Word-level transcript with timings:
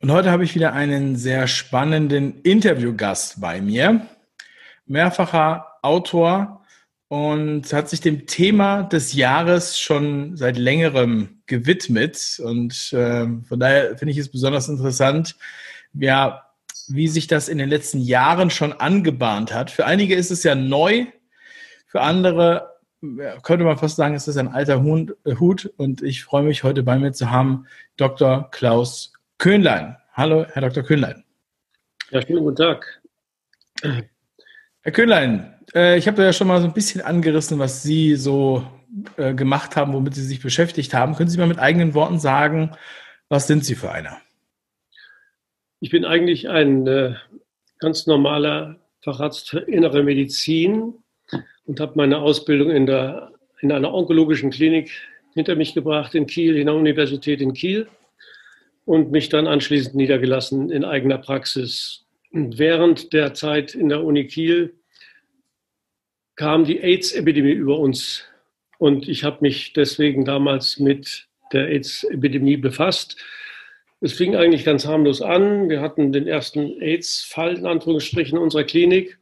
Und 0.00 0.12
heute 0.12 0.30
habe 0.30 0.44
ich 0.44 0.54
wieder 0.54 0.74
einen 0.74 1.16
sehr 1.16 1.48
spannenden 1.48 2.40
Interviewgast 2.42 3.40
bei 3.40 3.60
mir. 3.60 4.06
Mehrfacher 4.86 5.66
Autor 5.82 6.62
und 7.08 7.72
hat 7.72 7.88
sich 7.88 8.00
dem 8.00 8.26
Thema 8.26 8.84
des 8.84 9.12
Jahres 9.14 9.80
schon 9.80 10.36
seit 10.36 10.56
längerem 10.56 11.40
gewidmet. 11.46 12.40
Und 12.44 12.92
äh, 12.92 13.26
von 13.42 13.58
daher 13.58 13.98
finde 13.98 14.12
ich 14.12 14.18
es 14.18 14.30
besonders 14.30 14.68
interessant, 14.68 15.34
ja, 15.94 16.44
wie 16.86 17.08
sich 17.08 17.26
das 17.26 17.48
in 17.48 17.58
den 17.58 17.68
letzten 17.68 17.98
Jahren 17.98 18.50
schon 18.50 18.72
angebahnt 18.72 19.52
hat. 19.52 19.72
Für 19.72 19.84
einige 19.84 20.14
ist 20.14 20.30
es 20.30 20.44
ja 20.44 20.54
neu, 20.54 21.06
für 21.88 22.02
andere 22.02 22.78
könnte 23.42 23.64
man 23.64 23.78
fast 23.78 23.96
sagen, 23.96 24.14
es 24.14 24.28
ist 24.28 24.36
ein 24.36 24.48
alter 24.48 24.82
Hut. 24.82 25.72
Und 25.76 26.02
ich 26.02 26.22
freue 26.22 26.44
mich 26.44 26.62
heute 26.62 26.84
bei 26.84 26.98
mir 26.98 27.12
zu 27.12 27.30
haben, 27.30 27.66
Dr. 27.96 28.48
Klaus 28.52 29.17
Köhnlein. 29.38 29.96
Hallo, 30.14 30.46
Herr 30.52 30.62
Dr. 30.62 30.82
Köhnlein. 30.82 31.22
Ja, 32.10 32.20
schönen 32.20 32.42
guten 32.42 32.56
Tag. 32.56 33.00
Herr 33.80 34.92
Köhnlein, 34.92 35.54
äh, 35.76 35.96
ich 35.96 36.08
habe 36.08 36.24
ja 36.24 36.32
schon 36.32 36.48
mal 36.48 36.60
so 36.60 36.66
ein 36.66 36.72
bisschen 36.72 37.02
angerissen, 37.02 37.60
was 37.60 37.84
Sie 37.84 38.16
so 38.16 38.66
äh, 39.16 39.34
gemacht 39.34 39.76
haben, 39.76 39.92
womit 39.92 40.16
Sie 40.16 40.24
sich 40.24 40.42
beschäftigt 40.42 40.92
haben. 40.92 41.14
Können 41.14 41.30
Sie 41.30 41.38
mal 41.38 41.46
mit 41.46 41.60
eigenen 41.60 41.94
Worten 41.94 42.18
sagen, 42.18 42.72
was 43.28 43.46
sind 43.46 43.64
Sie 43.64 43.76
für 43.76 43.92
einer? 43.92 44.16
Ich 45.78 45.90
bin 45.90 46.04
eigentlich 46.04 46.48
ein 46.48 46.88
äh, 46.88 47.14
ganz 47.78 48.08
normaler 48.08 48.80
Facharzt 49.04 49.50
für 49.50 49.60
innere 49.60 50.02
Medizin 50.02 50.94
und 51.64 51.78
habe 51.78 51.92
meine 51.94 52.18
Ausbildung 52.18 52.72
in, 52.72 52.86
der, 52.86 53.30
in 53.60 53.70
einer 53.70 53.94
onkologischen 53.94 54.50
Klinik 54.50 54.90
hinter 55.34 55.54
mich 55.54 55.74
gebracht 55.74 56.16
in 56.16 56.26
Kiel, 56.26 56.56
in 56.56 56.66
der 56.66 56.74
Universität 56.74 57.40
in 57.40 57.52
Kiel 57.52 57.86
und 58.88 59.10
mich 59.10 59.28
dann 59.28 59.46
anschließend 59.46 59.94
niedergelassen 59.96 60.70
in 60.70 60.82
eigener 60.82 61.18
Praxis. 61.18 62.06
Und 62.32 62.58
während 62.58 63.12
der 63.12 63.34
Zeit 63.34 63.74
in 63.74 63.90
der 63.90 64.02
Uni 64.02 64.26
Kiel 64.26 64.76
kam 66.36 66.64
die 66.64 66.80
AIDS-Epidemie 66.80 67.52
über 67.52 67.78
uns 67.78 68.24
und 68.78 69.06
ich 69.06 69.24
habe 69.24 69.38
mich 69.42 69.74
deswegen 69.74 70.24
damals 70.24 70.78
mit 70.78 71.28
der 71.52 71.68
AIDS-Epidemie 71.68 72.56
befasst. 72.56 73.18
Es 74.00 74.14
fing 74.14 74.34
eigentlich 74.34 74.64
ganz 74.64 74.86
harmlos 74.86 75.20
an. 75.20 75.68
Wir 75.68 75.82
hatten 75.82 76.10
den 76.10 76.26
ersten 76.26 76.80
AIDS-Fall 76.80 77.58
in 77.58 77.66
Anführungsstrichen 77.66 78.38
in 78.38 78.42
unserer 78.42 78.64
Klinik 78.64 79.18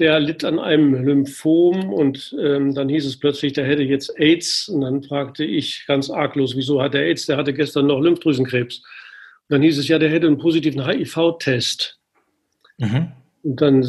der 0.00 0.18
litt 0.18 0.44
an 0.44 0.58
einem 0.58 0.94
Lymphom 0.94 1.92
und 1.92 2.34
ähm, 2.40 2.74
dann 2.74 2.88
hieß 2.88 3.06
es 3.06 3.18
plötzlich, 3.18 3.52
der 3.52 3.66
hätte 3.66 3.82
jetzt 3.82 4.18
AIDS. 4.18 4.68
Und 4.68 4.80
dann 4.80 5.02
fragte 5.02 5.44
ich 5.44 5.84
ganz 5.86 6.10
arglos, 6.10 6.56
wieso 6.56 6.82
hat 6.82 6.94
er 6.94 7.02
AIDS? 7.02 7.26
Der 7.26 7.36
hatte 7.36 7.52
gestern 7.52 7.86
noch 7.86 8.00
Lymphdrüsenkrebs. 8.00 8.78
Und 8.78 8.84
dann 9.50 9.62
hieß 9.62 9.78
es 9.78 9.88
ja, 9.88 9.98
der 9.98 10.10
hätte 10.10 10.26
einen 10.26 10.38
positiven 10.38 10.86
HIV-Test. 10.86 12.00
Mhm. 12.78 13.12
Und 13.42 13.60
dann 13.60 13.86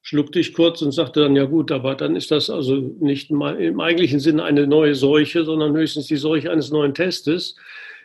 schluckte 0.00 0.38
ich 0.38 0.54
kurz 0.54 0.80
und 0.80 0.92
sagte 0.92 1.20
dann, 1.20 1.34
ja 1.34 1.44
gut, 1.44 1.72
aber 1.72 1.96
dann 1.96 2.14
ist 2.14 2.30
das 2.30 2.48
also 2.48 2.76
nicht 2.76 3.30
mal 3.30 3.60
im 3.60 3.80
eigentlichen 3.80 4.20
Sinne 4.20 4.44
eine 4.44 4.66
neue 4.66 4.94
Seuche, 4.94 5.44
sondern 5.44 5.76
höchstens 5.76 6.06
die 6.06 6.16
Seuche 6.16 6.50
eines 6.52 6.70
neuen 6.70 6.94
Testes, 6.94 7.56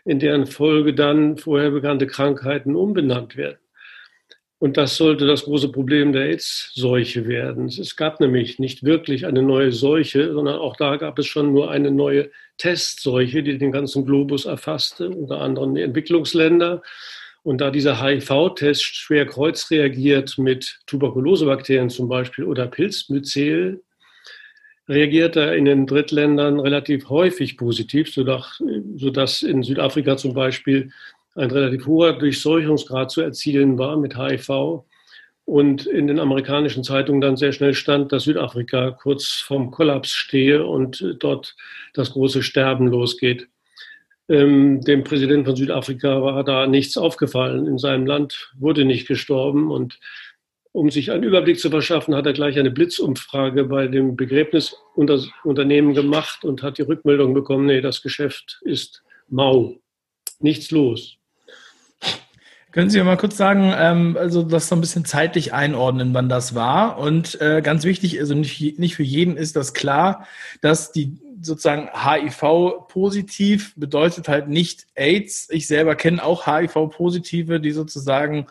in 0.05 0.19
deren 0.19 0.47
Folge 0.47 0.94
dann 0.94 1.38
vorher 1.38 1.69
bekannte 1.69 2.07
Krankheiten 2.07 2.75
umbenannt 2.75 3.38
werden. 3.38 3.57
Und 4.64 4.78
das 4.78 4.95
sollte 4.95 5.28
das 5.28 5.44
große 5.44 5.73
Problem 5.73 6.14
der 6.14 6.28
AIDS-Seuche 6.28 7.28
werden. 7.28 7.66
Es 7.66 7.97
gab 7.97 8.22
nämlich 8.22 8.59
nicht 8.59 8.83
wirklich 8.83 9.25
eine 9.25 9.42
neue 9.44 9.73
Seuche, 9.73 10.31
sondern 10.31 10.58
auch 10.58 10.78
da 10.78 10.95
gab 10.95 11.19
es 11.19 11.28
schon 11.28 11.52
nur 11.52 11.69
eine 11.69 11.92
neue 11.92 12.31
Testseuche, 12.58 13.44
die 13.44 13.58
den 13.58 13.73
ganzen 13.73 14.06
Globus 14.06 14.45
erfasste, 14.45 15.09
unter 15.09 15.41
anderem 15.41 15.75
die 15.75 15.81
Entwicklungsländer. 15.81 16.81
Und 17.41 17.59
da 17.59 17.72
dieser 17.72 18.02
HIV-Test 18.02 18.85
schwer 18.85 19.25
kreuzreagiert 19.25 20.38
mit 20.38 20.79
Tuberkulosebakterien 20.88 21.90
zum 21.90 22.07
Beispiel 22.07 22.46
oder 22.46 22.68
Pilzmyzel, 22.68 23.84
reagiert 24.88 25.35
er 25.35 25.57
in 25.57 25.66
den 25.66 25.88
Drittländern 25.88 26.62
relativ 26.62 27.09
häufig 27.09 27.57
positiv, 27.57 28.13
sodass 28.13 29.41
in 29.41 29.62
Südafrika 29.62 30.16
zum 30.16 30.34
Beispiel 30.34 30.90
ein 31.35 31.51
relativ 31.51 31.85
hoher 31.88 32.13
Durchseuchungsgrad 32.13 33.11
zu 33.11 33.21
erzielen 33.21 33.77
war 33.77 33.97
mit 33.97 34.17
HIV. 34.17 34.83
Und 35.45 35.85
in 35.88 36.07
den 36.07 36.19
amerikanischen 36.19 36.83
Zeitungen 36.83 37.19
dann 37.19 37.35
sehr 37.35 37.51
schnell 37.51 37.73
stand, 37.73 38.11
dass 38.13 38.23
Südafrika 38.23 38.91
kurz 38.91 39.33
vorm 39.33 39.72
Kollaps 39.72 40.11
stehe 40.11 40.66
und 40.66 41.17
dort 41.19 41.55
das 41.93 42.11
große 42.11 42.43
Sterben 42.43 42.88
losgeht. 42.88 43.49
Ähm, 44.29 44.79
dem 44.81 45.03
Präsidenten 45.03 45.45
von 45.45 45.55
Südafrika 45.57 46.22
war 46.22 46.45
da 46.45 46.66
nichts 46.66 46.95
aufgefallen. 46.95 47.67
In 47.67 47.77
seinem 47.77 48.05
Land 48.05 48.53
wurde 48.57 48.85
nicht 48.85 49.05
gestorben. 49.05 49.69
Und 49.69 49.99
um 50.72 50.89
sich 50.89 51.11
einen 51.11 51.23
Überblick 51.23 51.59
zu 51.59 51.69
verschaffen, 51.69 52.16
hat 52.16 52.25
er 52.25 52.33
gleich 52.33 52.57
eine 52.57 52.72
Blitzumfrage 52.72 53.66
bei 53.66 53.88
dem 53.88 54.16
Begräbnisunternehmen 54.16 55.93
gemacht 55.93 56.45
und 56.45 56.63
hat 56.63 56.77
die 56.77 56.83
Rückmeldung 56.83 57.33
bekommen, 57.33 57.66
nee, 57.66 57.81
das 57.81 58.01
Geschäft 58.01 58.61
ist 58.63 59.03
mau, 59.27 59.75
nichts 60.39 60.72
los. 60.72 61.17
Können 62.73 62.89
Sie 62.89 63.01
mal 63.03 63.17
kurz 63.17 63.38
sagen, 63.38 63.72
ähm, 63.78 64.17
also 64.19 64.41
das 64.41 64.67
so 64.67 64.73
ein 64.75 64.81
bisschen 64.81 65.06
zeitlich 65.06 65.53
einordnen, 65.53 66.11
wann 66.16 66.28
das 66.28 66.56
war? 66.56 66.97
Und 66.97 67.39
äh, 67.39 67.61
ganz 67.61 67.84
wichtig, 67.84 68.19
also 68.19 68.34
nicht, 68.34 68.79
nicht 68.79 68.95
für 68.95 69.03
jeden 69.03 69.38
ist 69.38 69.56
das 69.56 69.75
klar, 69.75 70.25
dass 70.61 70.91
die 70.91 71.19
sozusagen 71.39 71.89
HIV-positiv 71.94 73.75
bedeutet 73.75 74.28
halt 74.28 74.47
nicht 74.47 74.88
AIDS. 74.95 75.50
Ich 75.51 75.67
selber 75.67 75.94
kenne 75.94 76.23
auch 76.23 76.47
HIV-Positive, 76.47 77.59
die 77.59 77.72
sozusagen 77.72 78.47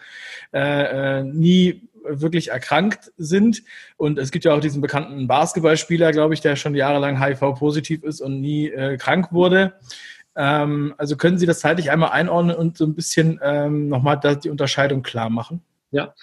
äh, 0.52 1.18
äh, 1.18 1.24
nie 1.24 1.82
wirklich 2.04 2.50
erkrankt 2.50 3.10
sind. 3.16 3.64
Und 3.96 4.20
es 4.20 4.30
gibt 4.30 4.44
ja 4.44 4.54
auch 4.54 4.60
diesen 4.60 4.82
bekannten 4.82 5.26
Basketballspieler, 5.26 6.12
glaube 6.12 6.34
ich, 6.34 6.40
der 6.40 6.54
schon 6.54 6.76
jahrelang 6.76 7.20
HIV-positiv 7.20 8.04
ist 8.04 8.20
und 8.20 8.40
nie 8.40 8.68
äh, 8.68 8.96
krank 8.98 9.32
wurde. 9.32 9.74
Ähm, 10.36 10.94
also 10.96 11.16
können 11.16 11.38
Sie 11.38 11.46
das 11.46 11.60
zeitlich 11.60 11.90
einmal 11.90 12.10
einordnen 12.10 12.56
und 12.56 12.76
so 12.76 12.84
ein 12.84 12.94
bisschen 12.94 13.40
ähm, 13.42 13.88
nochmal 13.88 14.20
die 14.42 14.50
Unterscheidung 14.50 15.02
klar 15.02 15.30
machen? 15.30 15.62
Ja, 15.90 16.14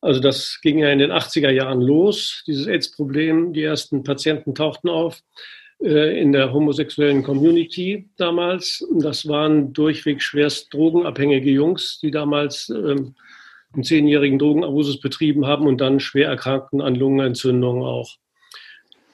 also 0.00 0.20
das 0.20 0.60
ging 0.62 0.78
ja 0.78 0.90
in 0.90 1.00
den 1.00 1.10
80er 1.10 1.50
Jahren 1.50 1.80
los, 1.80 2.44
dieses 2.46 2.66
AIDS-Problem. 2.66 3.52
Die 3.52 3.64
ersten 3.64 4.04
Patienten 4.04 4.54
tauchten 4.54 4.88
auf 4.88 5.20
äh, 5.82 6.20
in 6.20 6.32
der 6.32 6.52
homosexuellen 6.52 7.22
Community 7.22 8.08
damals. 8.16 8.86
Das 9.00 9.26
waren 9.26 9.72
durchweg 9.72 10.22
schwerst 10.22 10.72
drogenabhängige 10.72 11.50
Jungs, 11.50 11.98
die 12.00 12.12
damals 12.12 12.68
ähm, 12.68 13.16
einen 13.72 13.82
zehnjährigen 13.82 14.38
Drogenabusus 14.38 15.00
betrieben 15.00 15.46
haben 15.46 15.66
und 15.66 15.80
dann 15.80 16.00
schwer 16.00 16.28
erkrankten 16.28 16.80
an 16.80 16.94
Lungenentzündungen 16.94 17.82
auch. 17.82 18.16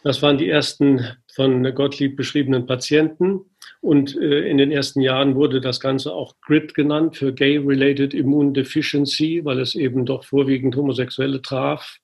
Das 0.04 0.20
waren 0.20 0.36
die 0.36 0.50
ersten 0.50 1.00
von 1.34 1.74
Gottlieb 1.74 2.14
beschriebenen 2.14 2.66
Patienten. 2.66 3.40
Und 3.80 4.14
äh, 4.16 4.46
in 4.46 4.58
den 4.58 4.70
ersten 4.70 5.00
Jahren 5.00 5.34
wurde 5.34 5.62
das 5.62 5.80
Ganze 5.80 6.12
auch 6.12 6.34
GRID 6.42 6.74
genannt 6.74 7.16
für 7.16 7.32
Gay-Related 7.32 8.12
Immune 8.12 8.52
Deficiency, 8.52 9.40
weil 9.44 9.58
es 9.60 9.74
eben 9.74 10.04
doch 10.04 10.24
vorwiegend 10.24 10.76
Homosexuelle 10.76 11.40
traf. 11.40 11.96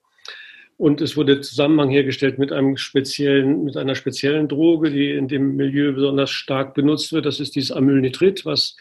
Und 0.78 1.02
es 1.02 1.14
wurde 1.14 1.42
Zusammenhang 1.42 1.90
hergestellt 1.90 2.38
mit 2.38 2.52
einem 2.52 2.78
speziellen, 2.78 3.64
mit 3.64 3.76
einer 3.76 3.94
speziellen 3.94 4.48
Droge, 4.48 4.90
die 4.90 5.10
in 5.10 5.28
dem 5.28 5.56
Milieu 5.56 5.92
besonders 5.92 6.30
stark 6.30 6.72
benutzt 6.72 7.12
wird. 7.12 7.26
Das 7.26 7.38
ist 7.38 7.54
dieses 7.54 7.70
Amylnitrit, 7.70 8.46
was 8.46 8.76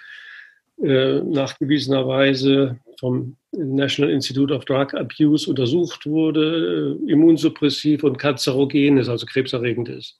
äh, 0.81 1.19
nachgewiesenerweise 1.19 2.79
vom 2.99 3.37
National 3.51 4.11
Institute 4.11 4.53
of 4.53 4.65
Drug 4.65 4.93
Abuse 4.93 5.49
untersucht 5.49 6.05
wurde, 6.05 6.97
äh, 7.05 7.11
immunsuppressiv 7.11 8.03
und 8.03 8.17
kanzerogen 8.17 8.97
ist, 8.97 9.09
also 9.09 9.25
krebserregend 9.25 9.89
ist. 9.89 10.19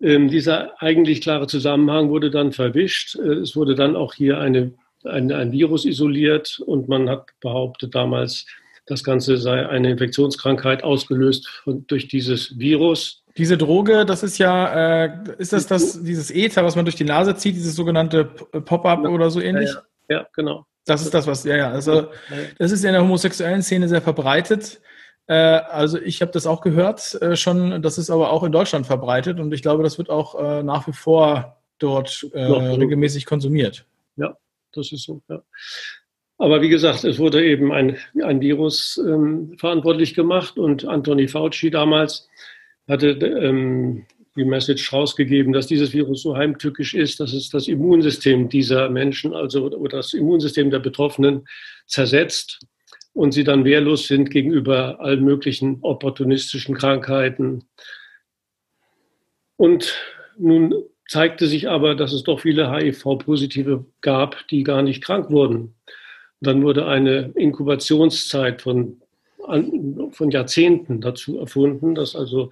Ähm, 0.00 0.28
dieser 0.28 0.80
eigentlich 0.82 1.22
klare 1.22 1.46
Zusammenhang 1.46 2.10
wurde 2.10 2.30
dann 2.30 2.52
verwischt. 2.52 3.16
Äh, 3.16 3.40
es 3.40 3.56
wurde 3.56 3.74
dann 3.74 3.96
auch 3.96 4.12
hier 4.12 4.38
eine, 4.38 4.74
ein, 5.04 5.32
ein 5.32 5.52
Virus 5.52 5.86
isoliert 5.86 6.60
und 6.66 6.88
man 6.88 7.08
hat 7.08 7.28
behauptet 7.40 7.94
damals, 7.94 8.46
das 8.88 9.02
Ganze 9.02 9.36
sei 9.36 9.66
eine 9.68 9.90
Infektionskrankheit 9.90 10.84
ausgelöst 10.84 11.48
von, 11.48 11.86
durch 11.86 12.06
dieses 12.06 12.56
Virus. 12.58 13.24
Diese 13.36 13.56
Droge, 13.56 14.04
das 14.04 14.22
ist 14.22 14.38
ja, 14.38 15.04
äh, 15.04 15.34
ist 15.38 15.52
das, 15.52 15.66
das 15.66 16.02
dieses 16.02 16.30
Ether, 16.30 16.64
was 16.64 16.76
man 16.76 16.84
durch 16.84 16.94
die 16.94 17.04
Nase 17.04 17.34
zieht, 17.34 17.56
dieses 17.56 17.74
sogenannte 17.74 18.24
Pop-up 18.24 19.04
oder 19.04 19.30
so 19.30 19.40
ähnlich? 19.40 19.70
Ja, 20.08 20.18
ja, 20.18 20.26
genau. 20.34 20.66
Das 20.86 21.02
ist 21.02 21.12
das, 21.12 21.26
was, 21.26 21.44
ja, 21.44 21.56
ja. 21.56 21.70
Also, 21.70 22.08
das 22.58 22.72
ist 22.72 22.84
in 22.84 22.92
der 22.92 23.02
homosexuellen 23.02 23.62
Szene 23.62 23.88
sehr 23.88 24.00
verbreitet. 24.00 24.80
Äh, 25.26 25.34
also, 25.34 26.00
ich 26.00 26.22
habe 26.22 26.32
das 26.32 26.46
auch 26.46 26.60
gehört 26.60 27.20
äh, 27.20 27.36
schon. 27.36 27.82
Das 27.82 27.98
ist 27.98 28.08
aber 28.08 28.30
auch 28.30 28.44
in 28.44 28.52
Deutschland 28.52 28.86
verbreitet 28.86 29.40
und 29.40 29.52
ich 29.52 29.62
glaube, 29.62 29.82
das 29.82 29.98
wird 29.98 30.10
auch 30.10 30.40
äh, 30.40 30.62
nach 30.62 30.86
wie 30.86 30.92
vor 30.92 31.56
dort 31.78 32.26
äh, 32.32 32.40
regelmäßig 32.40 33.26
konsumiert. 33.26 33.84
Ja, 34.16 34.36
das 34.72 34.92
ist 34.92 35.02
so, 35.02 35.20
ja. 35.28 35.42
Aber 36.38 36.60
wie 36.60 36.68
gesagt, 36.68 37.04
es 37.04 37.18
wurde 37.18 37.44
eben 37.44 37.72
ein, 37.72 37.96
ein 38.22 38.40
Virus 38.40 39.00
ähm, 39.04 39.56
verantwortlich 39.58 40.14
gemacht 40.14 40.58
und 40.58 40.86
Anthony 40.86 41.28
Fauci 41.28 41.70
damals 41.70 42.28
hatte 42.88 43.08
ähm, 43.08 44.04
die 44.36 44.44
Message 44.44 44.92
rausgegeben, 44.92 45.52
dass 45.52 45.66
dieses 45.66 45.92
Virus 45.92 46.22
so 46.22 46.36
heimtückisch 46.36 46.94
ist, 46.94 47.20
dass 47.20 47.32
es 47.32 47.50
das 47.50 47.68
Immunsystem 47.68 48.48
dieser 48.48 48.88
Menschen, 48.90 49.34
also 49.34 49.68
das 49.88 50.12
Immunsystem 50.12 50.70
der 50.70 50.78
Betroffenen 50.78 51.46
zersetzt 51.86 52.60
und 53.12 53.32
sie 53.32 53.44
dann 53.44 53.64
wehrlos 53.64 54.06
sind 54.06 54.30
gegenüber 54.30 55.00
allen 55.00 55.24
möglichen 55.24 55.78
opportunistischen 55.80 56.76
Krankheiten. 56.76 57.64
Und 59.56 59.94
nun 60.38 60.74
zeigte 61.08 61.46
sich 61.46 61.68
aber, 61.68 61.94
dass 61.94 62.12
es 62.12 62.24
doch 62.24 62.40
viele 62.40 62.70
HIV-Positive 62.70 63.86
gab, 64.02 64.46
die 64.48 64.64
gar 64.64 64.82
nicht 64.82 65.02
krank 65.02 65.30
wurden. 65.30 65.74
Dann 66.40 66.62
wurde 66.62 66.86
eine 66.86 67.32
Inkubationszeit 67.34 68.60
von, 68.60 69.00
von 70.10 70.30
Jahrzehnten 70.30 71.00
dazu 71.00 71.38
erfunden, 71.38 71.94
dass 71.94 72.16
also 72.16 72.50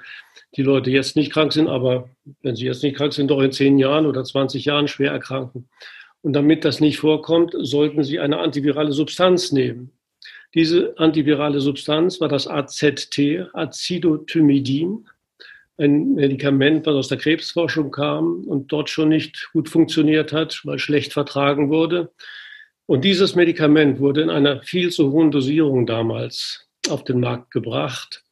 die 0.56 0.62
Leute 0.62 0.90
jetzt 0.90 1.16
nicht 1.16 1.32
krank 1.32 1.52
sind, 1.52 1.68
aber 1.68 2.08
wenn 2.42 2.56
sie 2.56 2.66
jetzt 2.66 2.82
nicht 2.82 2.96
krank 2.96 3.12
sind, 3.12 3.30
doch 3.30 3.40
in 3.40 3.52
zehn 3.52 3.78
Jahren 3.78 4.06
oder 4.06 4.24
20 4.24 4.64
Jahren 4.64 4.88
schwer 4.88 5.12
erkranken. 5.12 5.68
Und 6.22 6.32
damit 6.32 6.64
das 6.64 6.80
nicht 6.80 6.98
vorkommt, 6.98 7.54
sollten 7.58 8.02
sie 8.02 8.18
eine 8.18 8.38
antivirale 8.38 8.92
Substanz 8.92 9.52
nehmen. 9.52 9.90
Diese 10.54 10.94
antivirale 10.98 11.60
Substanz 11.60 12.20
war 12.20 12.28
das 12.28 12.46
AZT, 12.46 13.48
Acidothymidin, 13.52 15.06
ein 15.76 16.14
Medikament, 16.14 16.86
was 16.86 16.94
aus 16.94 17.08
der 17.08 17.18
Krebsforschung 17.18 17.90
kam 17.90 18.44
und 18.44 18.70
dort 18.70 18.88
schon 18.88 19.08
nicht 19.08 19.50
gut 19.52 19.68
funktioniert 19.68 20.32
hat, 20.32 20.60
weil 20.64 20.78
schlecht 20.78 21.12
vertragen 21.12 21.68
wurde. 21.70 22.12
Und 22.86 23.04
dieses 23.04 23.34
Medikament 23.34 23.98
wurde 23.98 24.22
in 24.22 24.30
einer 24.30 24.62
viel 24.62 24.90
zu 24.90 25.10
hohen 25.10 25.30
Dosierung 25.30 25.86
damals 25.86 26.63
auf 26.90 27.04
den 27.04 27.20
Markt 27.20 27.50
gebracht. 27.50 28.24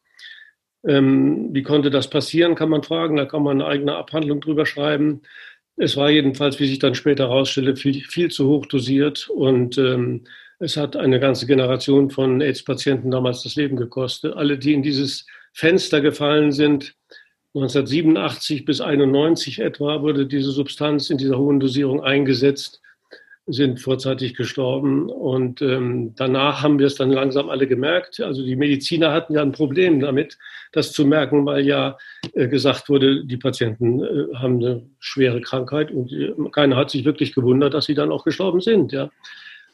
Ähm, 0.85 1.51
wie 1.53 1.63
konnte 1.63 1.91
das 1.91 2.11
passieren, 2.11 2.55
kann 2.55 2.69
man 2.69 2.83
fragen. 2.83 3.17
Da 3.17 3.25
kann 3.25 3.43
man 3.43 3.61
eine 3.61 3.71
eigene 3.71 3.97
Abhandlung 3.97 4.41
drüber 4.41 4.67
schreiben. 4.67 5.23
Es 5.77 5.97
war 5.97 6.11
jedenfalls, 6.11 6.61
wie 6.61 6.67
sich 6.67 6.79
dann 6.79 6.95
später 6.95 7.29
herausstellte, 7.29 7.77
viel, 7.77 8.03
viel 8.03 8.31
zu 8.31 8.49
hoch 8.49 8.67
dosiert 8.67 9.29
und 9.31 9.79
ähm, 9.79 10.25
es 10.59 10.77
hat 10.77 10.97
eine 10.97 11.19
ganze 11.19 11.47
Generation 11.47 12.11
von 12.11 12.41
AIDS-Patienten 12.41 13.11
damals 13.11 13.43
das 13.43 13.57
Leben 13.57 13.77
gekostet. 13.77 14.35
Alle, 14.37 14.59
die 14.59 14.75
in 14.75 14.83
dieses 14.83 15.27
Fenster 15.53 16.01
gefallen 16.01 16.53
sind, 16.53 16.95
1987 17.55 18.65
bis 18.65 18.81
91 18.81 19.59
etwa 19.59 20.01
wurde 20.03 20.27
diese 20.27 20.53
Substanz 20.53 21.11
in 21.11 21.19
dieser 21.19 21.37
hohen 21.37 21.59
Dosierung 21.59 22.03
eingesetzt, 22.03 22.81
sind 23.47 23.81
vorzeitig 23.81 24.35
gestorben. 24.35 25.09
Und 25.11 25.63
ähm, 25.63 26.15
danach 26.17 26.63
haben 26.63 26.79
wir 26.79 26.87
es 26.87 26.95
dann 26.95 27.11
langsam 27.11 27.51
alle 27.51 27.67
gemerkt. 27.67 28.21
Also 28.21 28.45
die 28.45 28.57
Mediziner 28.57 29.13
hatten 29.13 29.35
ja 29.35 29.43
ein 29.43 29.53
Problem 29.53 30.01
damit, 30.01 30.39
das 30.71 30.93
zu 30.93 31.05
merken, 31.05 31.45
weil 31.45 31.67
ja 31.67 31.97
äh, 32.35 32.49
gesagt 32.49 32.89
wurde, 32.89 33.25
die 33.25 33.37
Patienten 33.37 34.03
äh, 34.03 34.35
haben 34.37 34.57
eine 34.57 34.83
schwere 35.01 35.41
Krankheit 35.41 35.91
und 35.91 36.13
äh, 36.13 36.33
keiner 36.53 36.77
hat 36.77 36.91
sich 36.91 37.05
wirklich 37.05 37.35
gewundert, 37.35 37.75
dass 37.75 37.87
sie 37.87 37.95
dann 37.95 38.13
auch 38.13 38.25
gestorben 38.25 38.61
sind. 38.61 38.93
Ja. 38.93 39.11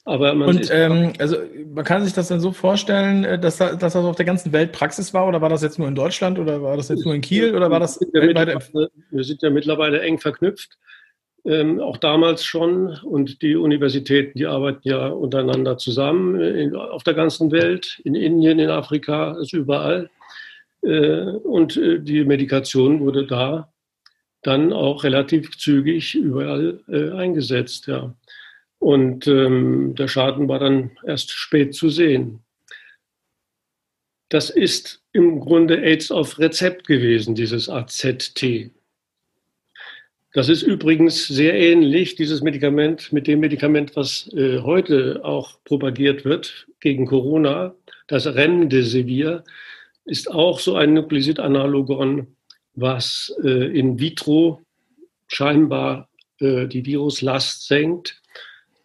Aber 0.08 0.32
man 0.32 0.48
und 0.48 0.70
ähm, 0.72 1.12
also 1.18 1.36
man 1.74 1.84
kann 1.84 2.02
sich 2.02 2.14
das 2.14 2.28
dann 2.28 2.40
so 2.40 2.52
vorstellen, 2.52 3.24
äh, 3.24 3.38
dass, 3.38 3.58
dass 3.58 3.76
das 3.76 3.96
auf 3.96 4.16
der 4.16 4.24
ganzen 4.24 4.52
Welt 4.54 4.72
Praxis 4.72 5.12
war 5.12 5.28
oder 5.28 5.42
war 5.42 5.50
das 5.50 5.60
jetzt 5.60 5.78
nur 5.78 5.86
in 5.86 5.94
Deutschland 5.94 6.38
oder 6.38 6.62
war 6.62 6.78
das 6.78 6.88
jetzt 6.88 7.04
nur 7.04 7.14
in 7.14 7.20
Kiel 7.20 7.54
oder 7.54 7.70
war 7.70 7.78
das 7.78 8.00
wir 8.00 8.22
weltweit? 8.22 8.72
Wir 9.10 9.24
sind 9.24 9.42
ja 9.42 9.50
mittlerweile 9.50 10.00
eng 10.00 10.18
verknüpft, 10.18 10.78
ähm, 11.48 11.80
auch 11.80 11.96
damals 11.96 12.44
schon. 12.44 12.98
Und 13.02 13.40
die 13.40 13.56
Universitäten, 13.56 14.38
die 14.38 14.46
arbeiten 14.46 14.86
ja 14.86 15.08
untereinander 15.08 15.78
zusammen 15.78 16.40
in, 16.40 16.76
auf 16.76 17.02
der 17.04 17.14
ganzen 17.14 17.50
Welt, 17.50 18.00
in 18.04 18.14
Indien, 18.14 18.58
in 18.58 18.68
Afrika, 18.68 19.32
also 19.32 19.56
überall. 19.56 20.10
Äh, 20.82 21.22
und 21.22 21.76
äh, 21.76 22.00
die 22.00 22.24
Medikation 22.24 23.00
wurde 23.00 23.26
da 23.26 23.72
dann 24.42 24.72
auch 24.72 25.04
relativ 25.04 25.56
zügig 25.56 26.14
überall 26.14 26.80
äh, 26.88 27.10
eingesetzt, 27.12 27.86
ja. 27.86 28.14
Und 28.78 29.26
ähm, 29.26 29.96
der 29.96 30.06
Schaden 30.06 30.48
war 30.48 30.60
dann 30.60 30.92
erst 31.04 31.32
spät 31.32 31.74
zu 31.74 31.88
sehen. 31.88 32.44
Das 34.28 34.50
ist 34.50 35.02
im 35.12 35.40
Grunde 35.40 35.82
AIDS 35.82 36.12
auf 36.12 36.38
Rezept 36.38 36.86
gewesen, 36.86 37.34
dieses 37.34 37.68
AZT. 37.68 38.70
Das 40.38 40.48
ist 40.48 40.62
übrigens 40.62 41.26
sehr 41.26 41.54
ähnlich, 41.54 42.14
dieses 42.14 42.42
Medikament, 42.42 43.12
mit 43.12 43.26
dem 43.26 43.40
Medikament, 43.40 43.96
was 43.96 44.32
äh, 44.34 44.60
heute 44.60 45.24
auch 45.24 45.58
propagiert 45.64 46.24
wird 46.24 46.68
gegen 46.78 47.06
Corona, 47.06 47.74
das 48.06 48.24
Remdesivir, 48.24 49.42
ist 50.04 50.30
auch 50.30 50.60
so 50.60 50.76
ein 50.76 50.94
Nukleosid-Analogon, 50.94 52.28
was 52.76 53.34
äh, 53.42 53.76
in 53.76 53.98
vitro 53.98 54.62
scheinbar 55.26 56.08
äh, 56.38 56.68
die 56.68 56.86
Viruslast 56.86 57.66
senkt 57.66 58.22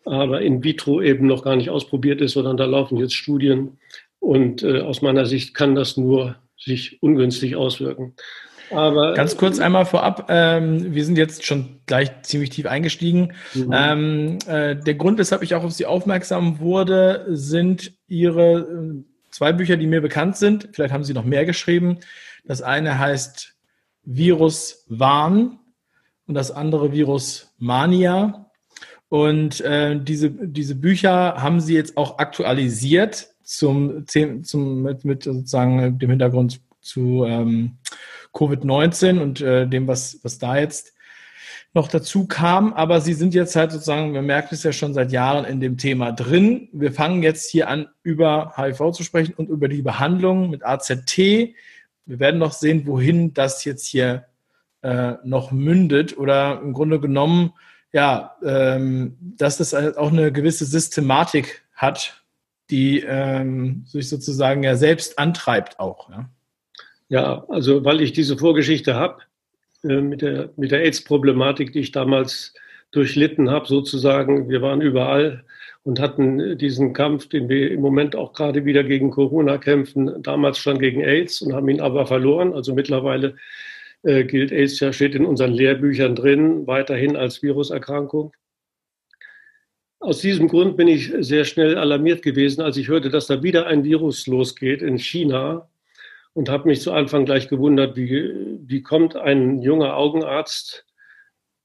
aber 0.05 0.41
in 0.41 0.63
vitro 0.63 1.03
eben 1.03 1.27
noch 1.27 1.43
gar 1.43 1.55
nicht 1.55 1.69
ausprobiert 1.69 2.19
ist, 2.19 2.33
sondern 2.33 2.57
da 2.57 2.65
laufen 2.65 2.97
jetzt 2.97 3.13
Studien. 3.13 3.77
Und 4.19 4.63
äh, 4.63 4.81
aus 4.81 5.03
meiner 5.03 5.27
Sicht 5.27 5.53
kann 5.53 5.75
das 5.75 5.97
nur 5.97 6.35
sich 6.57 7.01
ungünstig 7.03 7.55
auswirken. 7.55 8.15
Aber 8.73 9.13
ganz 9.13 9.37
kurz 9.37 9.59
einmal 9.59 9.85
vorab, 9.85 10.27
ähm, 10.29 10.93
wir 10.93 11.05
sind 11.05 11.17
jetzt 11.17 11.45
schon 11.45 11.79
gleich 11.85 12.11
ziemlich 12.23 12.49
tief 12.49 12.65
eingestiegen. 12.65 13.33
Mhm. 13.53 13.71
Ähm, 13.73 14.37
äh, 14.47 14.75
der 14.75 14.95
Grund, 14.95 15.17
weshalb 15.17 15.43
ich 15.43 15.55
auch 15.55 15.63
auf 15.63 15.71
Sie 15.71 15.85
aufmerksam 15.85 16.59
wurde, 16.59 17.25
sind 17.29 17.93
Ihre 18.07 18.59
äh, 18.59 19.03
zwei 19.31 19.53
Bücher, 19.53 19.77
die 19.77 19.87
mir 19.87 20.01
bekannt 20.01 20.37
sind. 20.37 20.69
Vielleicht 20.73 20.93
haben 20.93 21.03
Sie 21.03 21.13
noch 21.13 21.25
mehr 21.25 21.45
geschrieben. 21.45 21.99
Das 22.45 22.61
eine 22.61 22.99
heißt 22.99 23.55
Virus 24.03 24.85
Wahn 24.87 25.59
und 26.27 26.35
das 26.35 26.51
andere 26.51 26.91
Virus 26.91 27.53
Mania. 27.57 28.49
Und 29.09 29.61
äh, 29.61 29.99
diese, 30.01 30.31
diese 30.31 30.75
Bücher 30.75 31.35
haben 31.37 31.59
sie 31.59 31.75
jetzt 31.75 31.97
auch 31.97 32.17
aktualisiert 32.17 33.27
zum, 33.43 34.05
zum, 34.07 34.81
mit, 34.81 35.05
mit 35.05 35.23
sozusagen 35.23 35.99
dem 35.99 36.09
Hintergrund 36.09 36.61
zu 36.81 37.23
ähm, 37.25 37.77
Covid-19 38.33 39.19
und 39.19 39.41
äh, 39.41 39.67
dem, 39.67 39.87
was, 39.87 40.19
was 40.23 40.39
da 40.39 40.57
jetzt 40.57 40.93
noch 41.73 41.87
dazu 41.87 42.27
kam. 42.27 42.73
Aber 42.73 43.01
sie 43.01 43.13
sind 43.13 43.33
jetzt 43.33 43.55
halt 43.55 43.71
sozusagen, 43.71 44.11
man 44.11 44.25
merkt 44.25 44.51
es 44.51 44.63
ja 44.63 44.71
schon 44.71 44.93
seit 44.93 45.11
Jahren 45.11 45.45
in 45.45 45.59
dem 45.59 45.77
Thema 45.77 46.11
drin. 46.11 46.69
Wir 46.71 46.91
fangen 46.91 47.23
jetzt 47.23 47.49
hier 47.49 47.67
an, 47.67 47.87
über 48.03 48.53
HIV 48.55 48.91
zu 48.91 49.03
sprechen 49.03 49.33
und 49.35 49.49
über 49.49 49.67
die 49.67 49.81
Behandlung 49.81 50.49
mit 50.49 50.65
AZT. 50.65 51.17
Wir 51.17 52.19
werden 52.19 52.39
noch 52.39 52.53
sehen, 52.53 52.85
wohin 52.85 53.33
das 53.33 53.63
jetzt 53.65 53.85
hier 53.85 54.25
äh, 54.81 55.13
noch 55.23 55.51
mündet 55.51 56.17
oder 56.17 56.59
im 56.61 56.73
Grunde 56.73 56.99
genommen 56.99 57.53
ja, 57.93 58.35
ähm, 58.43 59.15
dass 59.37 59.57
das 59.57 59.73
halt 59.73 59.97
auch 59.97 60.11
eine 60.11 60.31
gewisse 60.31 60.65
Systematik 60.65 61.63
hat, 61.75 62.23
die 62.69 62.99
ähm, 63.01 63.85
sich 63.87 64.09
sozusagen 64.09 64.63
ja 64.63 64.75
selbst 64.75 65.19
antreibt 65.19 65.79
auch. 65.79 66.09
Ja, 66.09 66.29
ja 67.13 67.45
also 67.47 67.85
weil 67.85 68.01
ich 68.01 68.11
diese 68.11 68.37
Vorgeschichte 68.37 68.95
habe 68.95 69.21
äh, 69.83 70.01
mit 70.01 70.21
der, 70.21 70.49
mit 70.57 70.71
der 70.71 70.81
AIDS-Problematik, 70.81 71.71
die 71.73 71.81
ich 71.81 71.91
damals 71.91 72.53
durchlitten 72.91 73.49
habe, 73.49 73.67
sozusagen, 73.67 74.49
wir 74.49 74.61
waren 74.61 74.81
überall 74.81 75.43
und 75.83 75.99
hatten 75.99 76.57
diesen 76.57 76.93
Kampf, 76.93 77.27
den 77.27 77.49
wir 77.49 77.71
im 77.71 77.81
Moment 77.81 78.15
auch 78.15 78.33
gerade 78.33 78.65
wieder 78.65 78.83
gegen 78.83 79.11
Corona 79.11 79.57
kämpfen, 79.57 80.23
damals 80.23 80.57
schon 80.57 80.79
gegen 80.79 81.01
AIDS 81.01 81.41
und 81.41 81.53
haben 81.53 81.69
ihn 81.69 81.81
aber 81.81 82.07
verloren. 82.07 82.53
Also 82.53 82.73
mittlerweile 82.73 83.35
äh, 84.03 84.23
gilt 84.23 84.51
AIDS 84.51 84.79
ja, 84.79 84.93
steht 84.93 85.15
in 85.15 85.25
unseren 85.25 85.51
Lehrbüchern 85.51 86.15
drin, 86.15 86.65
weiterhin 86.67 87.15
als 87.15 87.43
Viruserkrankung. 87.43 88.33
Aus 89.99 90.19
diesem 90.19 90.47
Grund 90.47 90.77
bin 90.77 90.87
ich 90.87 91.13
sehr 91.19 91.45
schnell 91.45 91.77
alarmiert 91.77 92.23
gewesen, 92.23 92.61
als 92.61 92.77
ich 92.77 92.87
hörte, 92.87 93.09
dass 93.09 93.27
da 93.27 93.43
wieder 93.43 93.67
ein 93.67 93.83
Virus 93.83 94.27
losgeht 94.27 94.81
in 94.81 94.97
China 94.97 95.69
und 96.33 96.49
habe 96.49 96.67
mich 96.67 96.81
zu 96.81 96.91
Anfang 96.91 97.25
gleich 97.25 97.47
gewundert, 97.47 97.95
wie, 97.95 98.59
wie 98.65 98.81
kommt 98.81 99.15
ein 99.15 99.61
junger 99.61 99.95
Augenarzt 99.95 100.85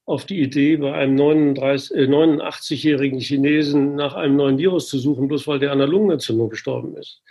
auf 0.05 0.25
die 0.25 0.41
Idee, 0.41 0.77
bei 0.77 0.93
einem 0.93 1.15
89-jährigen 1.17 3.19
äh, 3.19 3.21
Chinesen 3.21 3.95
nach 3.95 4.15
einem 4.15 4.37
neuen 4.37 4.57
Virus 4.57 4.87
zu 4.87 4.97
suchen, 4.97 5.27
bloß 5.27 5.47
weil 5.47 5.59
der 5.59 5.71
an 5.71 5.77
der 5.77 5.87
Lungenentzündung 5.87 6.49
gestorben 6.49 6.95
ist. 6.97 7.21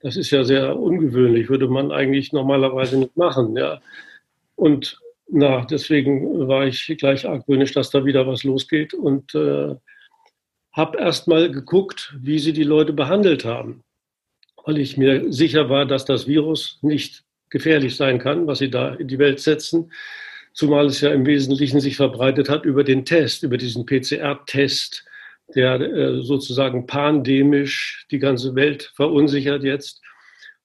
Das 0.00 0.16
ist 0.16 0.30
ja 0.30 0.44
sehr 0.44 0.78
ungewöhnlich, 0.78 1.48
würde 1.48 1.66
man 1.66 1.90
eigentlich 1.90 2.32
normalerweise 2.32 2.98
nicht 2.98 3.16
machen. 3.16 3.56
Ja. 3.56 3.80
Und 4.54 5.00
na, 5.28 5.64
deswegen 5.64 6.46
war 6.46 6.66
ich 6.66 6.94
gleich 6.98 7.28
argwöhnisch, 7.28 7.72
dass 7.72 7.90
da 7.90 8.04
wieder 8.04 8.26
was 8.26 8.44
losgeht 8.44 8.94
und 8.94 9.34
äh, 9.34 9.74
habe 10.72 10.98
erst 10.98 11.26
mal 11.26 11.50
geguckt, 11.50 12.16
wie 12.20 12.38
sie 12.38 12.52
die 12.52 12.62
Leute 12.62 12.92
behandelt 12.92 13.44
haben, 13.44 13.82
weil 14.64 14.78
ich 14.78 14.96
mir 14.96 15.32
sicher 15.32 15.68
war, 15.68 15.86
dass 15.86 16.04
das 16.04 16.26
Virus 16.26 16.78
nicht 16.82 17.24
gefährlich 17.50 17.96
sein 17.96 18.18
kann, 18.18 18.46
was 18.46 18.58
sie 18.58 18.70
da 18.70 18.94
in 18.94 19.08
die 19.08 19.18
Welt 19.18 19.40
setzen, 19.40 19.90
zumal 20.52 20.86
es 20.86 21.00
ja 21.00 21.10
im 21.12 21.26
Wesentlichen 21.26 21.80
sich 21.80 21.96
verbreitet 21.96 22.48
hat 22.48 22.64
über 22.64 22.84
den 22.84 23.04
Test, 23.04 23.42
über 23.42 23.56
diesen 23.56 23.86
PCR-Test, 23.86 25.04
der 25.54 25.80
äh, 25.80 26.22
sozusagen 26.22 26.86
pandemisch 26.86 28.06
die 28.10 28.18
ganze 28.18 28.54
Welt 28.54 28.92
verunsichert 28.94 29.64
jetzt. 29.64 30.02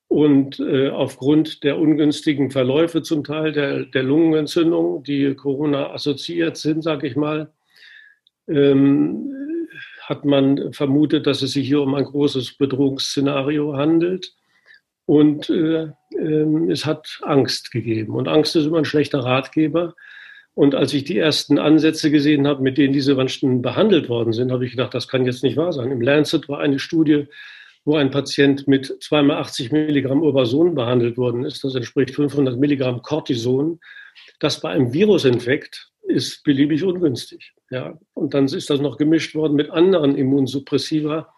Und 0.08 0.60
äh, 0.60 0.90
aufgrund 0.90 1.64
der 1.64 1.80
ungünstigen 1.80 2.52
Verläufe 2.52 3.02
zum 3.02 3.24
Teil 3.24 3.52
der, 3.52 3.86
der 3.86 4.04
Lungenentzündung, 4.04 5.04
die 5.04 5.34
Corona 5.34 5.92
assoziiert 5.92 6.58
sind, 6.58 6.84
sage 6.84 7.08
ich 7.08 7.16
mal, 7.16 7.52
ähm, 8.48 9.53
hat 10.08 10.26
man 10.26 10.74
vermutet, 10.74 11.28
dass 11.28 11.42
es 11.42 11.52
sich 11.52 11.68
hier 11.68 11.82
um 11.82 11.96
ein 11.96 12.06
großes 12.06 12.58
Bedrohungsszenario 12.58 13.76
handelt. 13.76 14.34
Und 15.06 15.50
äh, 15.50 15.90
äh, 16.18 16.72
es 16.72 16.86
hat 16.86 17.20
Angst 17.24 17.72
gegeben. 17.72 18.16
Und 18.16 18.28
Angst 18.28 18.56
ist 18.56 18.66
immer 18.66 18.78
ein 18.78 18.86
schlechter 18.86 19.20
Ratgeber. 19.20 19.96
Und 20.56 20.76
als 20.76 20.94
ich 20.94 21.04
die 21.04 21.18
ersten 21.18 21.58
Ansätze 21.58 22.12
gesehen 22.12 22.48
habe, 22.48 22.62
mit 22.62 22.78
denen 22.78 22.94
diese 22.94 23.16
Menschen 23.16 23.62
behandelt 23.62 24.08
worden 24.08 24.34
sind, 24.34 24.52
habe 24.52 24.66
ich 24.66 24.72
gedacht, 24.72 24.94
das 24.94 25.08
kann 25.08 25.26
jetzt 25.26 25.44
nicht 25.44 25.58
wahr 25.58 25.74
sein. 25.74 25.92
Im 25.92 26.02
Lancet 26.02 26.48
war 26.48 26.60
eine 26.60 26.80
Studie, 26.80 27.28
wo 27.86 27.96
ein 27.96 28.12
Patient 28.12 28.68
mit 28.68 28.96
zweimal 29.02 29.38
80 29.38 29.72
Milligramm 29.72 30.22
Urbason 30.22 30.76
behandelt 30.76 31.18
worden 31.18 31.44
ist. 31.44 31.64
Das 31.64 31.76
entspricht 31.76 32.16
500 32.16 32.58
Milligramm 32.58 33.02
Cortison. 33.02 33.80
Das 34.40 34.62
bei 34.62 34.70
einem 34.70 34.94
Virusinfekt 34.94 35.90
ist 36.04 36.44
beliebig 36.44 36.84
ungünstig. 36.84 37.54
Ja. 37.70 37.98
Und 38.14 38.34
dann 38.34 38.46
ist 38.46 38.70
das 38.70 38.80
noch 38.80 38.98
gemischt 38.98 39.36
worden 39.36 39.56
mit 39.56 39.70
anderen 39.70 40.16
Immunsuppressiva. 40.16 41.34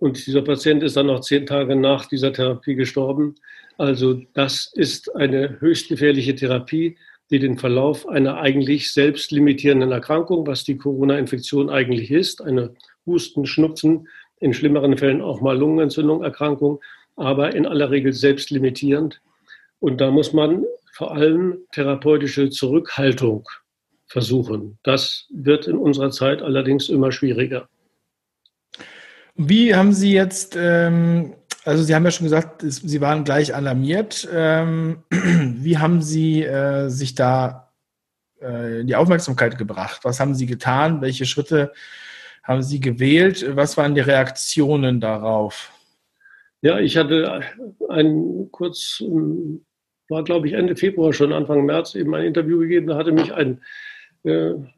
Und 0.00 0.26
dieser 0.26 0.42
Patient 0.42 0.82
ist 0.82 0.96
dann 0.96 1.06
noch 1.06 1.20
zehn 1.20 1.46
Tage 1.46 1.76
nach 1.76 2.06
dieser 2.06 2.32
Therapie 2.32 2.74
gestorben. 2.74 3.36
Also 3.78 4.22
das 4.34 4.72
ist 4.74 5.14
eine 5.14 5.60
höchst 5.60 5.88
gefährliche 5.88 6.34
Therapie, 6.34 6.96
die 7.30 7.38
den 7.38 7.58
Verlauf 7.58 8.08
einer 8.08 8.38
eigentlich 8.38 8.92
selbstlimitierenden 8.92 9.92
Erkrankung, 9.92 10.46
was 10.46 10.64
die 10.64 10.76
Corona-Infektion 10.76 11.70
eigentlich 11.70 12.10
ist, 12.10 12.40
eine 12.42 12.74
Husten, 13.04 13.46
Schnupfen, 13.46 14.08
in 14.38 14.52
schlimmeren 14.52 14.96
Fällen 14.96 15.22
auch 15.22 15.40
mal 15.40 15.58
Lungenentzündung, 15.58 16.22
Erkrankung, 16.22 16.80
aber 17.16 17.54
in 17.54 17.66
aller 17.66 17.90
Regel 17.90 18.12
selbstlimitierend. 18.12 19.20
Und 19.80 20.00
da 20.00 20.10
muss 20.10 20.32
man 20.32 20.64
vor 20.92 21.14
allem 21.14 21.58
therapeutische 21.72 22.50
Zurückhaltung 22.50 23.48
versuchen. 24.06 24.78
Das 24.82 25.26
wird 25.30 25.66
in 25.66 25.76
unserer 25.76 26.10
Zeit 26.10 26.42
allerdings 26.42 26.88
immer 26.88 27.12
schwieriger. 27.12 27.68
Wie 29.34 29.74
haben 29.74 29.92
Sie 29.92 30.12
jetzt, 30.12 30.56
ähm, 30.58 31.34
also 31.64 31.82
Sie 31.82 31.94
haben 31.94 32.04
ja 32.04 32.10
schon 32.10 32.24
gesagt, 32.24 32.62
Sie 32.64 33.00
waren 33.00 33.24
gleich 33.24 33.54
alarmiert. 33.54 34.26
Ähm, 34.32 35.02
wie 35.10 35.76
haben 35.76 36.00
Sie 36.00 36.42
äh, 36.42 36.88
sich 36.88 37.14
da 37.14 37.72
äh, 38.40 38.84
die 38.84 38.96
Aufmerksamkeit 38.96 39.58
gebracht? 39.58 40.00
Was 40.04 40.20
haben 40.20 40.34
Sie 40.34 40.46
getan? 40.46 41.02
Welche 41.02 41.26
Schritte 41.26 41.72
haben 42.42 42.62
Sie 42.62 42.80
gewählt? 42.80 43.44
Was 43.56 43.76
waren 43.76 43.94
die 43.94 44.00
Reaktionen 44.00 45.00
darauf? 45.00 45.70
Ja, 46.62 46.78
ich 46.78 46.96
hatte 46.96 47.42
ein 47.90 48.48
kurz, 48.50 49.02
war 50.08 50.24
glaube 50.24 50.48
ich 50.48 50.54
Ende 50.54 50.76
Februar 50.76 51.12
schon, 51.12 51.32
Anfang 51.32 51.66
März 51.66 51.94
eben 51.94 52.14
ein 52.14 52.24
Interview 52.24 52.58
gegeben. 52.58 52.86
Da 52.86 52.96
hatte 52.96 53.12
mich 53.12 53.34
ein 53.34 53.60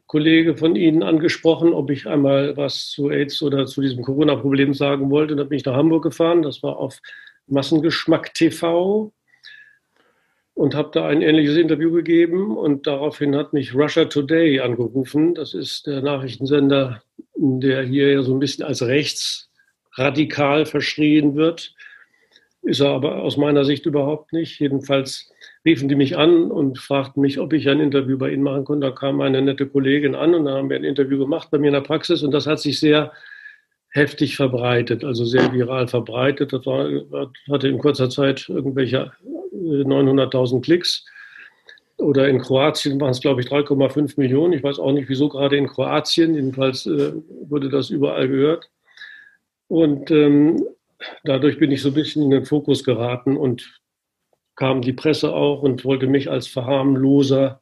Kollege 0.07 0.55
von 0.55 0.75
Ihnen 0.75 1.03
angesprochen, 1.03 1.73
ob 1.73 1.89
ich 1.89 2.07
einmal 2.07 2.55
was 2.57 2.89
zu 2.89 3.09
AIDS 3.09 3.41
oder 3.41 3.65
zu 3.65 3.81
diesem 3.81 4.03
Corona-Problem 4.03 4.73
sagen 4.73 5.09
wollte. 5.09 5.35
Dann 5.35 5.49
bin 5.49 5.57
ich 5.57 5.65
nach 5.65 5.75
Hamburg 5.75 6.03
gefahren. 6.03 6.41
Das 6.41 6.61
war 6.63 6.77
auf 6.77 6.99
Massengeschmack 7.47 8.33
TV 8.33 9.11
und 10.53 10.75
habe 10.75 10.91
da 10.93 11.07
ein 11.07 11.21
ähnliches 11.21 11.57
Interview 11.57 11.91
gegeben. 11.91 12.57
Und 12.57 12.85
daraufhin 12.85 13.35
hat 13.35 13.53
mich 13.53 13.73
Russia 13.73 14.05
Today 14.05 14.59
angerufen. 14.59 15.33
Das 15.33 15.53
ist 15.53 15.87
der 15.87 16.01
Nachrichtensender 16.01 17.01
der 17.39 17.83
hier 17.83 18.11
ja 18.11 18.21
so 18.21 18.33
ein 18.33 18.39
bisschen 18.39 18.65
als 18.65 18.81
rechtsradikal 18.81 20.65
verschrien 20.65 21.35
wird. 21.35 21.73
Ist 22.61 22.81
er 22.81 22.89
aber 22.89 23.23
aus 23.23 23.37
meiner 23.37 23.63
Sicht 23.63 23.85
überhaupt 23.85 24.33
nicht. 24.33 24.59
Jedenfalls 24.59 25.28
riefen 25.65 25.89
die 25.89 25.95
mich 25.95 26.17
an 26.17 26.51
und 26.51 26.79
fragten 26.79 27.21
mich, 27.21 27.39
ob 27.39 27.53
ich 27.53 27.67
ein 27.69 27.79
Interview 27.79 28.17
bei 28.17 28.31
ihnen 28.31 28.43
machen 28.43 28.65
konnte. 28.65 28.87
Da 28.87 28.93
kam 28.93 29.21
eine 29.21 29.41
nette 29.41 29.67
Kollegin 29.67 30.15
an 30.15 30.33
und 30.33 30.45
dann 30.45 30.55
haben 30.55 30.69
wir 30.69 30.77
ein 30.77 30.83
Interview 30.83 31.19
gemacht 31.19 31.49
bei 31.51 31.57
mir 31.57 31.67
in 31.67 31.73
der 31.73 31.81
Praxis 31.81 32.23
und 32.23 32.31
das 32.31 32.47
hat 32.47 32.59
sich 32.59 32.79
sehr 32.79 33.11
heftig 33.91 34.35
verbreitet, 34.35 35.03
also 35.03 35.25
sehr 35.25 35.51
viral 35.51 35.87
verbreitet. 35.87 36.53
Das 36.53 36.65
war, 36.65 36.87
hatte 37.49 37.67
in 37.67 37.79
kurzer 37.79 38.09
Zeit 38.09 38.47
irgendwelche 38.47 39.11
900.000 39.53 40.61
Klicks 40.61 41.05
oder 41.99 42.29
in 42.29 42.39
Kroatien 42.39 42.99
waren 43.01 43.11
es, 43.11 43.19
glaube 43.19 43.41
ich, 43.41 43.47
3,5 43.47 44.13
Millionen. 44.17 44.53
Ich 44.53 44.63
weiß 44.63 44.79
auch 44.79 44.93
nicht, 44.93 45.09
wieso 45.09 45.27
gerade 45.27 45.57
in 45.57 45.67
Kroatien. 45.67 46.33
Jedenfalls 46.33 46.85
äh, 46.85 47.11
wurde 47.47 47.69
das 47.69 47.89
überall 47.89 48.29
gehört. 48.29 48.69
Und 49.67 50.09
ähm, 50.09 50.65
dadurch 51.25 51.59
bin 51.59 51.71
ich 51.71 51.81
so 51.81 51.89
ein 51.89 51.93
bisschen 51.93 52.23
in 52.23 52.29
den 52.29 52.45
Fokus 52.45 52.85
geraten 52.85 53.35
und 53.35 53.81
kam 54.59 54.81
die 54.81 54.91
Presse 54.91 55.33
auch 55.33 55.61
und 55.61 55.85
wollte 55.85 56.05
mich 56.05 56.29
als 56.29 56.47
Verharmloser 56.47 57.61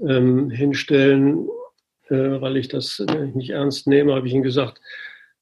ähm, 0.00 0.50
hinstellen, 0.50 1.46
äh, 2.08 2.40
weil 2.40 2.56
ich 2.56 2.66
das 2.66 2.98
äh, 2.98 3.26
nicht 3.34 3.50
ernst 3.50 3.86
nehme, 3.86 4.16
habe 4.16 4.26
ich 4.26 4.34
ihnen 4.34 4.42
gesagt, 4.42 4.80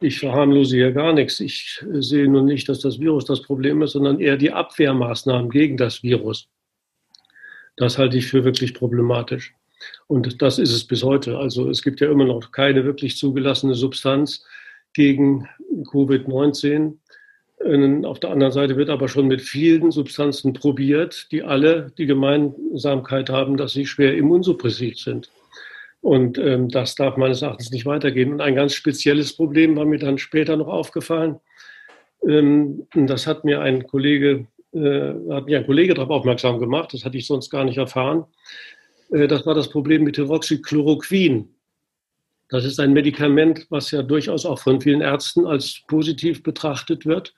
ich 0.00 0.18
verharmlose 0.18 0.76
hier 0.76 0.92
gar 0.92 1.14
nichts. 1.14 1.40
Ich 1.40 1.82
äh, 1.90 2.02
sehe 2.02 2.28
nun 2.28 2.44
nicht, 2.44 2.68
dass 2.68 2.80
das 2.80 3.00
Virus 3.00 3.24
das 3.24 3.40
Problem 3.40 3.80
ist, 3.80 3.92
sondern 3.92 4.20
eher 4.20 4.36
die 4.36 4.52
Abwehrmaßnahmen 4.52 5.48
gegen 5.48 5.78
das 5.78 6.02
Virus. 6.02 6.50
Das 7.76 7.96
halte 7.96 8.18
ich 8.18 8.26
für 8.26 8.44
wirklich 8.44 8.74
problematisch. 8.74 9.54
Und 10.08 10.42
das 10.42 10.58
ist 10.58 10.72
es 10.72 10.86
bis 10.86 11.02
heute. 11.02 11.38
Also 11.38 11.70
es 11.70 11.80
gibt 11.80 12.02
ja 12.02 12.10
immer 12.10 12.26
noch 12.26 12.52
keine 12.52 12.84
wirklich 12.84 13.16
zugelassene 13.16 13.74
Substanz 13.74 14.44
gegen 14.92 15.48
Covid-19. 15.90 16.98
Auf 18.04 18.18
der 18.18 18.30
anderen 18.30 18.52
Seite 18.52 18.76
wird 18.76 18.90
aber 18.90 19.08
schon 19.08 19.28
mit 19.28 19.40
vielen 19.40 19.90
Substanzen 19.90 20.52
probiert, 20.52 21.28
die 21.30 21.42
alle 21.42 21.92
die 21.96 22.06
Gemeinsamkeit 22.06 23.30
haben, 23.30 23.56
dass 23.56 23.72
sie 23.72 23.86
schwer 23.86 24.16
immunsuppressiv 24.16 24.98
sind. 24.98 25.30
Und 26.00 26.38
ähm, 26.38 26.68
das 26.68 26.96
darf 26.96 27.16
meines 27.16 27.42
Erachtens 27.42 27.70
nicht 27.70 27.86
weitergehen. 27.86 28.32
Und 28.32 28.40
ein 28.40 28.56
ganz 28.56 28.74
spezielles 28.74 29.36
Problem 29.36 29.76
war 29.76 29.84
mir 29.84 30.00
dann 30.00 30.18
später 30.18 30.56
noch 30.56 30.66
aufgefallen. 30.66 31.38
Ähm, 32.28 32.88
das 32.94 33.28
hat 33.28 33.44
mir 33.44 33.60
ein 33.60 33.86
Kollege 33.86 34.48
äh, 34.74 35.12
hat 35.30 35.46
mich 35.46 35.56
ein 35.56 35.66
Kollege 35.66 35.94
darauf 35.94 36.10
aufmerksam 36.10 36.58
gemacht, 36.58 36.94
das 36.94 37.04
hatte 37.04 37.18
ich 37.18 37.26
sonst 37.26 37.50
gar 37.50 37.64
nicht 37.64 37.76
erfahren. 37.76 38.24
Äh, 39.10 39.28
das 39.28 39.44
war 39.44 39.54
das 39.54 39.68
Problem 39.68 40.02
mit 40.04 40.16
Hydroxychloroquin. 40.16 41.48
Das 42.48 42.64
ist 42.64 42.80
ein 42.80 42.92
Medikament, 42.92 43.66
was 43.70 43.90
ja 43.90 44.02
durchaus 44.02 44.44
auch 44.44 44.58
von 44.58 44.80
vielen 44.80 45.00
Ärzten 45.00 45.46
als 45.46 45.82
positiv 45.88 46.42
betrachtet 46.42 47.06
wird. 47.06 47.34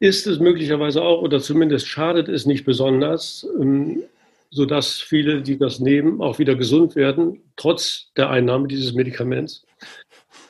Ist 0.00 0.26
es 0.26 0.38
möglicherweise 0.38 1.02
auch, 1.02 1.22
oder 1.22 1.40
zumindest 1.40 1.88
schadet 1.88 2.28
es 2.28 2.46
nicht 2.46 2.64
besonders, 2.64 3.46
ähm, 3.60 4.04
sodass 4.50 5.00
viele, 5.00 5.42
die 5.42 5.58
das 5.58 5.80
nehmen, 5.80 6.20
auch 6.20 6.38
wieder 6.38 6.54
gesund 6.54 6.96
werden, 6.96 7.40
trotz 7.56 8.10
der 8.16 8.30
Einnahme 8.30 8.68
dieses 8.68 8.94
Medikaments. 8.94 9.64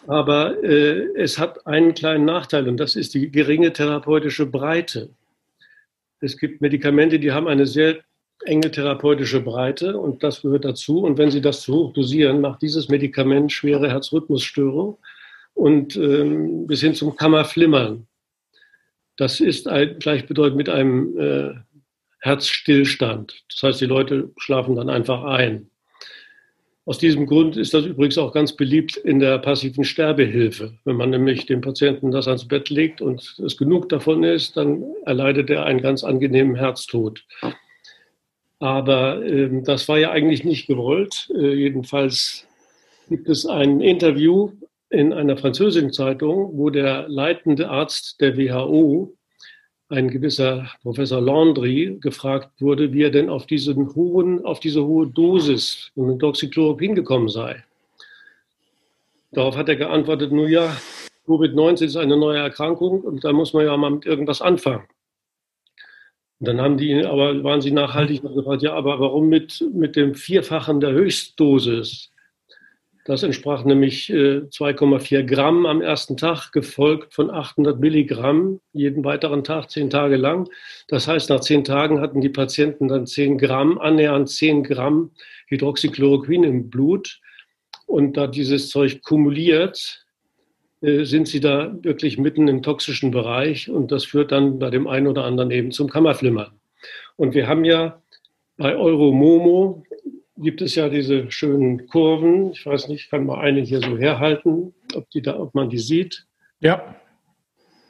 Aber 0.07 0.63
äh, 0.63 1.09
es 1.17 1.39
hat 1.39 1.67
einen 1.67 1.95
kleinen 1.95 2.25
Nachteil 2.25 2.69
und 2.69 2.79
das 2.79 2.97
ist 2.97 3.15
die 3.15 3.31
geringe 3.31 3.73
therapeutische 3.73 4.47
Breite. 4.47 5.11
Es 6.21 6.37
gibt 6.37 6.61
Medikamente, 6.61 7.19
die 7.19 7.33
haben 7.33 7.49
eine 7.49 7.67
sehr 7.67 7.99
enge 8.45 8.71
therapeutische 8.71 9.41
Breite 9.41 9.99
und 9.99 10.23
das 10.23 10.43
gehört 10.43 10.65
dazu. 10.65 11.01
Und 11.01 11.19
wenn 11.19 11.31
Sie 11.31 11.41
das 11.41 11.63
zu 11.63 11.75
hoch 11.75 11.93
dosieren, 11.93 12.41
macht 12.41 12.63
dieses 12.63 12.89
Medikament 12.89 13.53
schwere 13.53 13.91
Herzrhythmusstörung 13.91 14.99
und 15.55 15.97
ähm, 15.97 16.67
bis 16.67 16.81
hin 16.81 16.95
zum 16.95 17.17
Kammerflimmern. 17.17 18.08
Das 19.19 19.41
ist 19.41 19.65
gleichbedeutend 19.65 20.57
mit 20.57 20.69
einem 20.69 21.19
äh, 21.19 21.55
Herzstillstand. 22.21 23.35
Das 23.51 23.63
heißt, 23.63 23.81
die 23.81 23.87
Leute 23.87 24.31
schlafen 24.39 24.77
dann 24.77 24.89
einfach 24.89 25.25
ein. 25.25 25.71
Aus 26.85 26.99
diesem 26.99 27.27
Grund 27.27 27.57
ist 27.57 27.75
das 27.75 27.85
übrigens 27.85 28.17
auch 28.17 28.33
ganz 28.33 28.55
beliebt 28.55 28.97
in 28.97 29.19
der 29.19 29.39
passiven 29.39 29.85
Sterbehilfe. 29.85 30.73
Wenn 30.85 30.97
man 30.97 31.11
nämlich 31.11 31.47
dem 31.47 31.61
Patienten 31.61 32.13
das 32.13 32.29
ans 32.29 32.47
Bett 32.49 32.71
legt 32.71 33.03
und 33.03 33.39
es 33.45 33.59
genug 33.59 33.89
davon 33.89 34.23
ist, 34.23 34.57
dann 34.57 34.85
erleidet 35.05 35.51
er 35.51 35.67
einen 35.67 35.83
ganz 35.83 36.05
angenehmen 36.05 36.55
Herztod. 36.55 37.27
Aber 38.61 39.23
äh, 39.23 39.63
das 39.65 39.89
war 39.89 39.99
ja 39.99 40.13
eigentlich 40.13 40.45
nicht 40.45 40.67
gewollt. 40.67 41.29
Äh, 41.35 41.55
jedenfalls 41.55 42.47
gibt 43.09 43.29
es 43.29 43.47
ein 43.47 43.81
Interview 43.81 44.53
in 44.91 45.13
einer 45.13 45.37
französischen 45.37 45.93
Zeitung, 45.93 46.57
wo 46.57 46.71
der 46.71 47.09
leitende 47.09 47.69
Arzt 47.69 48.21
der 48.21 48.37
WHO 48.37 49.15
ein 49.91 50.09
gewisser 50.09 50.71
Professor 50.83 51.21
Landry 51.21 51.99
gefragt 52.01 52.61
wurde, 52.61 52.93
wie 52.93 53.03
er 53.03 53.11
denn 53.11 53.31
auf, 53.31 53.47
diesen 53.47 53.95
hohen, 53.95 54.45
auf 54.45 54.61
diese 54.61 54.85
hohe 54.85 55.07
Dosis 55.07 55.91
von 55.95 56.19
Doxychloroquin 56.19 56.95
gekommen 56.95 57.29
sei. 57.29 57.65
Darauf 59.33 59.57
hat 59.57 59.69
er 59.69 59.77
geantwortet, 59.77 60.33
nun 60.33 60.49
ja, 60.49 60.77
Covid-19 61.27 61.85
ist 61.85 61.97
eine 61.97 62.17
neue 62.17 62.39
Erkrankung 62.39 63.03
und 63.03 63.25
da 63.25 63.33
muss 63.33 63.53
man 63.53 63.67
ja 63.67 63.77
mal 63.77 63.91
mit 63.91 64.07
irgendwas 64.07 64.41
anfangen. 64.41 64.87
Und 66.41 66.49
dann 66.49 66.61
haben 66.61 66.77
die, 66.79 67.05
aber 67.05 67.43
waren 67.43 67.61
sie 67.61 67.71
nachhaltig 67.71 68.23
und 68.25 68.35
gefragt, 68.35 68.63
ja, 68.63 68.73
aber 68.75 69.01
warum 69.01 69.29
mit, 69.29 69.65
mit 69.73 69.97
dem 69.97 70.15
Vierfachen 70.15 70.81
der 70.81 70.93
Höchstdosis? 70.93 72.13
Das 73.09 73.23
entsprach 73.23 73.65
nämlich 73.65 74.11
2,4 74.11 75.21
äh, 75.21 75.25
Gramm 75.25 75.65
am 75.65 75.81
ersten 75.81 76.19
Tag, 76.19 76.53
gefolgt 76.53 77.15
von 77.15 77.31
800 77.31 77.81
Milligramm 77.81 78.61
jeden 78.75 79.03
weiteren 79.03 79.45
Tag, 79.45 79.71
zehn 79.71 79.89
Tage 79.89 80.17
lang. 80.17 80.47
Das 80.89 81.09
heißt, 81.09 81.31
nach 81.31 81.41
zehn 81.41 81.65
Tagen 81.65 82.03
hatten 82.03 82.21
die 82.21 82.29
Patienten 82.29 82.87
dann 82.87 83.07
10 83.07 83.39
Gramm, 83.39 83.79
annähernd 83.79 84.29
10 84.29 84.63
Gramm 84.63 85.13
Hydroxychloroquin 85.47 86.45
im 86.45 86.69
Blut. 86.69 87.19
Und 87.87 88.19
da 88.19 88.27
dieses 88.27 88.69
Zeug 88.69 89.01
kumuliert, 89.01 90.05
äh, 90.83 91.05
sind 91.05 91.29
sie 91.29 91.41
da 91.41 91.75
wirklich 91.81 92.19
mitten 92.19 92.47
im 92.47 92.63
toxischen 92.63 93.11
Bereich 93.11 93.71
und 93.71 93.91
das 93.91 94.05
führt 94.05 94.33
dann 94.33 94.59
bei 94.59 94.69
dem 94.69 94.87
einen 94.87 95.07
oder 95.07 95.25
anderen 95.25 95.51
eben 95.51 95.73
zum 95.73 95.89
Kammerflimmern. 95.89 96.51
Und 97.17 97.35
wir 97.35 97.49
haben 97.49 97.65
ja 97.65 98.03
bei 98.59 98.77
Euromomo 98.77 99.83
gibt 100.41 100.63
es 100.63 100.75
ja 100.75 100.89
diese 100.89 101.31
schönen 101.31 101.87
Kurven. 101.87 102.53
Ich 102.53 102.65
weiß 102.65 102.89
nicht, 102.89 103.05
ich 103.05 103.11
kann 103.11 103.27
mal 103.27 103.41
eine 103.41 103.61
hier 103.61 103.81
so 103.81 103.99
herhalten, 103.99 104.75
ob, 104.95 105.11
die 105.11 105.23
da, 105.23 105.39
ob 105.39 105.55
man 105.55 105.71
die 105.71 105.79
sieht. 105.79 106.27
Ja. 106.61 106.97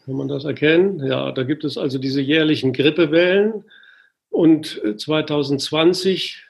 Kann 0.06 0.14
man 0.14 0.28
das 0.28 0.44
erkennen? 0.44 1.04
Ja, 1.04 1.32
da 1.32 1.42
gibt 1.42 1.64
es 1.64 1.76
also 1.76 1.98
diese 1.98 2.20
jährlichen 2.20 2.72
Grippewellen. 2.72 3.64
Und 4.30 4.80
2020 4.96 6.44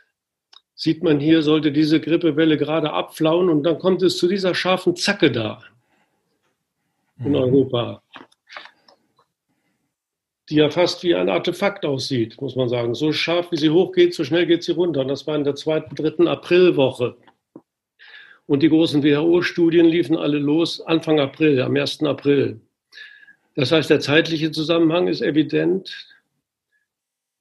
sieht 0.74 1.02
man 1.02 1.18
hier, 1.18 1.42
sollte 1.42 1.72
diese 1.72 2.00
Grippewelle 2.00 2.56
gerade 2.56 2.92
abflauen 2.92 3.48
und 3.48 3.64
dann 3.64 3.78
kommt 3.78 4.02
es 4.02 4.16
zu 4.16 4.28
dieser 4.28 4.54
scharfen 4.54 4.94
Zacke 4.94 5.32
da 5.32 5.60
in 7.18 7.30
mhm. 7.30 7.34
Europa 7.34 8.02
die 10.48 10.56
ja 10.56 10.70
fast 10.70 11.02
wie 11.02 11.14
ein 11.14 11.28
Artefakt 11.28 11.84
aussieht, 11.84 12.40
muss 12.40 12.56
man 12.56 12.68
sagen. 12.68 12.94
So 12.94 13.12
scharf, 13.12 13.52
wie 13.52 13.56
sie 13.56 13.70
hochgeht, 13.70 14.14
so 14.14 14.24
schnell 14.24 14.46
geht 14.46 14.62
sie 14.62 14.72
runter. 14.72 15.02
Und 15.02 15.08
das 15.08 15.26
war 15.26 15.36
in 15.36 15.44
der 15.44 15.54
zweiten, 15.54 15.94
dritten 15.94 16.26
Aprilwoche. 16.26 17.16
Und 18.46 18.62
die 18.62 18.70
großen 18.70 19.02
WHO-Studien 19.02 19.86
liefen 19.86 20.16
alle 20.16 20.38
los 20.38 20.80
Anfang 20.80 21.20
April, 21.20 21.60
am 21.60 21.76
1. 21.76 22.02
April. 22.04 22.60
Das 23.54 23.72
heißt, 23.72 23.90
der 23.90 24.00
zeitliche 24.00 24.50
Zusammenhang 24.50 25.06
ist 25.06 25.20
evident. 25.20 25.94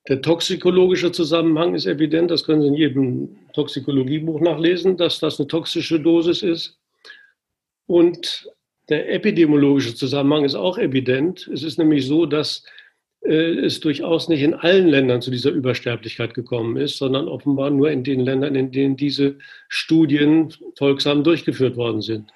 Der 0.09 0.21
toxikologische 0.21 1.11
Zusammenhang 1.11 1.75
ist 1.75 1.85
evident. 1.85 2.29
Das 2.29 2.43
können 2.43 2.61
Sie 2.61 2.67
in 2.67 2.73
jedem 2.73 3.37
Toxikologiebuch 3.53 4.41
nachlesen, 4.41 4.97
dass 4.97 5.19
das 5.19 5.39
eine 5.39 5.47
toxische 5.47 5.99
Dosis 5.99 6.43
ist. 6.43 6.77
Und 7.85 8.49
der 8.89 9.13
epidemiologische 9.13 9.95
Zusammenhang 9.95 10.43
ist 10.43 10.55
auch 10.55 10.77
evident. 10.77 11.49
Es 11.53 11.63
ist 11.63 11.77
nämlich 11.77 12.05
so, 12.05 12.25
dass 12.25 12.63
es 13.27 13.79
durchaus 13.79 14.29
nicht 14.29 14.41
in 14.41 14.53
allen 14.53 14.87
Ländern 14.87 15.21
zu 15.21 15.31
dieser 15.31 15.51
Übersterblichkeit 15.51 16.33
gekommen 16.33 16.77
ist, 16.77 16.97
sondern 16.97 17.27
offenbar 17.27 17.69
nur 17.69 17.91
in 17.91 18.03
den 18.03 18.21
Ländern, 18.21 18.55
in 18.55 18.71
denen 18.71 18.95
diese 18.95 19.37
Studien 19.67 20.53
folgsam 20.77 21.23
durchgeführt 21.23 21.75
worden 21.75 22.01
sind. 22.01 22.31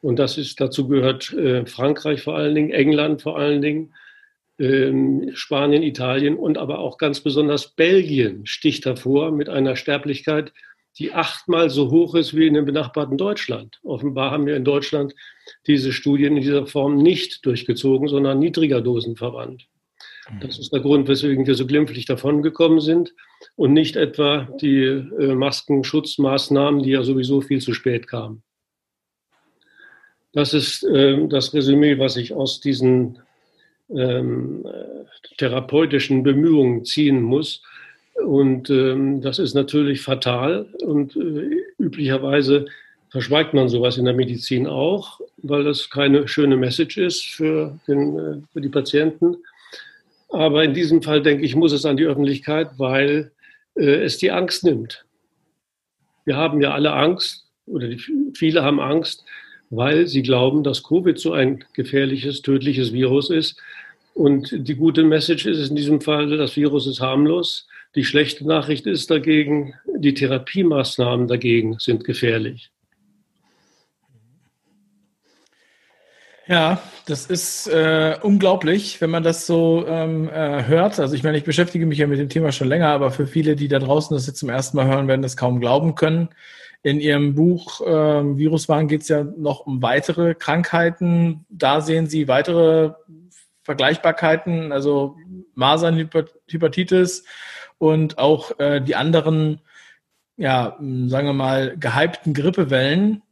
Und 0.00 0.18
das 0.18 0.36
ist, 0.38 0.60
dazu 0.60 0.88
gehört 0.88 1.32
äh, 1.32 1.64
Frankreich 1.66 2.22
vor 2.22 2.36
allen 2.36 2.54
Dingen, 2.54 2.70
England 2.70 3.22
vor 3.22 3.38
allen 3.38 3.62
Dingen, 3.62 3.94
ähm, 4.58 5.30
Spanien, 5.34 5.82
Italien 5.82 6.36
und 6.36 6.58
aber 6.58 6.80
auch 6.80 6.98
ganz 6.98 7.20
besonders 7.20 7.68
Belgien 7.68 8.44
sticht 8.44 8.84
hervor 8.84 9.30
mit 9.30 9.48
einer 9.48 9.76
Sterblichkeit, 9.76 10.52
die 10.98 11.12
achtmal 11.12 11.70
so 11.70 11.90
hoch 11.90 12.14
ist 12.14 12.36
wie 12.36 12.46
in 12.46 12.54
dem 12.54 12.66
benachbarten 12.66 13.16
Deutschland. 13.16 13.80
Offenbar 13.82 14.30
haben 14.30 14.46
wir 14.46 14.56
in 14.56 14.64
Deutschland 14.64 15.14
diese 15.66 15.92
Studien 15.92 16.36
in 16.36 16.42
dieser 16.42 16.66
Form 16.66 16.96
nicht 16.96 17.46
durchgezogen, 17.46 18.08
sondern 18.08 18.40
niedriger 18.40 18.80
Dosen 18.82 19.16
verwandt. 19.16 19.68
Das 20.40 20.58
ist 20.58 20.72
der 20.72 20.80
Grund, 20.80 21.08
weswegen 21.08 21.46
wir 21.46 21.54
so 21.54 21.66
glimpflich 21.66 22.06
davongekommen 22.06 22.80
sind 22.80 23.12
und 23.56 23.72
nicht 23.72 23.96
etwa 23.96 24.48
die 24.60 24.84
äh, 24.84 25.34
Maskenschutzmaßnahmen, 25.34 26.82
die 26.82 26.90
ja 26.90 27.02
sowieso 27.02 27.40
viel 27.40 27.60
zu 27.60 27.74
spät 27.74 28.06
kamen. 28.06 28.42
Das 30.32 30.54
ist 30.54 30.84
äh, 30.84 31.26
das 31.28 31.52
Resümee, 31.52 31.98
was 31.98 32.16
ich 32.16 32.32
aus 32.32 32.60
diesen 32.60 33.18
ähm, 33.90 34.64
therapeutischen 35.38 36.22
Bemühungen 36.22 36.84
ziehen 36.84 37.20
muss. 37.20 37.62
Und 38.14 38.70
ähm, 38.70 39.20
das 39.20 39.38
ist 39.38 39.54
natürlich 39.54 40.02
fatal 40.02 40.66
und 40.82 41.16
äh, 41.16 41.62
üblicherweise 41.78 42.66
verschweigt 43.08 43.52
man 43.54 43.68
sowas 43.68 43.98
in 43.98 44.04
der 44.04 44.14
Medizin 44.14 44.66
auch, 44.66 45.20
weil 45.38 45.64
das 45.64 45.90
keine 45.90 46.28
schöne 46.28 46.56
Message 46.56 46.98
ist 46.98 47.24
für, 47.24 47.78
den, 47.86 48.18
äh, 48.18 48.36
für 48.52 48.60
die 48.60 48.68
Patienten. 48.68 49.36
Aber 50.32 50.64
in 50.64 50.74
diesem 50.74 51.02
Fall, 51.02 51.22
denke 51.22 51.44
ich, 51.44 51.54
muss 51.54 51.72
es 51.72 51.84
an 51.84 51.96
die 51.96 52.06
Öffentlichkeit, 52.06 52.70
weil 52.78 53.32
äh, 53.76 54.02
es 54.02 54.18
die 54.18 54.30
Angst 54.30 54.64
nimmt. 54.64 55.04
Wir 56.24 56.36
haben 56.36 56.60
ja 56.60 56.72
alle 56.72 56.92
Angst, 56.92 57.46
oder 57.66 57.88
die, 57.88 58.00
viele 58.34 58.62
haben 58.62 58.80
Angst, 58.80 59.24
weil 59.70 60.06
sie 60.06 60.22
glauben, 60.22 60.64
dass 60.64 60.82
Covid 60.82 61.18
so 61.18 61.32
ein 61.32 61.64
gefährliches, 61.74 62.42
tödliches 62.42 62.92
Virus 62.92 63.30
ist. 63.30 63.60
Und 64.14 64.50
die 64.52 64.74
gute 64.74 65.04
Message 65.04 65.46
ist 65.46 65.70
in 65.70 65.76
diesem 65.76 66.00
Fall, 66.00 66.28
das 66.36 66.56
Virus 66.56 66.86
ist 66.86 67.00
harmlos. 67.00 67.68
Die 67.94 68.04
schlechte 68.04 68.46
Nachricht 68.46 68.86
ist 68.86 69.10
dagegen, 69.10 69.74
die 69.96 70.14
Therapiemaßnahmen 70.14 71.28
dagegen 71.28 71.78
sind 71.78 72.04
gefährlich. 72.04 72.70
Ja, 76.48 76.82
das 77.06 77.26
ist 77.26 77.68
äh, 77.68 78.16
unglaublich, 78.20 79.00
wenn 79.00 79.10
man 79.10 79.22
das 79.22 79.46
so 79.46 79.86
ähm, 79.86 80.28
äh, 80.28 80.64
hört. 80.66 80.98
Also 80.98 81.14
ich 81.14 81.22
meine, 81.22 81.38
ich 81.38 81.44
beschäftige 81.44 81.86
mich 81.86 81.98
ja 81.98 82.08
mit 82.08 82.18
dem 82.18 82.28
Thema 82.28 82.50
schon 82.50 82.66
länger, 82.68 82.88
aber 82.88 83.12
für 83.12 83.28
viele, 83.28 83.54
die 83.54 83.68
da 83.68 83.78
draußen 83.78 84.14
das 84.14 84.26
jetzt 84.26 84.38
zum 84.38 84.48
ersten 84.48 84.76
Mal 84.76 84.86
hören, 84.86 85.06
werden 85.06 85.22
das 85.22 85.36
kaum 85.36 85.60
glauben 85.60 85.94
können. 85.94 86.30
In 86.82 86.98
Ihrem 86.98 87.36
Buch 87.36 87.80
äh, 87.82 87.86
Viruswahn 87.86 88.88
geht 88.88 89.02
es 89.02 89.08
ja 89.08 89.22
noch 89.22 89.66
um 89.66 89.82
weitere 89.82 90.34
Krankheiten. 90.34 91.46
Da 91.48 91.80
sehen 91.80 92.08
Sie 92.08 92.26
weitere 92.26 92.94
Vergleichbarkeiten, 93.62 94.72
also 94.72 95.16
Masern, 95.54 96.10
Hepatitis 96.48 97.24
und 97.78 98.18
auch 98.18 98.58
äh, 98.58 98.80
die 98.80 98.96
anderen, 98.96 99.60
ja, 100.36 100.76
sagen 100.80 101.28
wir 101.28 101.32
mal, 101.32 101.76
gehypten 101.78 102.34
Grippewellen, 102.34 103.22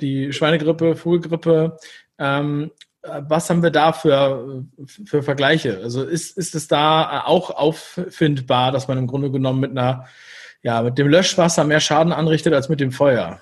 die 0.00 0.32
Schweinegrippe, 0.32 0.96
Vogelgrippe, 0.96 1.76
ähm, 2.18 2.70
was 3.02 3.50
haben 3.50 3.62
wir 3.62 3.70
da 3.70 3.92
für, 3.92 4.64
für 4.86 5.22
Vergleiche? 5.22 5.78
Also 5.82 6.04
ist, 6.04 6.38
ist 6.38 6.54
es 6.54 6.68
da 6.68 7.24
auch 7.26 7.50
auffindbar, 7.50 8.72
dass 8.72 8.88
man 8.88 8.98
im 8.98 9.06
Grunde 9.06 9.30
genommen 9.30 9.60
mit 9.60 9.70
einer, 9.72 10.06
ja, 10.62 10.82
mit 10.82 10.96
dem 10.96 11.08
Löschwasser 11.08 11.64
mehr 11.64 11.80
Schaden 11.80 12.12
anrichtet 12.12 12.54
als 12.54 12.68
mit 12.68 12.80
dem 12.80 12.92
Feuer? 12.92 13.40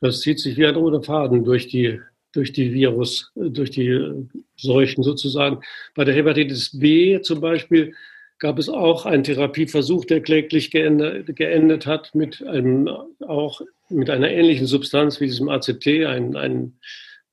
Das 0.00 0.20
zieht 0.20 0.40
sich 0.40 0.56
wie 0.56 0.66
ein 0.66 0.74
roter 0.74 1.02
Faden 1.02 1.44
durch 1.44 1.68
die, 1.68 2.00
durch 2.32 2.52
die 2.52 2.72
Virus, 2.72 3.30
durch 3.36 3.70
die 3.70 4.28
Seuchen 4.56 5.04
sozusagen. 5.04 5.60
Bei 5.94 6.04
der 6.04 6.14
Hepatitis 6.14 6.76
B 6.78 7.20
zum 7.20 7.40
Beispiel 7.40 7.94
gab 8.38 8.58
es 8.58 8.68
auch 8.68 9.04
einen 9.04 9.24
Therapieversuch, 9.24 10.04
der 10.04 10.20
kläglich 10.20 10.70
geendet, 10.70 11.34
geendet 11.36 11.86
hat 11.86 12.14
mit 12.14 12.42
einem, 12.46 12.88
auch 13.26 13.60
mit 13.88 14.10
einer 14.10 14.30
ähnlichen 14.30 14.66
Substanz 14.66 15.20
wie 15.20 15.26
diesem 15.26 15.48
ACT, 15.48 15.86
ein, 15.86 16.36
ein 16.36 16.78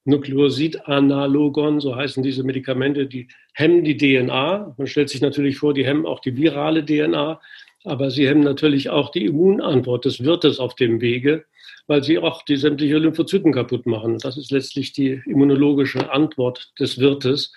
Nukleosidanalogon, 0.06 1.80
so 1.80 1.96
heißen 1.96 2.24
diese 2.24 2.44
Medikamente, 2.44 3.08
die 3.08 3.28
hemmen 3.54 3.84
die 3.84 3.98
DNA. 3.98 4.76
Man 4.78 4.88
stellt 4.88 5.10
sich 5.10 5.22
natürlich 5.22 5.58
vor, 5.58 5.74
die 5.74 5.86
hemmen 5.86 6.06
auch 6.06 6.20
die 6.20 6.38
virale 6.38 6.86
DNA, 6.86 7.42
aber 7.84 8.12
sie 8.12 8.28
hemmen 8.28 8.44
natürlich 8.44 8.90
auch 8.90 9.12
die 9.12 9.26
Immunantwort 9.26 10.06
des 10.06 10.24
Wirtes 10.24 10.60
auf 10.60 10.76
dem 10.76 11.02
Wege, 11.02 11.46
weil 11.88 12.04
sie 12.04 12.20
auch 12.20 12.44
die 12.44 12.58
sämtliche 12.58 12.98
Lymphozyten 12.98 13.52
kaputt 13.52 13.86
machen. 13.86 14.20
Das 14.20 14.38
ist 14.38 14.52
letztlich 14.52 14.94
die 14.94 15.22
immunologische 15.26 16.12
Antwort 16.12 16.72
des 16.80 17.00
Wirtes. 17.00 17.54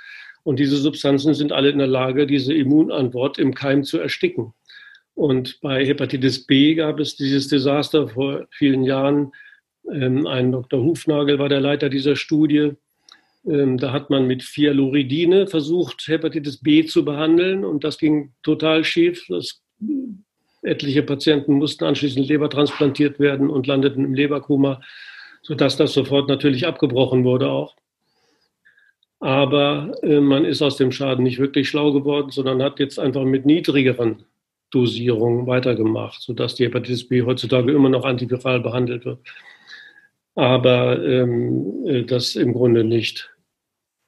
Und 0.49 0.59
diese 0.59 0.79
Substanzen 0.79 1.35
sind 1.35 1.53
alle 1.53 1.69
in 1.69 1.77
der 1.77 1.87
Lage, 1.87 2.27
diese 2.27 2.55
Immunantwort 2.55 3.39
im 3.39 3.53
Keim 3.53 3.85
zu 3.85 3.99
ersticken. 3.99 4.55
Und 5.13 5.61
bei 5.61 5.85
Hepatitis 5.85 6.47
B 6.47 6.75
gab 6.75 7.01
es 7.01 7.17
dieses 7.17 7.49
Desaster 7.49 8.09
vor 8.09 8.47
vielen 8.51 8.83
Jahren, 8.83 9.33
ähm, 9.93 10.27
ein 10.27 10.51
Dr. 10.51 10.83
Hufnagel 10.83 11.39
war 11.39 11.51
der 11.51 11.61
Leiter 11.61 11.91
dieser 11.91 12.17
Studie. 12.17 12.73
Ähm, 13.47 13.77
da 13.77 13.93
hat 13.93 14.09
man 14.09 14.27
mit 14.27 14.43
Fialuridine 14.43 15.49
versucht, 15.49 16.09
Hepatitis 16.09 16.63
B 16.63 16.87
zu 16.87 17.05
behandeln 17.05 17.63
und 17.63 17.85
das 17.85 17.99
ging 17.99 18.33
total 18.43 18.85
schief. 18.85 19.27
Das, 19.29 19.61
etliche 20.63 21.03
Patienten 21.03 21.57
mussten 21.57 21.85
anschließend 21.85 22.27
Leber 22.27 22.49
transplantiert 22.49 23.21
werden 23.21 23.51
und 23.51 23.67
landeten 23.67 24.03
im 24.03 24.15
Leberkoma, 24.15 24.81
sodass 25.43 25.77
das 25.77 25.93
sofort 25.93 26.27
natürlich 26.27 26.67
abgebrochen 26.67 27.25
wurde 27.25 27.51
auch. 27.51 27.77
Aber 29.21 29.93
äh, 30.03 30.21
man 30.21 30.45
ist 30.45 30.63
aus 30.63 30.77
dem 30.77 30.93
Schaden 30.93 31.25
nicht 31.25 31.39
wirklich 31.39 31.69
schlau 31.69 31.93
geworden, 31.93 32.31
sondern 32.31 32.63
hat 32.63 32.79
jetzt 32.79 32.99
einfach 32.99 33.25
mit 33.25 33.47
niedrigeren 33.47 34.25
Dosierungen 34.71 35.47
weitergemacht, 35.47 36.21
sodass 36.21 36.55
die 36.55 36.65
Hepatitis 36.65 37.09
B 37.09 37.23
heutzutage 37.23 37.73
immer 37.73 37.89
noch 37.89 38.05
antiviral 38.05 38.61
behandelt 38.61 39.05
wird 39.05 39.21
aber 40.39 41.05
ähm, 41.05 41.85
äh, 41.85 42.05
das 42.05 42.37
im 42.37 42.53
Grunde 42.53 42.85
nicht 42.85 43.29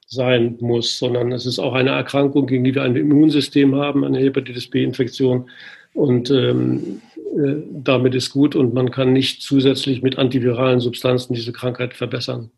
sein 0.07 0.57
muss, 0.61 0.97
sondern 0.97 1.33
es 1.33 1.45
ist 1.45 1.59
auch 1.59 1.75
eine 1.75 1.91
Erkrankung, 1.91 2.47
gegen 2.47 2.63
die 2.63 2.73
wir 2.73 2.85
ein 2.85 2.95
Immunsystem 2.95 3.75
haben, 3.75 4.05
eine 4.05 4.21
Hepatitis 4.21 4.71
B-Infektion. 4.71 5.51
Und 5.93 6.31
ähm, 6.31 7.03
äh, 7.17 7.57
damit 7.73 8.15
ist 8.15 8.31
gut 8.31 8.55
und 8.55 8.75
man 8.75 8.93
kann 8.93 9.13
nicht 9.13 9.43
zusätzlich 9.43 10.03
mit 10.03 10.19
antiviralen 10.19 10.79
Substanzen 10.79 11.35
diese 11.35 11.53
Krankheit 11.53 11.95
verbessern. 11.95 12.53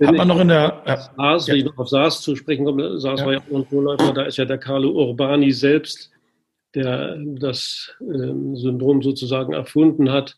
Hat 0.00 0.14
man 0.14 0.28
noch 0.28 0.40
in 0.40 0.48
der 0.48 0.82
ja. 0.86 0.96
SARS, 0.96 1.46
ja. 1.48 1.56
noch 1.56 1.78
auf 1.78 1.88
SARS 1.88 2.20
zu 2.20 2.36
sprechen 2.36 2.64
komme, 2.64 3.00
SARS 3.00 3.20
ja. 3.20 3.26
war 3.26 3.32
ja 3.32 3.40
auch 3.40 3.56
ein 3.56 3.66
Vorläufer, 3.66 4.12
da 4.12 4.22
ist 4.22 4.36
ja 4.36 4.44
der 4.44 4.58
Carlo 4.58 4.90
Urbani 4.90 5.50
selbst, 5.50 6.10
der 6.74 7.16
das 7.18 7.94
äh, 8.00 8.54
Syndrom 8.54 9.02
sozusagen 9.02 9.52
erfunden 9.52 10.12
hat, 10.12 10.36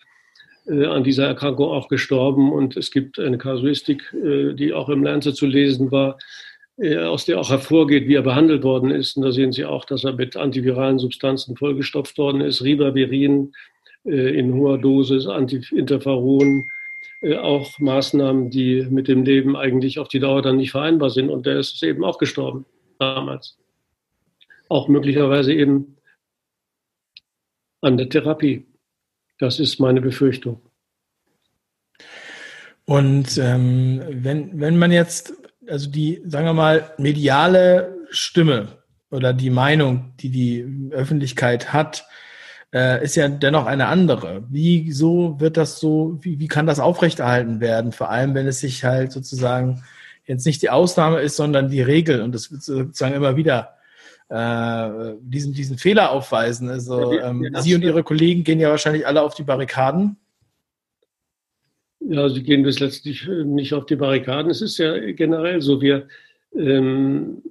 äh, 0.66 0.86
an 0.86 1.04
dieser 1.04 1.26
Erkrankung 1.26 1.68
auch 1.68 1.88
gestorben. 1.88 2.52
Und 2.52 2.76
es 2.76 2.90
gibt 2.90 3.18
eine 3.18 3.36
Kasuistik, 3.38 4.14
äh, 4.14 4.54
die 4.54 4.72
auch 4.72 4.88
im 4.88 5.02
Lancet 5.02 5.36
zu 5.36 5.46
lesen 5.46 5.90
war, 5.90 6.18
äh, 6.78 6.96
aus 6.96 7.26
der 7.26 7.38
auch 7.38 7.50
hervorgeht, 7.50 8.08
wie 8.08 8.14
er 8.14 8.22
behandelt 8.22 8.62
worden 8.62 8.90
ist. 8.90 9.16
Und 9.16 9.24
da 9.24 9.32
sehen 9.32 9.52
Sie 9.52 9.66
auch, 9.66 9.84
dass 9.84 10.04
er 10.04 10.14
mit 10.14 10.36
antiviralen 10.36 10.98
Substanzen 10.98 11.56
vollgestopft 11.56 12.16
worden 12.16 12.40
ist. 12.40 12.62
Ribavirin 12.62 13.52
äh, 14.04 14.38
in 14.38 14.54
hoher 14.54 14.78
Dosis, 14.78 15.26
Anti-Interferon, 15.26 16.60
äh, 16.60 16.79
auch 17.22 17.78
Maßnahmen, 17.78 18.50
die 18.50 18.86
mit 18.88 19.08
dem 19.08 19.24
Leben 19.24 19.56
eigentlich 19.56 19.98
auf 19.98 20.08
die 20.08 20.20
Dauer 20.20 20.42
dann 20.42 20.56
nicht 20.56 20.70
vereinbar 20.70 21.10
sind. 21.10 21.28
Und 21.28 21.46
der 21.46 21.58
ist 21.58 21.82
eben 21.82 22.04
auch 22.04 22.18
gestorben 22.18 22.66
damals. 22.98 23.58
Auch 24.68 24.88
möglicherweise 24.88 25.52
eben 25.52 25.96
an 27.80 27.96
der 27.96 28.08
Therapie. 28.08 28.66
Das 29.38 29.58
ist 29.58 29.80
meine 29.80 30.00
Befürchtung. 30.00 30.60
Und 32.84 33.38
ähm, 33.38 34.02
wenn, 34.08 34.58
wenn 34.60 34.78
man 34.78 34.90
jetzt, 34.90 35.32
also 35.66 35.90
die, 35.90 36.22
sagen 36.26 36.46
wir 36.46 36.54
mal, 36.54 36.92
mediale 36.98 37.96
Stimme 38.10 38.68
oder 39.10 39.32
die 39.32 39.50
Meinung, 39.50 40.12
die 40.20 40.30
die 40.30 40.90
Öffentlichkeit 40.90 41.72
hat, 41.72 42.06
äh, 42.72 43.02
ist 43.02 43.16
ja 43.16 43.28
dennoch 43.28 43.66
eine 43.66 43.86
andere. 43.86 44.44
Wieso 44.48 45.40
wird 45.40 45.56
das 45.56 45.80
so, 45.80 46.18
wie, 46.22 46.38
wie 46.38 46.48
kann 46.48 46.66
das 46.66 46.80
aufrechterhalten 46.80 47.60
werden? 47.60 47.92
Vor 47.92 48.10
allem, 48.10 48.34
wenn 48.34 48.46
es 48.46 48.60
sich 48.60 48.84
halt 48.84 49.12
sozusagen 49.12 49.82
jetzt 50.26 50.46
nicht 50.46 50.62
die 50.62 50.70
Ausnahme 50.70 51.20
ist, 51.20 51.36
sondern 51.36 51.70
die 51.70 51.82
Regel 51.82 52.22
und 52.22 52.34
es 52.34 52.52
wird 52.52 52.62
sozusagen 52.62 53.14
immer 53.14 53.36
wieder 53.36 53.74
äh, 54.28 55.14
diesen, 55.20 55.52
diesen 55.52 55.76
Fehler 55.76 56.12
aufweisen. 56.12 56.68
Also 56.68 57.18
ähm, 57.18 57.54
Sie 57.58 57.74
und 57.74 57.82
Ihre 57.82 58.04
Kollegen 58.04 58.44
gehen 58.44 58.60
ja 58.60 58.70
wahrscheinlich 58.70 59.06
alle 59.06 59.22
auf 59.22 59.34
die 59.34 59.42
Barrikaden. 59.42 60.16
Ja, 62.00 62.28
sie 62.28 62.42
gehen 62.42 62.62
bis 62.62 62.80
letztlich 62.80 63.28
äh, 63.28 63.44
nicht 63.44 63.74
auf 63.74 63.86
die 63.86 63.96
Barrikaden. 63.96 64.50
Es 64.50 64.62
ist 64.62 64.78
ja 64.78 64.98
generell 65.12 65.60
so, 65.60 65.82
wir 65.82 66.06
ähm, 66.54 67.42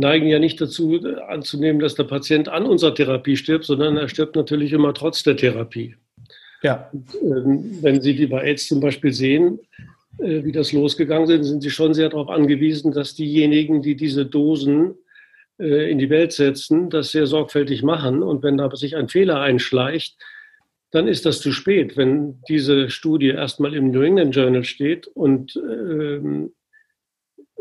neigen 0.00 0.26
ja 0.26 0.38
nicht 0.38 0.60
dazu 0.60 1.00
anzunehmen, 1.28 1.80
dass 1.80 1.94
der 1.94 2.04
Patient 2.04 2.48
an 2.48 2.66
unserer 2.66 2.94
Therapie 2.94 3.36
stirbt, 3.36 3.64
sondern 3.64 3.96
er 3.96 4.08
stirbt 4.08 4.34
natürlich 4.34 4.72
immer 4.72 4.92
trotz 4.92 5.22
der 5.22 5.36
Therapie. 5.36 5.94
Ja. 6.62 6.90
Und, 6.92 7.14
ähm, 7.22 7.78
wenn 7.82 8.00
Sie 8.00 8.14
die 8.14 8.26
bei 8.26 8.42
AIDS 8.42 8.66
zum 8.66 8.80
Beispiel 8.80 9.12
sehen, 9.12 9.60
äh, 10.18 10.44
wie 10.44 10.52
das 10.52 10.72
losgegangen 10.72 11.26
sind, 11.26 11.44
sind 11.44 11.62
Sie 11.62 11.70
schon 11.70 11.94
sehr 11.94 12.08
darauf 12.08 12.28
angewiesen, 12.28 12.92
dass 12.92 13.14
diejenigen, 13.14 13.82
die 13.82 13.96
diese 13.96 14.26
Dosen 14.26 14.94
äh, 15.58 15.90
in 15.90 15.98
die 15.98 16.10
Welt 16.10 16.32
setzen, 16.32 16.90
das 16.90 17.12
sehr 17.12 17.26
sorgfältig 17.26 17.82
machen. 17.82 18.22
Und 18.22 18.42
wenn 18.42 18.56
da 18.56 18.74
sich 18.74 18.96
ein 18.96 19.08
Fehler 19.08 19.40
einschleicht, 19.40 20.16
dann 20.90 21.06
ist 21.06 21.24
das 21.24 21.40
zu 21.40 21.52
spät. 21.52 21.96
Wenn 21.96 22.42
diese 22.48 22.90
Studie 22.90 23.28
erstmal 23.28 23.74
im 23.74 23.90
New 23.90 24.02
England 24.02 24.34
Journal 24.34 24.64
steht 24.64 25.06
und 25.06 25.56
ähm, 25.56 26.52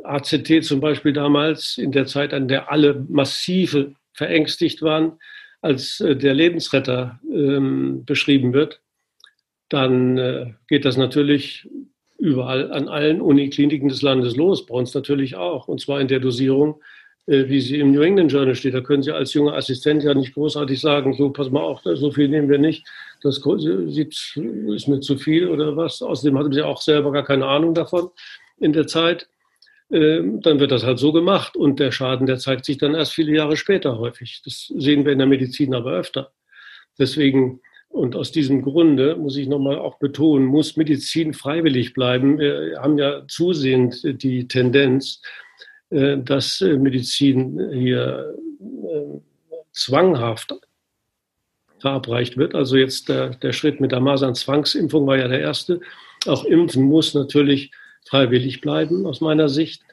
ACT 0.04 0.64
zum 0.64 0.80
Beispiel 0.80 1.14
damals 1.14 1.78
in 1.78 1.92
der 1.92 2.06
Zeit, 2.06 2.34
an 2.34 2.48
der 2.48 2.72
alle 2.72 3.06
massive 3.10 3.94
verängstigt 4.14 4.82
waren, 4.82 5.14
als 5.62 6.00
äh, 6.00 6.16
der 6.16 6.34
Lebensretter 6.34 7.20
ähm, 7.32 8.04
beschrieben 8.06 8.54
wird, 8.54 8.82
dann 9.70 10.18
äh, 10.18 10.54
geht 10.68 10.86
das 10.86 10.98
natürlich 10.98 11.70
überall 12.18 12.72
an 12.72 12.90
allen 12.90 13.22
Unikliniken 13.22 13.90
des 13.90 14.02
Landes 14.02 14.36
los, 14.36 14.66
bei 14.66 14.76
uns 14.76 14.94
natürlich 14.94 15.36
auch, 15.36 15.68
und 15.68 15.80
zwar 15.80 16.02
in 16.02 16.08
der 16.08 16.20
Dosierung, 16.20 16.82
äh, 17.28 17.48
wie 17.48 17.62
sie 17.62 17.80
im 17.80 17.92
New 17.92 18.02
England 18.02 18.32
Journal 18.32 18.56
steht. 18.56 18.74
Da 18.74 18.82
können 18.82 19.04
Sie 19.04 19.12
als 19.14 19.34
junger 19.34 19.54
Assistent 19.54 20.04
ja 20.04 20.14
nicht 20.14 20.34
großartig 20.34 20.82
sagen, 20.82 21.14
so 21.14 21.30
pass 21.30 21.50
mal 21.50 21.62
auf, 21.62 21.82
so 21.84 22.12
viel 22.12 22.28
nehmen 22.28 22.50
wir 22.50 22.58
nicht, 22.58 22.86
das 23.22 23.38
ist 23.38 24.88
mir 24.88 25.00
zu 25.02 25.18
viel 25.18 25.48
oder 25.48 25.78
was. 25.78 26.02
Außerdem 26.02 26.38
hatten 26.38 26.54
Sie 26.54 26.62
auch 26.62 26.82
selber 26.82 27.12
gar 27.12 27.24
keine 27.24 27.46
Ahnung 27.46 27.74
davon 27.74 28.10
in 28.60 28.74
der 28.74 28.88
Zeit. 28.88 29.30
Ähm, 29.92 30.42
dann 30.42 30.60
wird 30.60 30.72
das 30.72 30.84
halt 30.84 31.00
so 31.00 31.12
gemacht 31.12 31.58
und 31.58 31.80
der 31.80 31.92
Schaden, 31.92 32.28
der 32.28 32.38
zeigt 32.38 32.66
sich 32.66 32.78
dann 32.78 32.94
erst 32.94 33.14
viele 33.14 33.34
Jahre 33.34 33.58
später 33.58 33.98
häufig. 33.98 34.42
Das 34.46 34.72
sehen 34.76 35.06
wir 35.06 35.14
in 35.14 35.20
der 35.20 35.28
Medizin 35.28 35.74
aber 35.74 35.94
öfter. 35.94 36.32
Deswegen 37.00 37.62
und 37.90 38.16
aus 38.16 38.32
diesem 38.32 38.62
Grunde 38.62 39.16
muss 39.16 39.36
ich 39.36 39.48
nochmal 39.48 39.80
auch 39.80 39.98
betonen, 39.98 40.46
muss 40.46 40.78
Medizin 40.78 41.34
freiwillig 41.34 41.94
bleiben. 41.94 42.38
Wir 42.38 42.80
haben 42.80 43.00
ja 43.00 43.24
zusehends 43.28 44.04
die 44.04 44.48
Tendenz, 44.48 45.22
äh, 45.90 46.18
dass 46.20 46.62
äh, 46.62 46.78
Medizin 46.78 47.72
hier 47.74 48.36
äh, 48.62 49.20
zwanghaft 49.72 50.54
verabreicht 51.80 52.38
wird. 52.38 52.54
Also 52.54 52.78
jetzt 52.78 53.10
der, 53.10 53.30
der 53.30 53.54
Schritt 53.54 53.82
mit 53.82 53.92
der 53.92 54.02
Masern-Zwangsimpfung 54.02 55.08
war 55.08 55.18
ja 55.18 55.28
der 55.28 55.40
erste. 55.40 55.80
Auch 56.28 56.46
Impfen 56.46 56.84
muss 56.84 57.16
natürlich 57.16 57.72
freiwillig 58.10 58.62
bleiben, 58.62 59.06
aus 59.06 59.22
meiner 59.22 59.50
Sicht, 59.50 59.84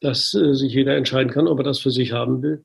dass 0.00 0.34
äh, 0.34 0.54
sich 0.54 0.72
jeder 0.72 0.96
entscheiden 0.96 1.32
kann, 1.32 1.48
ob 1.48 1.58
er 1.58 1.64
das 1.64 1.78
für 1.78 1.90
sich 1.90 2.12
haben 2.12 2.42
will. 2.42 2.64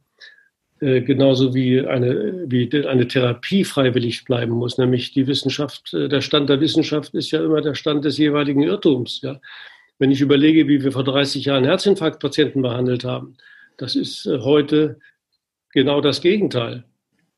Äh, 0.81 1.01
genauso 1.01 1.53
wie 1.53 1.79
eine, 1.79 2.43
wie 2.47 2.69
eine 2.87 3.07
Therapie 3.07 3.63
freiwillig 3.63 4.25
bleiben 4.25 4.53
muss, 4.53 4.77
nämlich 4.77 5.13
die 5.13 5.27
Wissenschaft, 5.27 5.93
äh, 5.93 6.09
der 6.09 6.21
Stand 6.21 6.49
der 6.49 6.59
Wissenschaft 6.59 7.13
ist 7.13 7.31
ja 7.31 7.43
immer 7.43 7.61
der 7.61 7.75
Stand 7.75 8.03
des 8.03 8.17
jeweiligen 8.17 8.63
Irrtums. 8.63 9.21
Ja. 9.21 9.39
Wenn 9.99 10.11
ich 10.11 10.21
überlege, 10.21 10.67
wie 10.67 10.83
wir 10.83 10.91
vor 10.91 11.03
30 11.03 11.45
Jahren 11.45 11.63
Herzinfarktpatienten 11.63 12.61
behandelt 12.61 13.05
haben, 13.05 13.37
das 13.77 13.95
ist 13.95 14.25
äh, 14.25 14.39
heute 14.39 14.99
genau 15.71 16.01
das 16.01 16.19
Gegenteil. 16.19 16.83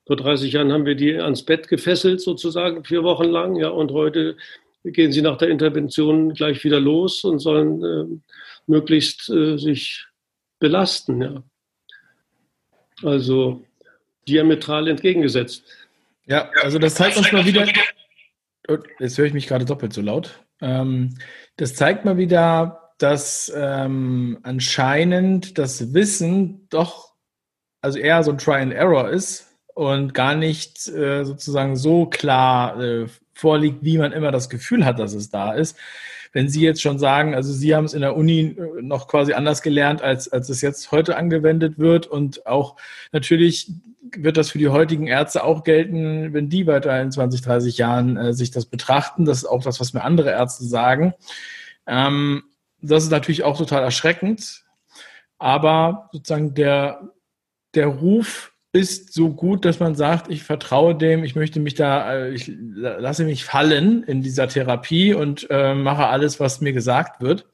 Vor 0.08 0.16
30 0.16 0.54
Jahren 0.54 0.72
haben 0.72 0.86
wir 0.86 0.96
die 0.96 1.16
ans 1.16 1.44
Bett 1.44 1.68
gefesselt, 1.68 2.20
sozusagen, 2.20 2.84
vier 2.84 3.04
Wochen 3.04 3.28
lang, 3.28 3.58
ja, 3.58 3.70
und 3.70 3.92
heute 3.92 4.38
gehen 4.84 5.12
sie 5.12 5.22
nach 5.22 5.38
der 5.38 5.50
Intervention 5.50 6.34
gleich 6.34 6.64
wieder 6.64 6.80
los 6.80 7.24
und 7.24 7.40
sollen 7.40 7.84
äh, 7.84 8.22
möglichst 8.68 9.30
äh, 9.30 9.58
sich 9.58 10.06
belasten. 10.60 11.22
Ja. 11.22 11.44
Also 13.02 13.64
diametral 14.28 14.88
entgegengesetzt. 14.88 15.64
Ja, 16.26 16.50
also 16.62 16.80
das 16.80 16.96
zeigt 16.96 17.18
uns 17.18 17.32
mal 17.32 17.46
wieder. 17.46 17.68
Oh, 18.70 18.78
jetzt 19.00 19.18
höre 19.18 19.26
ich 19.26 19.34
mich 19.34 19.48
gerade 19.48 19.66
doppelt 19.66 19.92
so 19.92 20.02
laut. 20.02 20.40
Ähm, 20.62 21.18
das 21.58 21.76
zeigt 21.76 22.06
mal 22.06 22.18
wieder, 22.18 22.94
dass 22.98 23.52
ähm, 23.54 24.40
anscheinend 24.44 25.58
das 25.58 25.94
Wissen 25.94 26.68
doch, 26.70 27.14
also 27.82 28.00
eher 28.00 28.24
so 28.24 28.32
ein 28.32 28.38
Try 28.38 28.62
and 28.62 28.74
Error 28.74 29.10
ist 29.10 29.50
und 29.74 30.14
gar 30.14 30.36
nicht 30.36 30.88
äh, 30.88 31.26
sozusagen 31.26 31.76
so 31.76 32.06
klar 32.06 32.80
äh, 32.82 33.08
vorliegt, 33.34 33.84
wie 33.84 33.98
man 33.98 34.12
immer 34.12 34.32
das 34.32 34.50
Gefühl 34.50 34.86
hat, 34.86 35.00
dass 35.00 35.14
es 35.14 35.30
da 35.30 35.54
ist. 35.54 35.78
Wenn 36.32 36.50
Sie 36.50 36.62
jetzt 36.62 36.82
schon 36.82 36.98
sagen, 36.98 37.36
also 37.36 37.54
Sie 37.54 37.76
haben 37.76 37.86
es 37.86 37.94
in 37.94 38.02
der 38.02 38.16
Uni 38.16 38.56
äh, 38.58 38.82
noch 38.82 39.08
quasi 39.08 39.34
anders 39.34 39.62
gelernt, 39.62 40.02
als, 40.02 40.32
als 40.32 40.50
es 40.50 40.62
jetzt 40.62 40.92
heute 40.92 41.16
angewendet 41.16 41.78
wird 41.78 42.08
und 42.08 42.46
auch 42.48 42.76
natürlich 43.12 43.72
wird 44.16 44.38
das 44.38 44.52
für 44.52 44.58
die 44.58 44.70
heutigen 44.70 45.08
Ärzte 45.08 45.44
auch 45.44 45.64
gelten, 45.64 46.34
wenn 46.34 46.50
die 46.50 46.68
weiter 46.68 47.00
in 47.02 47.12
20, 47.12 47.42
30 47.42 47.78
Jahren 47.78 48.18
äh, 48.18 48.34
sich 48.34 48.52
das 48.52 48.66
betrachten. 48.66 49.26
Das 49.26 49.40
ist 49.40 49.46
auch 49.46 49.64
das, 49.64 49.80
was 49.80 49.94
mir 49.94 50.04
andere 50.04 50.32
Ärzte 50.32 50.66
sagen. 50.66 51.14
Ähm, 51.88 52.44
das 52.82 53.04
ist 53.04 53.12
natürlich 53.12 53.44
auch 53.44 53.58
total 53.58 53.84
erschreckend. 53.84 54.64
Aber 55.38 56.10
sozusagen 56.12 56.54
der, 56.54 57.10
der 57.76 57.88
Ruf 57.88 58.53
ist 58.74 59.14
so 59.14 59.30
gut, 59.30 59.66
dass 59.66 59.80
man 59.80 59.94
sagt, 59.94 60.30
ich 60.30 60.44
vertraue 60.44 60.96
dem, 60.96 61.24
ich 61.24 61.36
möchte 61.36 61.60
mich 61.60 61.76
da, 61.76 62.12
äh, 62.12 62.34
ich 62.34 62.52
lasse 62.58 63.24
mich 63.24 63.46
fallen 63.46 64.04
in 64.04 64.24
dieser 64.24 64.48
Therapie 64.48 65.14
und 65.14 65.48
äh, 65.52 65.76
mache 65.76 66.08
alles, 66.08 66.40
was 66.40 66.60
mir 66.60 66.74
gesagt 66.74 67.22
wird. 67.22 67.46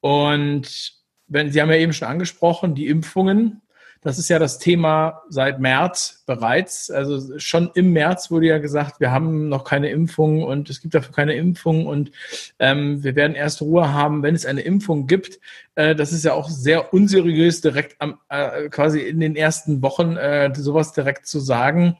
Und 0.00 0.94
wenn 1.28 1.52
Sie 1.52 1.60
haben 1.60 1.70
ja 1.70 1.76
eben 1.76 1.92
schon 1.92 2.08
angesprochen, 2.08 2.74
die 2.74 2.86
Impfungen, 2.88 3.60
das 4.04 4.18
ist 4.18 4.28
ja 4.28 4.38
das 4.38 4.58
Thema 4.58 5.22
seit 5.30 5.60
März 5.60 6.22
bereits. 6.26 6.90
Also 6.90 7.38
schon 7.38 7.70
im 7.74 7.94
März 7.94 8.30
wurde 8.30 8.46
ja 8.46 8.58
gesagt, 8.58 9.00
wir 9.00 9.10
haben 9.10 9.48
noch 9.48 9.64
keine 9.64 9.88
Impfung 9.88 10.44
und 10.44 10.68
es 10.68 10.82
gibt 10.82 10.94
dafür 10.94 11.14
keine 11.14 11.34
Impfung 11.34 11.86
und 11.86 12.12
ähm, 12.58 13.02
wir 13.02 13.16
werden 13.16 13.34
erst 13.34 13.62
Ruhe 13.62 13.94
haben, 13.94 14.22
wenn 14.22 14.34
es 14.34 14.44
eine 14.44 14.60
Impfung 14.60 15.06
gibt. 15.06 15.40
Äh, 15.74 15.94
das 15.96 16.12
ist 16.12 16.22
ja 16.22 16.34
auch 16.34 16.50
sehr 16.50 16.92
unseriös, 16.92 17.62
direkt 17.62 17.96
am, 17.98 18.18
äh, 18.28 18.68
quasi 18.68 19.00
in 19.00 19.20
den 19.20 19.36
ersten 19.36 19.80
Wochen 19.80 20.18
äh, 20.18 20.54
sowas 20.54 20.92
direkt 20.92 21.26
zu 21.26 21.40
sagen. 21.40 21.96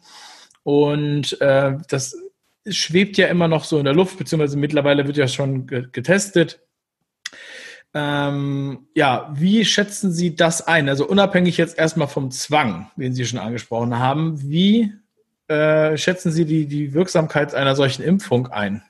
Und 0.62 1.40
äh, 1.40 1.79
das 1.88 2.19
schwebt 2.69 3.17
ja 3.17 3.29
immer 3.29 3.49
noch 3.49 3.64
so 3.64 3.79
in 3.79 3.87
der 3.87 3.95
Luft, 3.95 4.19
beziehungsweise 4.19 4.59
mittlerweile 4.59 5.07
wird 5.07 5.17
ja 5.17 5.27
schon 5.27 5.67
getestet. 5.67 6.61
Ähm, 7.94 8.88
ja, 8.94 9.33
wie 9.35 9.64
schätzen 9.64 10.11
Sie 10.11 10.35
das 10.35 10.66
ein? 10.66 10.88
Also 10.88 11.07
unabhängig 11.07 11.57
jetzt 11.57 11.78
erstmal 11.78 12.09
vom 12.09 12.33
Zwang, 12.33 12.90
den 12.96 13.14
Sie 13.14 13.24
schon 13.24 13.38
angesprochen 13.38 13.98
haben, 13.98 14.42
wie 14.42 14.92
äh, 15.46 15.96
schätzen 15.96 16.33
Sie 16.33 16.44
die, 16.44 16.66
die 16.66 16.92
Wirksamkeit 16.92 17.54
einer 17.54 17.76
solchen 17.76 18.02
Impfung 18.02 18.48
ein? 18.48 18.83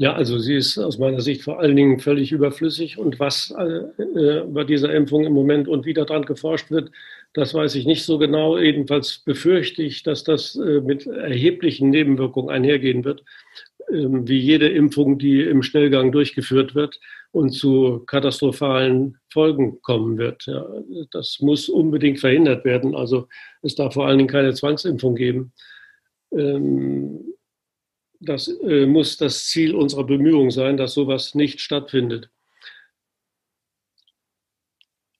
Ja, 0.00 0.14
also 0.14 0.38
sie 0.38 0.54
ist 0.54 0.78
aus 0.78 0.96
meiner 0.96 1.20
Sicht 1.20 1.42
vor 1.42 1.60
allen 1.60 1.76
Dingen 1.76 2.00
völlig 2.00 2.32
überflüssig. 2.32 2.96
Und 2.96 3.20
was 3.20 3.50
äh, 3.50 4.44
bei 4.46 4.64
dieser 4.64 4.94
Impfung 4.94 5.26
im 5.26 5.34
Moment 5.34 5.68
und 5.68 5.84
wieder 5.84 6.06
dran 6.06 6.24
geforscht 6.24 6.70
wird, 6.70 6.90
das 7.34 7.52
weiß 7.52 7.74
ich 7.74 7.84
nicht 7.84 8.04
so 8.04 8.16
genau. 8.16 8.56
Jedenfalls 8.58 9.18
befürchte 9.18 9.82
ich, 9.82 10.02
dass 10.02 10.24
das 10.24 10.56
äh, 10.56 10.80
mit 10.80 11.06
erheblichen 11.06 11.90
Nebenwirkungen 11.90 12.48
einhergehen 12.48 13.04
wird, 13.04 13.20
äh, 13.20 13.24
wie 13.90 14.38
jede 14.38 14.68
Impfung, 14.68 15.18
die 15.18 15.42
im 15.42 15.62
Schnellgang 15.62 16.12
durchgeführt 16.12 16.74
wird 16.74 17.00
und 17.32 17.50
zu 17.50 18.00
katastrophalen 18.06 19.18
Folgen 19.32 19.80
kommen 19.82 20.18
wird. 20.18 20.46
Ja, 20.46 20.66
das 21.12 21.38
muss 21.40 21.68
unbedingt 21.68 22.18
verhindert 22.18 22.64
werden. 22.64 22.94
Also 22.94 23.28
es 23.62 23.74
darf 23.74 23.94
vor 23.94 24.06
allen 24.06 24.18
Dingen 24.18 24.30
keine 24.30 24.54
Zwangsimpfung 24.54 25.14
geben. 25.14 25.52
Ähm, 26.32 27.34
das 28.20 28.48
äh, 28.48 28.86
muss 28.86 29.16
das 29.16 29.46
Ziel 29.46 29.74
unserer 29.74 30.04
Bemühungen 30.04 30.50
sein, 30.50 30.76
dass 30.76 30.94
sowas 30.94 31.34
nicht 31.34 31.60
stattfindet. 31.60 32.30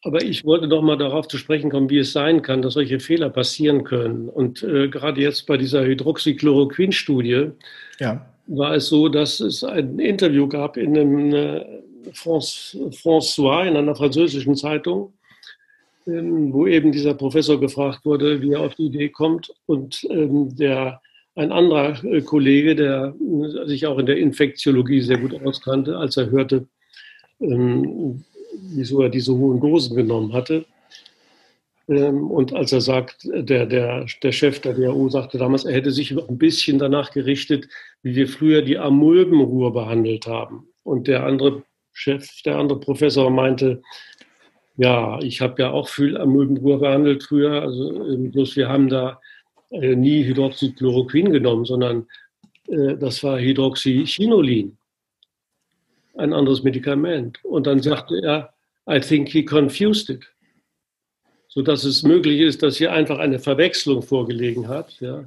Aber 0.02 0.22
ich 0.22 0.44
wollte 0.44 0.66
doch 0.66 0.82
mal 0.82 0.96
darauf 0.96 1.28
zu 1.28 1.36
sprechen 1.36 1.70
kommen, 1.70 1.90
wie 1.90 1.98
es 1.98 2.12
sein 2.12 2.40
kann, 2.40 2.62
dass 2.62 2.74
solche 2.74 3.00
Fehler 3.00 3.28
passieren 3.28 3.84
können. 3.84 4.28
Und 4.30 4.62
äh, 4.62 4.88
gerade 4.88 5.20
jetzt 5.20 5.46
bei 5.46 5.58
dieser 5.58 5.84
Hydroxychloroquin-Studie 5.84 7.50
ja. 7.98 8.26
War 8.50 8.74
es 8.74 8.88
so, 8.88 9.08
dass 9.08 9.40
es 9.40 9.62
ein 9.62 9.98
Interview 9.98 10.48
gab 10.48 10.76
in 10.76 10.96
einem 10.96 11.34
äh, 11.34 11.64
François, 12.12 13.66
in 13.66 13.76
einer 13.76 13.94
französischen 13.94 14.56
Zeitung, 14.56 15.12
ähm, 16.06 16.52
wo 16.52 16.66
eben 16.66 16.90
dieser 16.92 17.14
Professor 17.14 17.60
gefragt 17.60 18.04
wurde, 18.04 18.42
wie 18.42 18.52
er 18.52 18.60
auf 18.60 18.74
die 18.74 18.86
Idee 18.86 19.08
kommt. 19.08 19.52
Und 19.66 20.04
ähm, 20.10 20.54
der 20.56 21.00
ein 21.36 21.52
anderer 21.52 22.02
äh, 22.04 22.22
Kollege, 22.22 22.74
der 22.74 23.14
äh, 23.14 23.66
sich 23.66 23.86
auch 23.86 23.98
in 23.98 24.06
der 24.06 24.16
Infektiologie 24.16 25.00
sehr 25.00 25.18
gut 25.18 25.34
auskannte, 25.44 25.96
als 25.96 26.16
er 26.16 26.30
hörte, 26.30 26.66
ähm, 27.40 28.24
wieso 28.74 29.02
er 29.02 29.10
diese 29.10 29.32
hohen 29.32 29.60
Dosen 29.60 29.96
genommen 29.96 30.32
hatte. 30.32 30.64
Ähm, 31.90 32.30
und 32.30 32.54
als 32.54 32.72
er 32.72 32.80
sagt, 32.80 33.24
der, 33.24 33.66
der, 33.66 34.06
der 34.22 34.32
Chef 34.32 34.60
der 34.60 34.78
WHO 34.78 35.08
sagte 35.08 35.38
damals, 35.38 35.64
er 35.64 35.74
hätte 35.74 35.90
sich 35.90 36.12
ein 36.12 36.38
bisschen 36.38 36.78
danach 36.78 37.10
gerichtet, 37.10 37.68
wie 38.02 38.14
wir 38.14 38.28
früher 38.28 38.62
die 38.62 38.78
Amöbenruhe 38.78 39.72
behandelt 39.72 40.26
haben. 40.26 40.68
Und 40.84 41.08
der 41.08 41.26
andere 41.26 41.64
Chef, 41.92 42.42
der 42.42 42.58
andere 42.58 42.78
Professor 42.78 43.28
meinte, 43.28 43.82
ja, 44.76 45.20
ich 45.20 45.40
habe 45.40 45.60
ja 45.62 45.70
auch 45.72 45.88
viel 45.88 46.16
Amöbenruhe 46.16 46.78
behandelt 46.78 47.24
früher, 47.24 47.60
also 47.60 48.06
ähm, 48.06 48.30
bloß 48.30 48.56
wir 48.56 48.68
haben 48.68 48.88
da 48.88 49.20
äh, 49.70 49.96
nie 49.96 50.24
Hydroxychloroquin 50.24 51.32
genommen, 51.32 51.64
sondern 51.64 52.06
äh, 52.68 52.96
das 52.96 53.24
war 53.24 53.40
Hydroxychinolin, 53.40 54.78
ein 56.16 56.32
anderes 56.32 56.62
Medikament. 56.62 57.44
Und 57.44 57.66
dann 57.66 57.82
sagte 57.82 58.22
er, 58.22 58.54
I 58.88 59.00
think 59.00 59.28
he 59.28 59.44
confused 59.44 60.08
it. 60.08 60.24
Sodass 61.50 61.84
es 61.84 62.02
möglich 62.02 62.40
ist, 62.40 62.62
dass 62.62 62.78
hier 62.78 62.92
einfach 62.92 63.18
eine 63.18 63.38
Verwechslung 63.38 64.02
vorgelegen 64.02 64.68
hat. 64.68 65.00
Ja. 65.00 65.24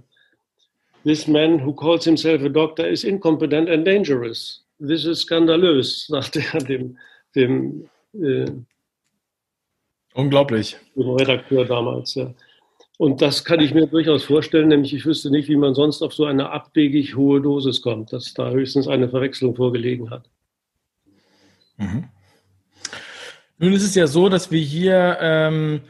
This 1.04 1.28
man 1.28 1.66
who 1.66 1.74
calls 1.74 2.06
himself 2.06 2.42
a 2.44 2.50
doctor 2.50 2.88
is 2.88 3.04
incompetent 3.04 3.70
and 3.70 3.86
dangerous. 3.86 4.64
This 4.80 5.06
is 5.06 5.22
skandalös, 5.22 6.08
sagte 6.08 6.42
er 6.54 6.60
dem, 6.60 6.98
dem 7.36 7.90
äh, 8.14 8.46
Unglaublich. 10.14 10.78
Dem 10.96 11.10
Redakteur 11.10 11.66
damals. 11.66 12.16
Ja. 12.16 12.34
Und 12.98 13.22
das 13.22 13.44
kann 13.44 13.60
ich 13.60 13.74
mir 13.74 13.88
durchaus 13.88 14.24
vorstellen, 14.24 14.68
nämlich 14.68 14.94
ich 14.94 15.06
wüsste 15.06 15.32
nicht, 15.32 15.50
wie 15.50 15.56
man 15.56 15.74
sonst 15.74 16.02
auf 16.02 16.14
so 16.14 16.26
eine 16.26 16.52
abwegig 16.52 17.16
hohe 17.16 17.42
Dosis 17.42 17.82
kommt, 17.82 18.14
dass 18.14 18.34
da 18.34 18.52
höchstens 18.52 18.88
eine 18.88 19.10
Verwechslung 19.10 19.56
vorgelegen 19.56 20.12
hat. 20.12 20.30
Mhm. 21.78 22.06
Nun 23.58 23.74
ist 23.74 23.84
es 23.84 23.96
ja 23.96 24.08
so, 24.08 24.30
dass 24.30 24.52
wir 24.52 24.62
hier, 24.62 25.18
ähm, 25.22 25.82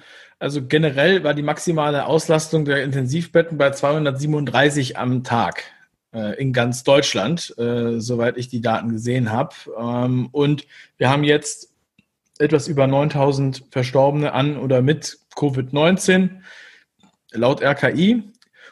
also 0.43 0.61
generell 0.61 1.23
war 1.23 1.33
die 1.33 1.41
maximale 1.41 2.05
Auslastung 2.05 2.65
der 2.65 2.83
Intensivbetten 2.83 3.57
bei 3.57 3.71
237 3.71 4.97
am 4.97 5.23
Tag 5.23 5.63
äh, 6.13 6.37
in 6.37 6.51
ganz 6.51 6.83
Deutschland, 6.83 7.57
äh, 7.57 8.01
soweit 8.01 8.35
ich 8.35 8.49
die 8.49 8.59
Daten 8.59 8.89
gesehen 8.89 9.31
habe. 9.31 9.55
Ähm, 9.79 10.27
und 10.33 10.67
wir 10.97 11.09
haben 11.09 11.23
jetzt 11.23 11.71
etwas 12.39 12.67
über 12.67 12.87
9000 12.87 13.63
Verstorbene 13.71 14.33
an 14.33 14.57
oder 14.57 14.81
mit 14.81 15.17
Covid-19 15.33 16.41
laut 17.31 17.63
RKI 17.63 18.23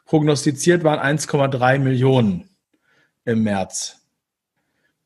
prognostiziert 0.05 0.83
waren 0.83 0.99
1,3 0.99 1.79
Millionen 1.79 2.49
im 3.23 3.43
März. 3.43 4.01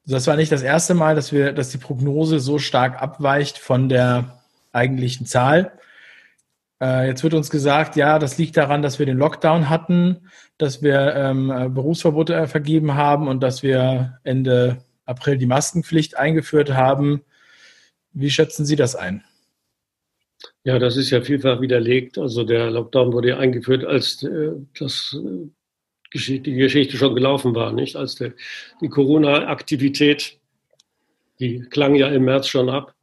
Das 0.07 0.25
war 0.25 0.35
nicht 0.35 0.51
das 0.51 0.63
erste 0.63 0.95
Mal, 0.95 1.13
dass 1.13 1.31
wir, 1.31 1.53
dass 1.53 1.69
die 1.69 1.77
Prognose 1.77 2.39
so 2.39 2.57
stark 2.57 2.99
abweicht 2.99 3.59
von 3.59 3.87
der 3.87 4.41
eigentlichen 4.71 5.27
Zahl. 5.27 5.71
Äh, 6.81 7.07
jetzt 7.07 7.23
wird 7.23 7.33
uns 7.33 7.49
gesagt, 7.49 7.95
ja, 7.95 8.19
das 8.19 8.37
liegt 8.37 8.57
daran, 8.57 8.81
dass 8.81 8.99
wir 8.99 9.05
den 9.05 9.17
Lockdown 9.17 9.69
hatten, 9.69 10.29
dass 10.57 10.81
wir 10.81 11.15
ähm, 11.15 11.47
Berufsverbote 11.73 12.47
vergeben 12.47 12.95
haben 12.95 13.27
und 13.27 13.41
dass 13.41 13.63
wir 13.63 14.19
Ende 14.23 14.77
April 15.05 15.37
die 15.37 15.45
Maskenpflicht 15.45 16.17
eingeführt 16.17 16.73
haben. 16.73 17.21
Wie 18.11 18.29
schätzen 18.29 18.65
Sie 18.65 18.75
das 18.75 18.95
ein? 18.95 19.23
Ja, 20.63 20.79
das 20.79 20.97
ist 20.97 21.11
ja 21.11 21.21
vielfach 21.21 21.61
widerlegt. 21.61 22.17
Also 22.17 22.43
der 22.43 22.71
Lockdown 22.71 23.13
wurde 23.13 23.29
ja 23.29 23.37
eingeführt, 23.37 23.85
als 23.85 24.23
äh, 24.23 24.51
das 24.77 25.15
äh, 25.17 25.49
die 26.13 26.53
Geschichte 26.53 26.97
schon 26.97 27.13
gelaufen 27.13 27.55
war, 27.55 27.73
nicht? 27.73 27.95
Als 27.95 28.15
der, 28.15 28.33
die 28.81 28.89
Corona-Aktivität, 28.89 30.39
die 31.39 31.61
klang 31.61 31.95
ja 31.95 32.07
im 32.07 32.25
März 32.25 32.47
schon 32.47 32.69
ab, 32.69 32.94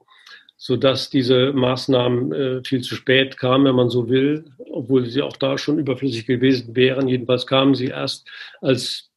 sodass 0.65 1.11
diese 1.11 1.53
Maßnahmen 1.53 2.33
äh, 2.33 2.63
viel 2.63 2.83
zu 2.83 2.95
spät 2.95 3.37
kamen, 3.37 3.65
wenn 3.65 3.75
man 3.75 3.91
so 3.91 4.09
will, 4.09 4.45
obwohl 4.71 5.07
sie 5.07 5.21
auch 5.21 5.37
da 5.37 5.59
schon 5.59 5.81
überflüssig 5.81 6.25
gewesen 6.25 6.77
wären. 6.77 7.09
Jedenfalls 7.09 7.49
kamen 7.49 7.75
sie 7.75 7.87
erst, 7.87 8.29
als 8.61 9.11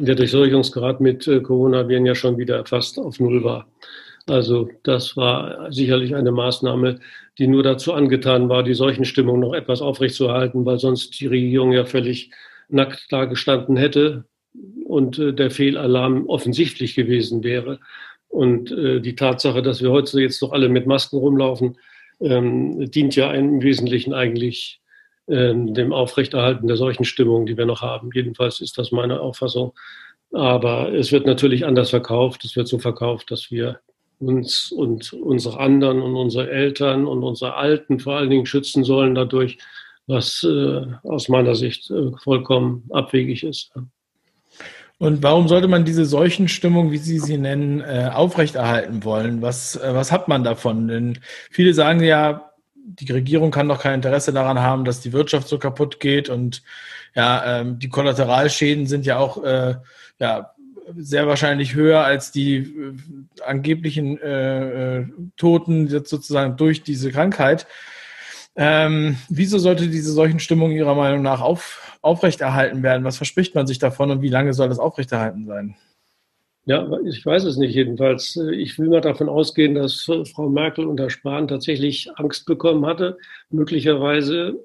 der 0.00 0.16
Durchseuchungsgrad 0.16 1.00
mit 1.00 1.28
äh, 1.28 1.40
Coronaviren 1.40 2.04
ja 2.04 2.16
schon 2.16 2.36
wieder 2.36 2.66
fast 2.66 2.98
auf 2.98 3.20
Null 3.20 3.44
war. 3.44 3.68
Also 4.26 4.70
das 4.82 5.16
war 5.16 5.70
sicherlich 5.70 6.16
eine 6.16 6.32
Maßnahme, 6.32 6.98
die 7.38 7.46
nur 7.46 7.62
dazu 7.62 7.92
angetan 7.92 8.48
war, 8.48 8.64
die 8.64 8.74
Seuchenstimmung 8.74 9.38
noch 9.38 9.54
etwas 9.54 9.82
aufrechtzuerhalten, 9.82 10.66
weil 10.66 10.80
sonst 10.80 11.20
die 11.20 11.28
Regierung 11.28 11.70
ja 11.70 11.84
völlig 11.84 12.32
nackt 12.68 13.06
dagestanden 13.12 13.76
hätte 13.76 14.24
und 14.84 15.16
äh, 15.20 15.32
der 15.32 15.52
Fehlalarm 15.52 16.26
offensichtlich 16.26 16.96
gewesen 16.96 17.44
wäre. 17.44 17.78
Und 18.32 18.72
äh, 18.72 19.00
die 19.00 19.14
Tatsache, 19.14 19.60
dass 19.60 19.82
wir 19.82 19.90
heute 19.90 20.18
jetzt 20.18 20.40
doch 20.40 20.52
alle 20.52 20.70
mit 20.70 20.86
Masken 20.86 21.18
rumlaufen, 21.18 21.76
ähm, 22.18 22.90
dient 22.90 23.14
ja 23.14 23.30
im 23.30 23.62
Wesentlichen 23.62 24.14
eigentlich 24.14 24.80
ähm, 25.28 25.74
dem 25.74 25.92
Aufrechterhalten 25.92 26.66
der 26.66 26.78
Seuchenstimmung, 26.78 27.44
die 27.44 27.58
wir 27.58 27.66
noch 27.66 27.82
haben. 27.82 28.08
Jedenfalls 28.14 28.62
ist 28.62 28.78
das 28.78 28.90
meine 28.90 29.20
Auffassung. 29.20 29.74
Aber 30.32 30.94
es 30.94 31.12
wird 31.12 31.26
natürlich 31.26 31.66
anders 31.66 31.90
verkauft. 31.90 32.42
Es 32.46 32.56
wird 32.56 32.68
so 32.68 32.78
verkauft, 32.78 33.30
dass 33.30 33.50
wir 33.50 33.80
uns 34.18 34.72
und 34.72 35.12
unsere 35.12 35.60
anderen 35.60 36.00
und 36.00 36.16
unsere 36.16 36.50
Eltern 36.50 37.06
und 37.06 37.22
unsere 37.22 37.56
Alten 37.56 38.00
vor 38.00 38.16
allen 38.16 38.30
Dingen 38.30 38.46
schützen 38.46 38.82
sollen 38.82 39.14
dadurch, 39.14 39.58
was 40.06 40.42
äh, 40.42 40.86
aus 41.02 41.28
meiner 41.28 41.54
Sicht 41.54 41.90
äh, 41.90 42.12
vollkommen 42.22 42.88
abwegig 42.92 43.44
ist. 43.44 43.72
Und 45.02 45.20
warum 45.24 45.48
sollte 45.48 45.66
man 45.66 45.84
diese 45.84 46.04
Seuchenstimmung, 46.04 46.92
wie 46.92 46.98
Sie 46.98 47.18
sie 47.18 47.36
nennen, 47.36 47.80
äh, 47.80 48.08
aufrechterhalten 48.14 49.02
wollen? 49.02 49.42
Was, 49.42 49.74
äh, 49.74 49.92
was 49.92 50.12
hat 50.12 50.28
man 50.28 50.44
davon? 50.44 50.86
Denn 50.86 51.18
viele 51.50 51.74
sagen 51.74 52.04
ja, 52.04 52.52
die 52.76 53.10
Regierung 53.10 53.50
kann 53.50 53.66
doch 53.66 53.80
kein 53.80 53.94
Interesse 53.94 54.32
daran 54.32 54.60
haben, 54.60 54.84
dass 54.84 55.00
die 55.00 55.12
Wirtschaft 55.12 55.48
so 55.48 55.58
kaputt 55.58 55.98
geht 55.98 56.28
und 56.28 56.62
ja, 57.16 57.42
ähm, 57.62 57.80
die 57.80 57.88
Kollateralschäden 57.88 58.86
sind 58.86 59.04
ja 59.04 59.18
auch 59.18 59.42
äh, 59.42 59.74
ja, 60.20 60.52
sehr 60.96 61.26
wahrscheinlich 61.26 61.74
höher 61.74 62.04
als 62.04 62.30
die 62.30 62.58
äh, 62.58 62.94
angeblichen 63.44 64.20
äh, 64.20 64.98
äh, 64.98 65.06
Toten 65.36 65.88
jetzt 65.88 66.10
sozusagen 66.10 66.56
durch 66.56 66.84
diese 66.84 67.10
Krankheit. 67.10 67.66
Ähm, 68.54 69.16
wieso 69.28 69.58
sollte 69.58 69.88
diese 69.88 70.12
solchen 70.12 70.38
Stimmung 70.38 70.72
Ihrer 70.72 70.94
Meinung 70.94 71.22
nach 71.22 71.40
auf, 71.40 71.98
aufrechterhalten 72.02 72.82
werden? 72.82 73.04
Was 73.04 73.16
verspricht 73.16 73.54
man 73.54 73.66
sich 73.66 73.78
davon 73.78 74.10
und 74.10 74.22
wie 74.22 74.28
lange 74.28 74.52
soll 74.52 74.68
das 74.68 74.78
aufrechterhalten 74.78 75.46
sein? 75.46 75.74
Ja, 76.64 76.88
ich 77.04 77.24
weiß 77.24 77.44
es 77.44 77.56
nicht 77.56 77.74
jedenfalls. 77.74 78.38
Ich 78.52 78.78
will 78.78 78.88
mal 78.88 79.00
davon 79.00 79.28
ausgehen, 79.28 79.74
dass 79.74 80.08
Frau 80.32 80.48
Merkel 80.48 80.86
unter 80.86 81.10
Spahn 81.10 81.48
tatsächlich 81.48 82.08
Angst 82.16 82.46
bekommen 82.46 82.86
hatte. 82.86 83.18
Möglicherweise, 83.50 84.64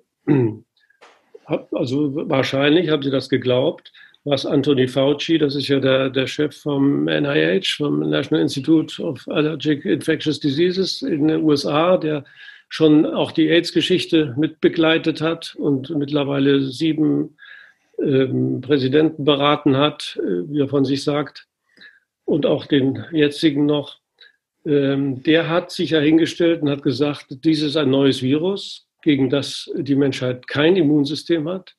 also 1.72 2.30
wahrscheinlich 2.30 2.90
haben 2.90 3.02
sie 3.02 3.10
das 3.10 3.30
geglaubt 3.30 3.92
was 4.28 4.46
Anthony 4.46 4.88
Fauci, 4.88 5.38
das 5.38 5.56
ist 5.56 5.70
ja 5.70 5.80
der, 5.80 6.10
der 6.10 6.28
Chef 6.28 6.54
vom 6.54 7.06
NIH, 7.06 7.78
vom 7.78 8.02
National 8.10 8.42
Institute 8.42 9.02
of 9.02 9.26
Allergic 9.30 9.86
Infectious 9.86 10.40
Diseases 10.40 11.02
in 11.02 11.30
den 11.30 11.44
USA, 11.44 11.98
der 11.98 12.26
schon 12.70 13.06
auch 13.06 13.32
die 13.32 13.50
AIDS-Geschichte 13.50 14.36
mitbegleitet 14.38 15.22
hat 15.22 15.56
und 15.56 15.90
mittlerweile 15.92 16.62
sieben 16.62 17.38
ähm, 18.00 18.62
Präsidenten 18.62 19.24
beraten 19.24 19.78
hat, 19.78 20.20
äh, 20.22 20.50
wie 20.50 20.60
er 20.60 20.68
von 20.68 20.86
sich 20.86 21.04
sagt, 21.04 21.48
und 22.26 22.46
auch 22.46 22.66
den 22.66 23.06
jetzigen 23.12 23.66
noch. 23.66 24.00
Ähm, 24.66 25.24
der 25.24 25.50
hat 25.50 25.72
sich 25.72 25.92
ja 25.92 26.00
hingestellt 26.00 26.62
und 26.62 26.70
hat 26.70 26.84
gesagt, 26.84 27.28
dies 27.44 27.62
ist 27.62 27.78
ein 27.78 27.90
neues 27.90 28.22
Virus, 28.22 28.88
gegen 29.02 29.30
das 29.30 29.72
die 29.76 29.96
Menschheit 29.96 30.48
kein 30.48 30.76
Immunsystem 30.76 31.48
hat. 31.48 31.76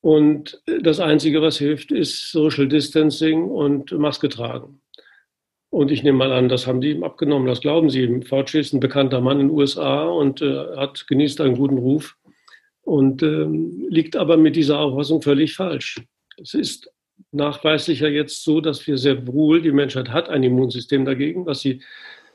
Und 0.00 0.60
das 0.82 1.00
Einzige, 1.00 1.40
was 1.40 1.56
hilft, 1.56 1.92
ist 1.92 2.30
Social 2.30 2.68
Distancing 2.68 3.44
und 3.44 3.92
Maske 3.92 4.28
tragen. 4.28 4.82
Und 5.74 5.90
ich 5.90 6.04
nehme 6.04 6.18
mal 6.18 6.30
an, 6.30 6.48
das 6.48 6.68
haben 6.68 6.80
die 6.80 6.92
ihm 6.92 7.02
abgenommen, 7.02 7.48
das 7.48 7.60
glauben 7.60 7.90
sie 7.90 8.04
ihm. 8.04 8.22
Fauci 8.22 8.60
ist 8.60 8.72
ein 8.72 8.78
bekannter 8.78 9.20
Mann 9.20 9.40
in 9.40 9.48
den 9.48 9.58
USA 9.58 10.04
und 10.04 10.40
äh, 10.40 10.76
hat, 10.76 11.08
genießt 11.08 11.40
einen 11.40 11.56
guten 11.56 11.78
Ruf 11.78 12.16
und 12.82 13.24
ähm, 13.24 13.84
liegt 13.88 14.14
aber 14.14 14.36
mit 14.36 14.54
dieser 14.54 14.78
Auffassung 14.78 15.20
völlig 15.20 15.56
falsch. 15.56 16.00
Es 16.40 16.54
ist 16.54 16.92
nachweislich 17.32 17.98
ja 17.98 18.06
jetzt 18.06 18.44
so, 18.44 18.60
dass 18.60 18.86
wir 18.86 18.98
sehr 18.98 19.26
wohl, 19.26 19.62
die 19.62 19.72
Menschheit 19.72 20.10
hat 20.10 20.28
ein 20.28 20.44
Immunsystem 20.44 21.04
dagegen, 21.04 21.44
was 21.44 21.62
sie 21.62 21.82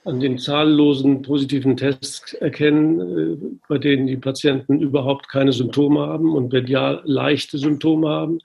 an 0.03 0.19
den 0.19 0.37
zahllosen 0.37 1.21
positiven 1.21 1.77
Tests 1.77 2.33
erkennen, 2.33 2.99
äh, 2.99 3.57
bei 3.69 3.77
denen 3.77 4.07
die 4.07 4.17
Patienten 4.17 4.81
überhaupt 4.81 5.29
keine 5.29 5.53
Symptome 5.53 6.01
haben 6.01 6.35
und 6.35 6.51
ja 6.67 6.99
leichte 7.05 7.57
Symptome 7.57 8.09
haben. 8.09 8.39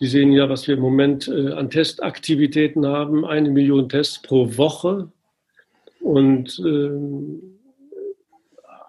Sie 0.00 0.06
sehen 0.06 0.32
ja, 0.32 0.48
was 0.48 0.66
wir 0.66 0.74
im 0.74 0.80
Moment 0.80 1.28
äh, 1.28 1.52
an 1.52 1.70
Testaktivitäten 1.70 2.86
haben, 2.86 3.24
eine 3.24 3.50
Million 3.50 3.88
Tests 3.88 4.20
pro 4.20 4.56
Woche 4.56 5.12
und 6.00 6.58
ähm, 6.64 7.58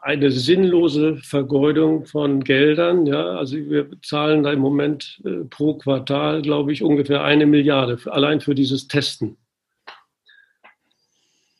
eine 0.02 0.32
sinnlose 0.32 1.18
Vergeudung 1.18 2.06
von 2.06 2.44
Geldern. 2.44 3.06
Ja, 3.06 3.36
also 3.36 3.58
wir 3.58 3.90
zahlen 4.02 4.44
da 4.44 4.54
im 4.54 4.60
Moment 4.60 5.22
äh, 5.26 5.44
pro 5.50 5.76
Quartal, 5.76 6.42
glaube 6.42 6.72
ich, 6.72 6.82
ungefähr 6.82 7.24
eine 7.24 7.46
Milliarde 7.46 8.00
allein 8.10 8.40
für 8.40 8.56
dieses 8.56 8.88
Testen 8.88 9.38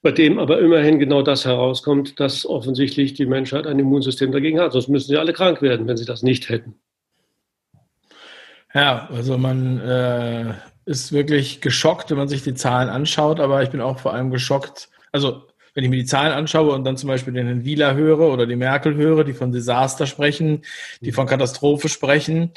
bei 0.02 0.12
dem 0.12 0.40
aber 0.40 0.60
immerhin 0.60 1.00
genau 1.00 1.22
das 1.22 1.46
herauskommt, 1.46 2.20
dass 2.20 2.46
offensichtlich 2.46 3.14
die 3.14 3.26
Menschheit 3.26 3.68
ein 3.68 3.80
Immunsystem 3.80 4.32
dagegen 4.32 4.60
hat. 4.60 4.72
Sonst 4.74 4.88
müssen 4.88 5.10
sie 5.10 5.18
alle 5.18 5.34
krank 5.34 5.62
werden, 5.62 5.88
wenn 5.88 5.98
sie 5.98 6.06
das 6.06 6.24
nicht 6.24 6.50
hätten. 6.50 6.76
Ja, 8.74 9.10
also 9.12 9.38
man 9.38 9.80
äh, 9.80 10.54
ist 10.86 11.12
wirklich 11.12 11.62
geschockt, 11.62 12.10
wenn 12.10 12.18
man 12.18 12.30
sich 12.30 12.44
die 12.44 12.54
Zahlen 12.54 12.90
anschaut, 12.90 13.40
aber 13.40 13.64
ich 13.64 13.70
bin 13.70 13.82
auch 13.82 14.00
vor 14.00 14.14
allem 14.14 14.32
geschockt, 14.32 14.90
also 15.12 15.48
wenn 15.74 15.84
ich 15.84 15.90
mir 15.90 15.98
die 15.98 16.06
Zahlen 16.06 16.34
anschaue 16.34 16.74
und 16.74 16.84
dann 16.84 16.98
zum 16.98 17.08
Beispiel 17.08 17.34
den 17.34 17.48
Herrn 17.48 17.64
Wieler 17.64 17.96
höre 17.96 18.32
oder 18.32 18.46
die 18.46 18.58
Merkel 18.58 18.96
höre, 18.96 19.24
die 19.24 19.34
von 19.34 19.52
Desaster 19.52 20.06
sprechen, 20.06 20.64
die 21.00 21.14
von 21.14 21.28
Katastrophe 21.28 21.88
sprechen, 21.88 22.52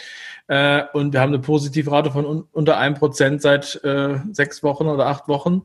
äh, 0.47 0.83
und 0.93 1.13
wir 1.13 1.21
haben 1.21 1.33
eine 1.33 1.41
Positivrate 1.41 2.11
von 2.11 2.27
un 2.27 2.45
unter 2.53 2.77
einem 2.77 2.95
Prozent 2.95 3.41
seit 3.41 3.83
äh, 3.83 4.19
sechs 4.33 4.63
Wochen 4.63 4.87
oder 4.87 5.07
acht 5.07 5.29
Wochen, 5.29 5.63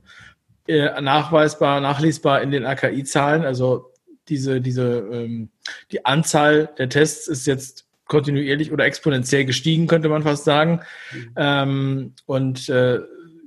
äh, 0.68 1.02
nachweisbar, 1.02 1.82
nachlesbar 1.82 2.42
in 2.42 2.52
den 2.52 2.66
AKI-Zahlen. 2.66 3.44
Also 3.44 3.92
diese, 4.30 4.62
diese, 4.62 5.00
ähm, 5.12 5.50
die 5.92 6.06
Anzahl 6.06 6.70
der 6.78 6.88
Tests 6.88 7.28
ist 7.28 7.46
jetzt 7.46 7.89
kontinuierlich 8.10 8.74
oder 8.74 8.84
exponentiell 8.84 9.46
gestiegen, 9.46 9.88
könnte 9.88 10.10
man 10.10 10.24
fast 10.24 10.44
sagen. 10.44 10.82
Mhm. 11.14 11.34
Ähm, 11.38 12.14
und 12.26 12.68
äh, 12.68 13.00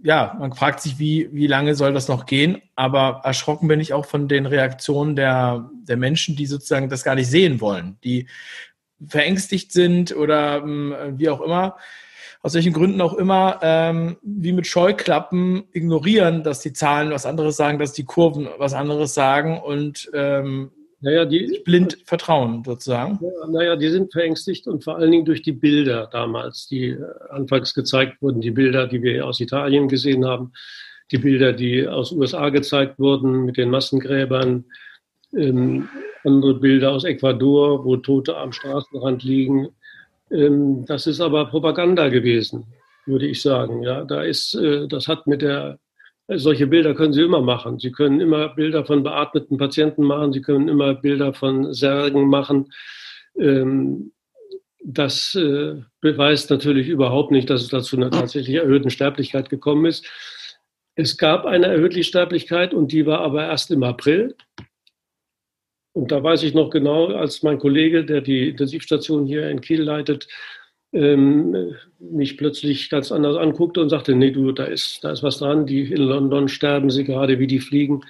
ja, 0.02 0.34
man 0.38 0.54
fragt 0.54 0.80
sich, 0.80 0.98
wie, 0.98 1.28
wie 1.32 1.46
lange 1.46 1.74
soll 1.74 1.92
das 1.92 2.08
noch 2.08 2.24
gehen? 2.24 2.62
Aber 2.74 3.20
erschrocken 3.24 3.68
bin 3.68 3.80
ich 3.80 3.92
auch 3.92 4.06
von 4.06 4.26
den 4.28 4.46
Reaktionen 4.46 5.14
der, 5.14 5.70
der 5.86 5.96
Menschen, 5.96 6.34
die 6.34 6.46
sozusagen 6.46 6.88
das 6.88 7.04
gar 7.04 7.14
nicht 7.14 7.28
sehen 7.28 7.60
wollen, 7.60 7.98
die 8.02 8.26
verängstigt 9.06 9.72
sind 9.72 10.16
oder 10.16 10.58
äh, 10.58 11.18
wie 11.18 11.28
auch 11.28 11.42
immer 11.42 11.76
aus 12.44 12.54
welchen 12.54 12.72
Gründen 12.72 13.00
auch 13.00 13.14
immer, 13.14 13.60
ähm, 13.62 14.16
wie 14.22 14.52
mit 14.52 14.66
Scheuklappen 14.66 15.62
ignorieren, 15.72 16.42
dass 16.42 16.58
die 16.58 16.72
Zahlen 16.72 17.12
was 17.12 17.24
anderes 17.24 17.56
sagen, 17.56 17.78
dass 17.78 17.92
die 17.92 18.04
Kurven 18.04 18.48
was 18.58 18.74
anderes 18.74 19.14
sagen 19.14 19.60
und 19.60 20.10
ähm, 20.12 20.72
naja, 21.02 21.24
die, 21.24 21.60
blind 21.64 21.98
vertrauen 22.04 22.62
sozusagen. 22.64 23.18
Ja, 23.20 23.46
naja, 23.48 23.76
die 23.76 23.90
sind 23.90 24.12
verängstigt 24.12 24.66
und 24.66 24.84
vor 24.84 24.96
allen 24.96 25.10
Dingen 25.10 25.24
durch 25.24 25.42
die 25.42 25.52
Bilder 25.52 26.08
damals, 26.10 26.68
die 26.68 26.90
äh, 26.90 27.04
anfangs 27.30 27.74
gezeigt 27.74 28.22
wurden, 28.22 28.40
die 28.40 28.52
Bilder, 28.52 28.86
die 28.86 29.02
wir 29.02 29.26
aus 29.26 29.40
Italien 29.40 29.88
gesehen 29.88 30.24
haben, 30.24 30.52
die 31.10 31.18
Bilder, 31.18 31.52
die 31.52 31.86
aus 31.86 32.12
USA 32.12 32.48
gezeigt 32.48 32.98
wurden 32.98 33.44
mit 33.44 33.56
den 33.56 33.68
Massengräbern, 33.68 34.64
ähm, 35.36 35.88
andere 36.24 36.54
Bilder 36.54 36.92
aus 36.92 37.04
Ecuador, 37.04 37.84
wo 37.84 37.96
Tote 37.96 38.36
am 38.36 38.52
Straßenrand 38.52 39.24
liegen, 39.24 39.68
ähm, 40.32 40.84
das 40.86 41.06
ist 41.06 41.20
aber 41.20 41.46
Propaganda 41.46 42.08
gewesen, 42.08 42.64
würde 43.06 43.26
ich 43.26 43.42
sagen. 43.42 43.82
Ja, 43.82 44.04
da 44.04 44.22
ist, 44.22 44.54
äh, 44.54 44.88
das 44.88 45.08
hat 45.08 45.26
mit 45.26 45.42
der, 45.42 45.78
solche 46.38 46.66
Bilder 46.66 46.94
können 46.94 47.12
Sie 47.12 47.22
immer 47.22 47.40
machen. 47.40 47.78
Sie 47.78 47.92
können 47.92 48.20
immer 48.20 48.48
Bilder 48.48 48.84
von 48.84 49.02
beatmeten 49.02 49.56
Patienten 49.56 50.04
machen. 50.04 50.32
Sie 50.32 50.42
können 50.42 50.68
immer 50.68 50.94
Bilder 50.94 51.32
von 51.32 51.72
Särgen 51.72 52.28
machen. 52.28 52.72
Ähm, 53.38 54.12
das 54.84 55.34
äh, 55.34 55.76
beweist 56.00 56.50
natürlich 56.50 56.88
überhaupt 56.88 57.30
nicht, 57.30 57.48
dass 57.48 57.62
es 57.62 57.68
dazu 57.68 57.96
einer 57.96 58.10
tatsächlich 58.10 58.56
erhöhten 58.56 58.90
Sterblichkeit 58.90 59.48
gekommen 59.48 59.86
ist. 59.86 60.06
Es 60.94 61.16
gab 61.16 61.46
eine 61.46 61.66
erhöhte 61.66 62.02
Sterblichkeit 62.02 62.74
und 62.74 62.92
die 62.92 63.06
war 63.06 63.20
aber 63.20 63.44
erst 63.46 63.70
im 63.70 63.82
April. 63.82 64.34
Und 65.94 66.10
da 66.10 66.22
weiß 66.22 66.42
ich 66.42 66.54
noch 66.54 66.70
genau, 66.70 67.06
als 67.08 67.42
mein 67.42 67.58
Kollege, 67.58 68.04
der 68.04 68.20
die 68.20 68.48
Intensivstation 68.48 69.26
hier 69.26 69.48
in 69.50 69.60
Kiel 69.60 69.82
leitet, 69.82 70.26
ähm, 70.92 71.74
mich 71.98 72.36
plötzlich 72.36 72.90
ganz 72.90 73.10
anders 73.12 73.36
anguckte 73.36 73.80
und 73.80 73.88
sagte, 73.88 74.14
nee, 74.14 74.30
du, 74.30 74.52
da 74.52 74.64
ist, 74.64 75.02
da 75.02 75.12
ist 75.12 75.22
was 75.22 75.38
dran, 75.38 75.66
die 75.66 75.90
in 75.90 76.02
London 76.02 76.48
sterben 76.48 76.90
sie 76.90 77.04
gerade, 77.04 77.38
wie 77.38 77.46
die 77.46 77.60
fliegen. 77.60 78.02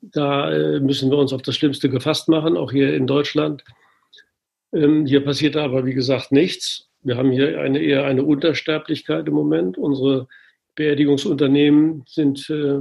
Da 0.00 0.50
äh, 0.52 0.80
müssen 0.80 1.10
wir 1.10 1.18
uns 1.18 1.32
auf 1.32 1.42
das 1.42 1.56
Schlimmste 1.56 1.88
gefasst 1.88 2.28
machen, 2.28 2.56
auch 2.56 2.70
hier 2.70 2.94
in 2.94 3.06
Deutschland. 3.06 3.64
Ähm, 4.72 5.06
hier 5.06 5.24
passiert 5.24 5.56
aber, 5.56 5.84
wie 5.84 5.94
gesagt, 5.94 6.30
nichts. 6.30 6.88
Wir 7.02 7.16
haben 7.16 7.30
hier 7.30 7.60
eine, 7.60 7.80
eher 7.80 8.04
eine 8.04 8.22
Untersterblichkeit 8.22 9.26
im 9.26 9.34
Moment. 9.34 9.78
Unsere 9.78 10.28
Beerdigungsunternehmen 10.76 12.04
sind 12.06 12.48
äh, 12.50 12.80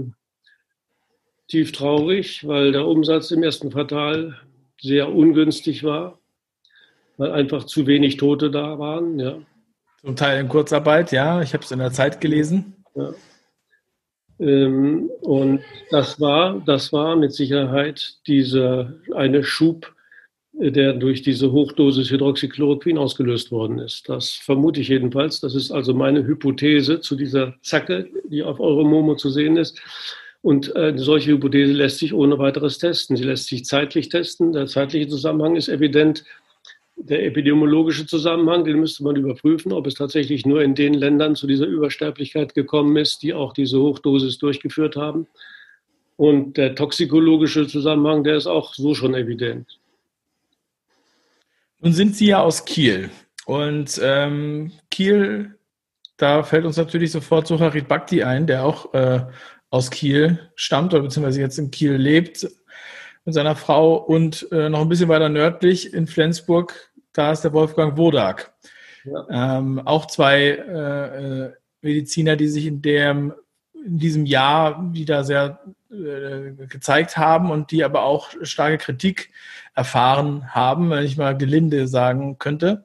tief 1.47 1.71
traurig, 1.71 2.45
weil 2.47 2.71
der 2.71 2.85
Umsatz 2.85 3.31
im 3.31 3.41
ersten 3.41 3.71
Quartal 3.71 4.39
sehr 4.79 5.11
ungünstig 5.11 5.83
war, 5.83 6.19
weil 7.17 7.31
einfach 7.31 7.65
zu 7.65 7.87
wenig 7.87 8.17
Tote 8.17 8.49
da 8.49 8.79
waren. 8.79 9.19
Ja. 9.19 9.37
Zum 10.01 10.15
Teil 10.15 10.39
in 10.39 10.47
Kurzarbeit, 10.47 11.11
ja, 11.11 11.41
ich 11.41 11.53
habe 11.53 11.63
es 11.63 11.71
in 11.71 11.79
der 11.79 11.91
Zeit 11.91 12.21
gelesen. 12.21 12.75
Ja. 12.95 13.13
Ähm, 14.39 15.09
und 15.21 15.61
das 15.89 16.19
war, 16.19 16.61
das 16.65 16.93
war 16.93 17.15
mit 17.15 17.33
Sicherheit 17.33 18.17
dieser 18.27 18.93
eine 19.15 19.43
Schub, 19.43 19.93
der 20.53 20.93
durch 20.93 21.21
diese 21.21 21.51
Hochdosis 21.51 22.09
Hydroxychloroquin 22.09 22.97
ausgelöst 22.97 23.51
worden 23.51 23.79
ist. 23.79 24.09
Das 24.09 24.31
vermute 24.31 24.81
ich 24.81 24.87
jedenfalls. 24.87 25.39
Das 25.39 25.55
ist 25.55 25.71
also 25.71 25.93
meine 25.93 26.25
Hypothese 26.25 26.99
zu 26.99 27.15
dieser 27.15 27.55
Zacke, 27.61 28.09
die 28.29 28.43
auf 28.43 28.59
Euromomo 28.59 29.15
zu 29.15 29.29
sehen 29.29 29.57
ist. 29.57 29.79
Und 30.41 30.75
äh, 30.75 30.89
eine 30.89 30.99
solche 30.99 31.31
Hypothese 31.31 31.73
lässt 31.73 31.99
sich 31.99 32.13
ohne 32.13 32.39
weiteres 32.39 32.77
testen. 32.77 33.17
Sie 33.17 33.23
lässt 33.23 33.47
sich 33.47 33.65
zeitlich 33.65 34.09
testen. 34.09 34.51
Der 34.53 34.67
zeitliche 34.67 35.07
Zusammenhang 35.07 35.55
ist 35.55 35.67
evident. 35.67 36.23
Der 36.99 37.25
epidemiologische 37.25 38.05
Zusammenhang, 38.07 38.65
den 38.65 38.79
müsste 38.79 39.03
man 39.03 39.15
überprüfen, 39.15 39.71
ob 39.71 39.85
es 39.87 39.93
tatsächlich 39.93 40.45
nur 40.45 40.61
in 40.63 40.75
den 40.75 40.93
Ländern 40.93 41.35
zu 41.35 41.45
dieser 41.45 41.67
Übersterblichkeit 41.67 42.53
gekommen 42.55 42.97
ist, 42.97 43.21
die 43.21 43.33
auch 43.33 43.53
diese 43.53 43.79
Hochdosis 43.79 44.39
durchgeführt 44.39 44.95
haben. 44.95 45.27
Und 46.15 46.57
der 46.57 46.73
toxikologische 46.73 47.67
Zusammenhang, 47.67 48.23
der 48.23 48.35
ist 48.35 48.47
auch 48.47 48.73
so 48.73 48.95
schon 48.95 49.13
evident. 49.13 49.79
Nun 51.79 51.93
sind 51.93 52.15
Sie 52.15 52.27
ja 52.27 52.41
aus 52.41 52.65
Kiel. 52.65 53.11
Und 53.45 54.01
ähm, 54.03 54.71
Kiel, 54.89 55.55
da 56.17 56.41
fällt 56.41 56.65
uns 56.65 56.77
natürlich 56.77 57.11
sofort 57.11 57.47
Sucharit 57.47 57.87
Bhakti 57.87 58.23
ein, 58.23 58.47
der 58.47 58.65
auch 58.65 58.93
äh, 58.95 59.21
aus 59.69 59.91
Kiel 59.91 60.39
stammt 60.55 60.93
oder 60.93 61.03
beziehungsweise 61.03 61.41
jetzt 61.41 61.59
in 61.59 61.69
Kiel 61.71 61.93
lebt 61.93 62.47
mit 63.25 63.33
seiner 63.33 63.55
Frau 63.55 63.95
und 63.97 64.47
äh, 64.51 64.69
noch 64.69 64.81
ein 64.81 64.89
bisschen 64.89 65.09
weiter 65.09 65.29
nördlich 65.29 65.93
in 65.93 66.07
Flensburg, 66.07 66.86
da 67.17 67.31
ist 67.31 67.41
der 67.41 67.53
Wolfgang 67.53 67.97
Wodak. 67.97 68.53
Ja. 69.03 69.57
Ähm, 69.57 69.81
auch 69.85 70.05
zwei 70.05 70.49
äh, 70.49 71.45
äh, 71.45 71.53
Mediziner, 71.81 72.35
die 72.35 72.47
sich 72.47 72.65
in 72.65 72.81
dem 72.81 73.33
in 73.85 73.99
diesem 73.99 74.25
Jahr 74.25 74.93
wieder 74.93 75.23
sehr 75.23 75.61
äh, 75.89 76.65
gezeigt 76.67 77.17
haben 77.17 77.51
und 77.51 77.71
die 77.71 77.83
aber 77.83 78.03
auch 78.03 78.31
starke 78.41 78.77
Kritik 78.77 79.29
erfahren 79.73 80.53
haben, 80.53 80.89
wenn 80.89 81.05
ich 81.05 81.17
mal 81.17 81.37
gelinde 81.37 81.87
sagen 81.87 82.37
könnte. 82.37 82.83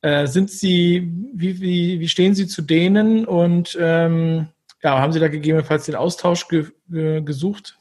Äh, 0.00 0.26
sind 0.28 0.50
Sie, 0.50 1.10
wie, 1.34 1.60
wie, 1.60 1.98
wie 1.98 2.08
stehen 2.08 2.34
Sie 2.34 2.46
zu 2.46 2.62
denen 2.62 3.24
und 3.24 3.76
ähm, 3.80 4.48
ja, 4.82 5.00
haben 5.00 5.12
Sie 5.12 5.18
da 5.18 5.26
gegebenenfalls 5.26 5.86
den 5.86 5.96
Austausch 5.96 6.46
ge, 6.46 6.66
ge, 6.88 7.20
gesucht? 7.22 7.76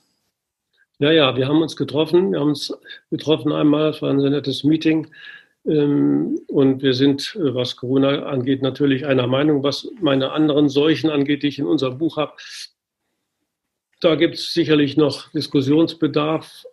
Ja, 1.00 1.12
ja, 1.12 1.36
wir 1.36 1.48
haben 1.48 1.62
uns 1.62 1.76
getroffen. 1.76 2.32
Wir 2.32 2.40
haben 2.40 2.50
uns 2.50 2.74
getroffen 3.12 3.52
einmal, 3.52 3.92
es 3.92 4.02
war 4.02 4.10
ein 4.10 4.20
sehr 4.20 4.32
nettes 4.32 4.64
Meeting. 4.64 5.08
Ähm, 5.68 6.40
und 6.48 6.82
wir 6.82 6.94
sind, 6.94 7.36
äh, 7.36 7.54
was 7.54 7.76
Corona 7.76 8.24
angeht, 8.24 8.62
natürlich 8.62 9.06
einer 9.06 9.28
Meinung. 9.28 9.64
Was 9.64 9.90
meine 10.02 10.32
anderen 10.32 10.70
Seuchen 10.70 11.10
angeht, 11.10 11.44
die 11.44 11.48
ich 11.48 11.60
in 11.60 11.66
unserem 11.66 11.98
Buch 11.98 12.18
habe, 12.18 12.34
da 14.00 14.16
gibt 14.16 14.36
es 14.36 14.54
sicherlich 14.54 14.96
noch 14.96 15.32
Diskussionsbedarf, 15.32 16.66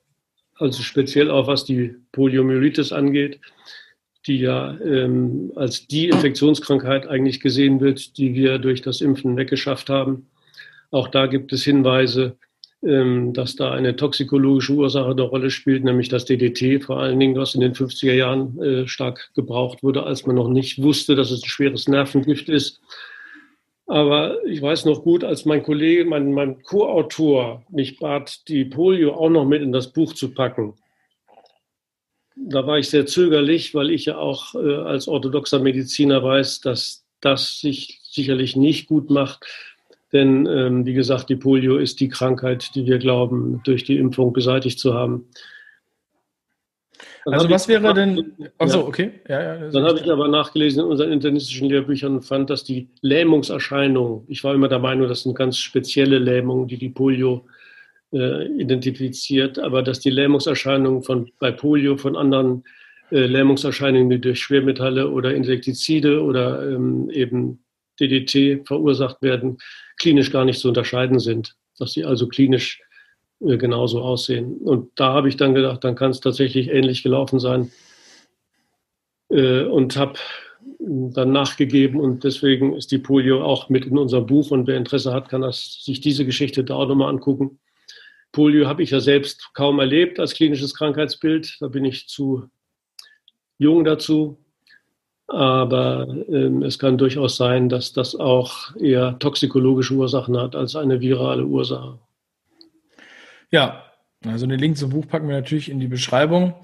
also 0.57 0.82
speziell 0.82 1.30
auch 1.30 1.47
was 1.47 1.64
die 1.64 1.97
Poliomyelitis 2.12 2.92
angeht, 2.92 3.40
die 4.26 4.38
ja 4.38 4.78
ähm, 4.80 5.53
als 5.57 5.86
die 5.86 6.09
Infektionskrankheit 6.09 7.07
eigentlich 7.07 7.40
gesehen 7.40 7.80
wird, 7.80 8.16
die 8.18 8.34
wir 8.34 8.59
durch 8.59 8.82
das 8.82 9.01
Impfen 9.01 9.36
weggeschafft 9.36 9.88
haben. 9.90 10.26
Auch 10.90 11.09
da 11.09 11.26
gibt 11.26 11.53
es 11.53 11.64
Hinweise, 11.64 12.36
dass 12.85 13.57
da 13.57 13.72
eine 13.72 13.97
toxikologische 13.97 14.74
Ursache 14.74 15.11
eine 15.11 15.22
Rolle 15.22 15.51
spielt, 15.51 15.85
nämlich 15.85 16.11
das 16.11 16.26
DDT, 16.26 16.85
vor 16.85 17.01
allen 17.01 17.18
Dingen, 17.18 17.37
was 17.37 17.55
in 17.55 17.62
den 17.62 17.72
50er 17.72 18.12
Jahren 18.12 18.61
äh, 18.62 18.87
stark 18.87 19.30
gebraucht 19.35 19.82
wurde, 19.82 20.03
als 20.03 20.26
man 20.26 20.37
noch 20.37 20.49
nicht 20.49 20.82
wusste, 20.82 21.14
dass 21.14 21.30
es 21.30 21.43
ein 21.43 21.49
schweres 21.49 21.89
Nervengift 21.89 22.51
ist. 22.51 22.82
Aber 23.87 24.45
ich 24.45 24.61
weiß 24.61 24.85
noch 24.85 25.03
gut, 25.03 25.24
als 25.24 25.45
mein 25.45 25.62
Kollege, 25.62 26.05
mein, 26.05 26.32
mein 26.32 26.62
Co-Autor 26.62 27.64
mich 27.70 27.99
bat, 27.99 28.49
die 28.49 28.64
Polio 28.64 29.14
auch 29.14 29.30
noch 29.30 29.47
mit 29.47 29.62
in 29.62 29.72
das 29.72 29.93
Buch 29.93 30.12
zu 30.12 30.35
packen. 30.35 30.74
Da 32.37 32.66
war 32.66 32.78
ich 32.78 32.91
sehr 32.91 33.07
zögerlich, 33.07 33.74
weil 33.74 33.91
ich 33.91 34.07
ja 34.07 34.18
auch 34.18 34.55
äh, 34.55 34.74
als 34.74 35.09
orthodoxer 35.09 35.59
Mediziner 35.59 36.22
weiß, 36.22 36.61
dass 36.61 37.07
das 37.20 37.61
sich 37.61 38.01
sicherlich 38.03 38.57
nicht 38.57 38.89
gut 38.89 39.09
macht, 39.09 39.47
denn 40.14 40.46
ähm, 40.46 40.86
wie 40.86 40.94
gesagt, 40.94 41.28
die 41.28 41.36
Polio 41.36 41.76
ist 41.76 42.00
die 42.00 42.08
Krankheit, 42.08 42.74
die 42.74 42.86
wir 42.86 42.98
glauben, 42.98 43.60
durch 43.64 43.82
die 43.84 43.98
Impfung 43.98 44.32
beseitigt 44.32 44.78
zu 44.78 44.94
haben. 44.94 45.28
Dann 47.24 47.34
also 47.34 47.50
was 47.50 47.66
wäre 47.68 47.92
denn? 47.94 48.34
Achso, 48.58 48.80
ja. 48.80 48.86
okay. 48.86 49.10
Ja, 49.28 49.42
ja, 49.42 49.70
dann 49.70 49.84
habe 49.84 49.98
ich 49.98 50.10
aber 50.10 50.28
nachgelesen 50.28 50.84
in 50.84 50.90
unseren 50.90 51.10
internistischen 51.10 51.68
Lehrbüchern 51.68 52.16
und 52.16 52.22
fand, 52.22 52.48
dass 52.48 52.62
die 52.64 52.88
Lähmungserscheinungen, 53.00 54.24
ich 54.28 54.44
war 54.44 54.54
immer 54.54 54.68
der 54.68 54.78
Meinung, 54.78 55.08
das 55.08 55.22
sind 55.22 55.34
ganz 55.34 55.58
spezielle 55.58 56.18
Lähmungen, 56.18 56.68
die 56.68 56.76
die 56.76 56.90
Polio 56.90 57.46
äh, 58.12 58.46
identifiziert, 58.46 59.58
aber 59.58 59.82
dass 59.82 60.00
die 60.00 60.10
Lähmungserscheinungen 60.10 61.02
von, 61.02 61.30
bei 61.40 61.50
Polio 61.50 61.96
von 61.96 62.14
anderen 62.14 62.62
äh, 63.10 63.26
Lähmungserscheinungen, 63.26 64.10
die 64.10 64.20
durch 64.20 64.40
Schwermetalle 64.40 65.10
oder 65.10 65.34
Insektizide 65.34 66.22
oder 66.22 66.70
ähm, 66.70 67.10
eben 67.10 67.64
DDT 68.01 68.66
verursacht 68.66 69.22
werden, 69.22 69.59
klinisch 69.97 70.30
gar 70.30 70.45
nicht 70.45 70.61
zu 70.61 70.68
unterscheiden 70.68 71.18
sind, 71.18 71.55
dass 71.78 71.92
sie 71.92 72.05
also 72.05 72.28
klinisch 72.28 72.80
äh, 73.40 73.57
genauso 73.57 74.03
aussehen. 74.03 74.59
Und 74.59 74.90
da 74.97 75.12
habe 75.12 75.28
ich 75.28 75.36
dann 75.36 75.55
gedacht, 75.55 75.84
dann 75.84 75.97
kann 75.97 76.11
es 76.11 76.20
tatsächlich 76.20 76.68
ähnlich 76.68 77.03
gelaufen 77.03 77.40
sein 77.40 77.70
äh, 79.30 79.62
und 79.62 79.97
habe 79.97 80.18
dann 80.78 81.32
nachgegeben 81.32 82.01
und 82.01 82.24
deswegen 82.24 82.74
ist 82.74 82.90
die 82.90 82.99
Polio 82.99 83.42
auch 83.42 83.68
mit 83.68 83.86
in 83.86 83.99
unserem 83.99 84.26
Buch 84.26 84.51
und 84.51 84.66
wer 84.66 84.76
Interesse 84.76 85.12
hat, 85.12 85.28
kann 85.28 85.40
das, 85.40 85.82
sich 85.82 86.01
diese 86.01 86.26
Geschichte 86.26 86.64
da 86.64 86.74
auch 86.74 86.88
nochmal 86.88 87.09
angucken. 87.09 87.59
Polio 88.32 88.66
habe 88.66 88.82
ich 88.82 88.90
ja 88.90 89.01
selbst 89.01 89.51
kaum 89.55 89.78
erlebt 89.78 90.18
als 90.18 90.34
klinisches 90.34 90.74
Krankheitsbild, 90.74 91.57
da 91.61 91.68
bin 91.68 91.84
ich 91.84 92.09
zu 92.09 92.49
jung 93.59 93.84
dazu, 93.84 94.43
aber 95.26 96.06
ähm, 96.28 96.62
es 96.62 96.78
kann 96.78 96.98
durchaus 96.98 97.36
sein, 97.36 97.68
dass 97.68 97.92
das 97.92 98.14
auch 98.14 98.74
eher 98.76 99.18
toxikologische 99.18 99.94
Ursachen 99.94 100.36
hat 100.38 100.54
als 100.54 100.76
eine 100.76 101.00
virale 101.00 101.44
Ursache. 101.44 101.98
Ja, 103.50 103.84
also 104.26 104.46
den 104.46 104.58
Link 104.58 104.78
zum 104.78 104.90
Buch 104.90 105.06
packen 105.06 105.28
wir 105.28 105.36
natürlich 105.36 105.70
in 105.70 105.80
die 105.80 105.86
Beschreibung. 105.86 106.54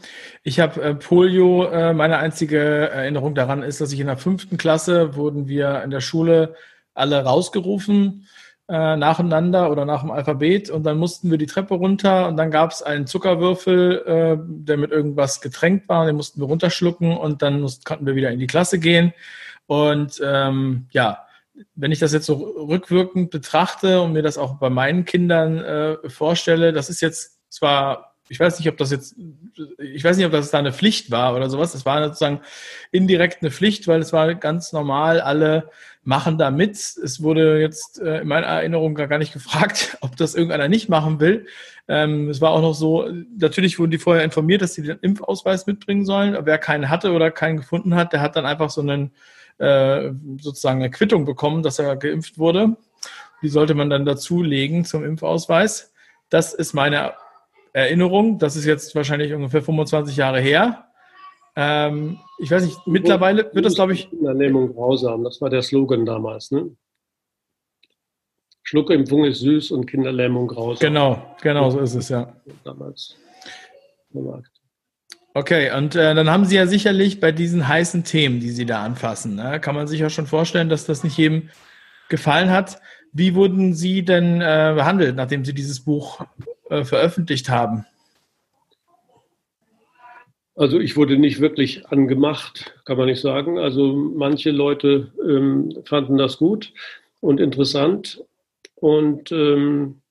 Ich 0.42 0.60
habe 0.60 0.80
äh, 0.82 0.94
Polio, 0.94 1.64
äh, 1.64 1.92
meine 1.92 2.18
einzige 2.18 2.58
Erinnerung 2.58 3.34
daran 3.34 3.62
ist, 3.62 3.80
dass 3.80 3.92
ich 3.92 4.00
in 4.00 4.06
der 4.06 4.16
fünften 4.16 4.56
Klasse 4.56 5.14
wurden 5.14 5.46
wir 5.46 5.82
in 5.82 5.90
der 5.90 6.00
Schule 6.00 6.54
alle 6.94 7.22
rausgerufen 7.22 8.26
äh, 8.70 8.96
nacheinander 8.96 9.68
oder 9.70 9.84
nach 9.84 10.02
dem 10.02 10.12
Alphabet 10.12 10.70
und 10.70 10.84
dann 10.84 10.96
mussten 10.96 11.28
wir 11.30 11.38
die 11.38 11.46
Treppe 11.46 11.74
runter 11.74 12.28
und 12.28 12.36
dann 12.36 12.52
gab 12.52 12.70
es 12.70 12.82
einen 12.82 13.08
Zuckerwürfel, 13.08 14.02
äh, 14.06 14.38
der 14.40 14.76
mit 14.76 14.92
irgendwas 14.92 15.40
getränkt 15.40 15.88
war, 15.88 16.06
den 16.06 16.14
mussten 16.14 16.40
wir 16.40 16.46
runterschlucken 16.46 17.16
und 17.16 17.42
dann 17.42 17.60
mussten, 17.62 17.82
konnten 17.82 18.06
wir 18.06 18.14
wieder 18.14 18.30
in 18.30 18.38
die 18.38 18.46
Klasse 18.46 18.78
gehen. 18.78 19.12
Und 19.66 20.22
ähm, 20.24 20.86
ja, 20.92 21.26
wenn 21.74 21.90
ich 21.90 21.98
das 21.98 22.12
jetzt 22.12 22.26
so 22.26 22.34
rückwirkend 22.34 23.30
betrachte 23.30 24.02
und 24.02 24.12
mir 24.12 24.22
das 24.22 24.38
auch 24.38 24.58
bei 24.58 24.70
meinen 24.70 25.04
Kindern 25.04 25.58
äh, 25.58 26.08
vorstelle, 26.08 26.72
das 26.72 26.90
ist 26.90 27.00
jetzt 27.00 27.40
zwar, 27.48 28.09
ich 28.30 28.38
weiß 28.38 28.60
nicht, 28.60 28.68
ob 28.68 28.76
das 28.76 28.92
jetzt, 28.92 29.16
ich 29.78 30.04
weiß 30.04 30.16
nicht, 30.16 30.24
ob 30.24 30.30
das 30.30 30.52
da 30.52 30.60
eine 30.60 30.72
Pflicht 30.72 31.10
war 31.10 31.34
oder 31.34 31.50
sowas. 31.50 31.74
Es 31.74 31.84
war 31.84 32.02
sozusagen 32.04 32.40
indirekt 32.92 33.42
eine 33.42 33.50
Pflicht, 33.50 33.88
weil 33.88 34.00
es 34.00 34.12
war 34.12 34.32
ganz 34.36 34.72
normal, 34.72 35.20
alle 35.20 35.68
machen 36.04 36.38
da 36.38 36.52
mit. 36.52 36.76
Es 36.76 37.24
wurde 37.24 37.60
jetzt 37.60 38.00
äh, 38.00 38.20
in 38.20 38.28
meiner 38.28 38.46
Erinnerung 38.46 38.94
gar 38.94 39.18
nicht 39.18 39.32
gefragt, 39.32 39.98
ob 40.00 40.16
das 40.16 40.36
irgendeiner 40.36 40.68
nicht 40.68 40.88
machen 40.88 41.18
will. 41.18 41.46
Ähm, 41.88 42.28
es 42.30 42.40
war 42.40 42.52
auch 42.52 42.62
noch 42.62 42.74
so, 42.74 43.10
natürlich 43.36 43.80
wurden 43.80 43.90
die 43.90 43.98
vorher 43.98 44.22
informiert, 44.22 44.62
dass 44.62 44.74
sie 44.74 44.82
den 44.82 45.00
Impfausweis 45.00 45.66
mitbringen 45.66 46.04
sollen. 46.04 46.38
Wer 46.40 46.58
keinen 46.58 46.88
hatte 46.88 47.10
oder 47.10 47.32
keinen 47.32 47.56
gefunden 47.56 47.96
hat, 47.96 48.12
der 48.12 48.20
hat 48.20 48.36
dann 48.36 48.46
einfach 48.46 48.70
so 48.70 48.80
einen 48.80 49.10
äh, 49.58 50.12
sozusagen 50.38 50.78
eine 50.78 50.90
Quittung 50.90 51.24
bekommen, 51.24 51.64
dass 51.64 51.80
er 51.80 51.96
geimpft 51.96 52.38
wurde. 52.38 52.76
Die 53.42 53.48
sollte 53.48 53.74
man 53.74 53.90
dann 53.90 54.04
dazulegen 54.04 54.84
zum 54.84 55.04
Impfausweis. 55.04 55.92
Das 56.28 56.54
ist 56.54 56.74
meine 56.74 57.14
Erinnerung. 57.72 58.38
Das 58.38 58.56
ist 58.56 58.64
jetzt 58.64 58.94
wahrscheinlich 58.94 59.32
ungefähr 59.32 59.62
25 59.62 60.16
Jahre 60.16 60.40
her. 60.40 60.86
Ähm, 61.56 62.18
ich 62.38 62.50
weiß 62.50 62.64
nicht, 62.64 62.78
mittlerweile 62.86 63.50
wird 63.52 63.64
das, 63.64 63.74
glaube 63.74 63.92
ich. 63.92 64.08
Kinderlähmung 64.08 64.72
grausam, 64.72 65.24
das 65.24 65.40
war 65.40 65.50
der 65.50 65.62
Slogan 65.62 66.06
damals, 66.06 66.50
ne? 66.50 66.70
Schluckimpfung 68.62 69.24
ist 69.24 69.40
süß 69.40 69.72
und 69.72 69.86
Kinderlähmung 69.86 70.46
grausam. 70.46 70.78
Genau, 70.78 71.36
genau 71.42 71.70
so 71.70 71.80
ist 71.80 71.94
es, 71.94 72.08
ja. 72.08 72.32
Damals. 72.62 73.16
Okay, 75.34 75.72
und 75.76 75.96
äh, 75.96 76.14
dann 76.14 76.30
haben 76.30 76.44
Sie 76.44 76.56
ja 76.56 76.66
sicherlich 76.66 77.18
bei 77.20 77.32
diesen 77.32 77.66
heißen 77.66 78.04
Themen, 78.04 78.40
die 78.40 78.50
Sie 78.50 78.66
da 78.66 78.84
anfassen, 78.84 79.34
ne, 79.34 79.60
kann 79.60 79.74
man 79.74 79.88
sich 79.88 80.00
ja 80.00 80.10
schon 80.10 80.26
vorstellen, 80.26 80.68
dass 80.68 80.86
das 80.86 81.02
nicht 81.02 81.16
jedem 81.16 81.50
gefallen 82.08 82.50
hat. 82.50 82.80
Wie 83.12 83.34
wurden 83.34 83.74
Sie 83.74 84.04
denn 84.04 84.40
äh, 84.40 84.72
behandelt, 84.76 85.16
nachdem 85.16 85.44
Sie 85.44 85.54
dieses 85.54 85.84
Buch 85.84 86.20
äh, 86.70 86.84
veröffentlicht 86.84 87.48
haben? 87.48 87.84
Also 90.56 90.78
ich 90.78 90.96
wurde 90.96 91.16
nicht 91.16 91.40
wirklich 91.40 91.86
angemacht, 91.86 92.74
kann 92.84 92.98
man 92.98 93.06
nicht 93.06 93.20
sagen. 93.20 93.58
Also 93.58 93.94
manche 93.94 94.50
Leute 94.50 95.12
ähm, 95.26 95.74
fanden 95.84 96.18
das 96.18 96.38
gut 96.38 96.72
und 97.20 97.40
interessant 97.40 98.22
und 98.74 99.32
ähm, 99.32 100.02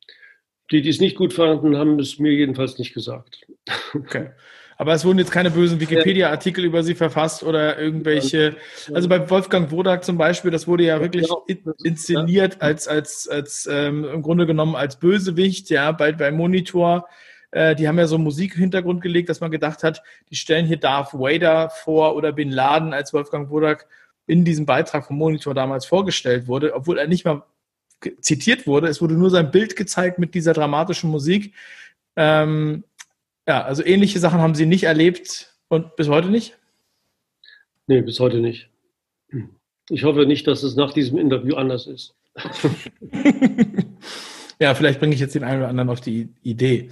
die, 0.71 0.81
die 0.81 0.89
es 0.89 0.99
nicht 0.99 1.17
gut 1.17 1.33
fanden, 1.33 1.77
haben 1.77 1.99
es 1.99 2.19
mir 2.19 2.31
jedenfalls 2.31 2.77
nicht 2.77 2.93
gesagt. 2.93 3.45
Okay. 3.93 4.31
Aber 4.79 4.93
es 4.93 5.03
wurden 5.03 5.19
jetzt 5.19 5.31
keine 5.31 5.51
bösen 5.51 5.81
Wikipedia-Artikel 5.81 6.63
über 6.63 6.83
sie 6.83 6.95
verfasst 6.95 7.43
oder 7.43 7.77
irgendwelche. 7.77 8.55
Also 8.93 9.09
bei 9.09 9.29
Wolfgang 9.29 9.69
Wodak 9.71 10.05
zum 10.05 10.17
Beispiel, 10.17 10.51
das 10.51 10.67
wurde 10.67 10.85
ja 10.85 11.01
wirklich 11.01 11.27
inszeniert 11.83 12.61
als, 12.61 12.87
als, 12.87 13.27
als 13.27 13.67
ähm, 13.69 14.05
im 14.05 14.21
Grunde 14.21 14.45
genommen 14.45 14.75
als 14.75 14.97
Bösewicht, 14.97 15.69
ja, 15.69 15.91
bei, 15.91 16.13
bei 16.13 16.31
Monitor 16.31 17.09
äh, 17.51 17.75
die 17.75 17.89
haben 17.89 17.97
ja 17.97 18.07
so 18.07 18.17
Musikhintergrund 18.17 19.01
gelegt, 19.01 19.27
dass 19.27 19.41
man 19.41 19.51
gedacht 19.51 19.83
hat, 19.83 20.01
die 20.29 20.35
stellen 20.35 20.65
hier 20.65 20.77
Darth 20.77 21.13
Vader 21.13 21.69
vor 21.69 22.15
oder 22.15 22.31
Bin 22.31 22.49
Laden, 22.49 22.93
als 22.93 23.11
Wolfgang 23.11 23.49
Wodak 23.49 23.85
in 24.27 24.45
diesem 24.45 24.65
Beitrag 24.65 25.07
vom 25.07 25.17
Monitor 25.17 25.53
damals 25.53 25.85
vorgestellt 25.85 26.47
wurde, 26.47 26.73
obwohl 26.73 26.99
er 26.99 27.07
nicht 27.07 27.25
mal 27.25 27.43
zitiert 28.21 28.65
wurde. 28.65 28.87
Es 28.87 29.01
wurde 29.01 29.15
nur 29.15 29.29
sein 29.29 29.51
Bild 29.51 29.75
gezeigt 29.75 30.19
mit 30.19 30.35
dieser 30.35 30.53
dramatischen 30.53 31.09
Musik. 31.09 31.53
Ähm, 32.15 32.83
ja, 33.49 33.63
also 33.63 33.83
ähnliche 33.83 34.19
Sachen 34.19 34.41
haben 34.41 34.53
Sie 34.53 34.67
nicht 34.67 34.83
erlebt 34.83 35.55
und 35.69 35.95
bis 35.95 36.07
heute 36.07 36.29
nicht? 36.29 36.55
Nee, 37.87 38.03
bis 38.03 38.19
heute 38.19 38.37
nicht. 38.37 38.69
Ich 39.89 40.03
hoffe 40.03 40.27
nicht, 40.27 40.45
dass 40.45 40.61
es 40.61 40.75
nach 40.75 40.93
diesem 40.93 41.17
Interview 41.17 41.55
anders 41.55 41.87
ist. 41.87 42.13
ja, 44.59 44.75
vielleicht 44.75 44.99
bringe 44.99 45.15
ich 45.15 45.19
jetzt 45.19 45.33
den 45.33 45.43
einen 45.43 45.61
oder 45.61 45.69
anderen 45.69 45.89
auf 45.89 45.99
die 45.99 46.29
Idee. 46.43 46.91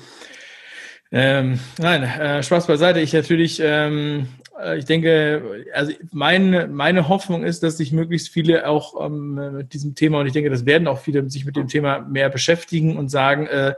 Ähm, 1.12 1.60
nein, 1.78 2.02
äh, 2.02 2.42
Spaß 2.42 2.66
beiseite. 2.66 3.02
Ich 3.02 3.14
natürlich, 3.14 3.62
ähm, 3.64 4.28
äh, 4.60 4.80
ich 4.80 4.86
denke, 4.86 5.64
also 5.76 5.92
mein, 6.12 6.74
meine 6.74 7.08
Hoffnung 7.08 7.44
ist, 7.44 7.62
dass 7.62 7.78
sich 7.78 7.92
möglichst 7.92 8.30
viele 8.30 8.68
auch 8.68 9.06
ähm, 9.06 9.58
mit 9.58 9.74
diesem 9.74 9.94
Thema, 9.94 10.22
und 10.22 10.26
ich 10.26 10.34
denke, 10.34 10.50
das 10.50 10.66
werden 10.66 10.88
auch 10.88 11.02
viele 11.02 11.30
sich 11.30 11.46
mit 11.46 11.56
dem 11.56 11.68
Thema 11.68 12.00
mehr 12.00 12.30
beschäftigen 12.30 12.98
und 12.98 13.10
sagen, 13.10 13.46
äh, 13.46 13.76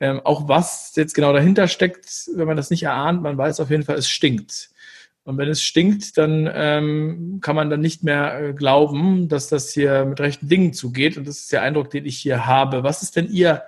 äh, 0.00 0.18
auch 0.24 0.48
was 0.48 0.92
jetzt 0.96 1.14
genau 1.14 1.32
dahinter 1.32 1.68
steckt, 1.68 2.28
wenn 2.34 2.46
man 2.46 2.56
das 2.56 2.70
nicht 2.70 2.82
erahnt, 2.82 3.22
man 3.22 3.38
weiß 3.38 3.60
auf 3.60 3.70
jeden 3.70 3.84
Fall, 3.84 3.96
es 3.96 4.08
stinkt. 4.08 4.70
Und 5.24 5.36
wenn 5.36 5.48
es 5.48 5.62
stinkt, 5.62 6.16
dann 6.16 6.50
ähm, 6.52 7.38
kann 7.42 7.54
man 7.54 7.68
dann 7.70 7.80
nicht 7.80 8.02
mehr 8.02 8.40
äh, 8.40 8.52
glauben, 8.54 9.28
dass 9.28 9.48
das 9.48 9.70
hier 9.70 10.06
mit 10.06 10.18
rechten 10.18 10.48
Dingen 10.48 10.72
zugeht. 10.72 11.16
Und 11.16 11.28
das 11.28 11.40
ist 11.40 11.52
der 11.52 11.62
Eindruck, 11.62 11.90
den 11.90 12.06
ich 12.06 12.18
hier 12.18 12.46
habe. 12.46 12.82
Was 12.82 13.02
ist 13.02 13.16
denn 13.16 13.30
Ihr 13.30 13.62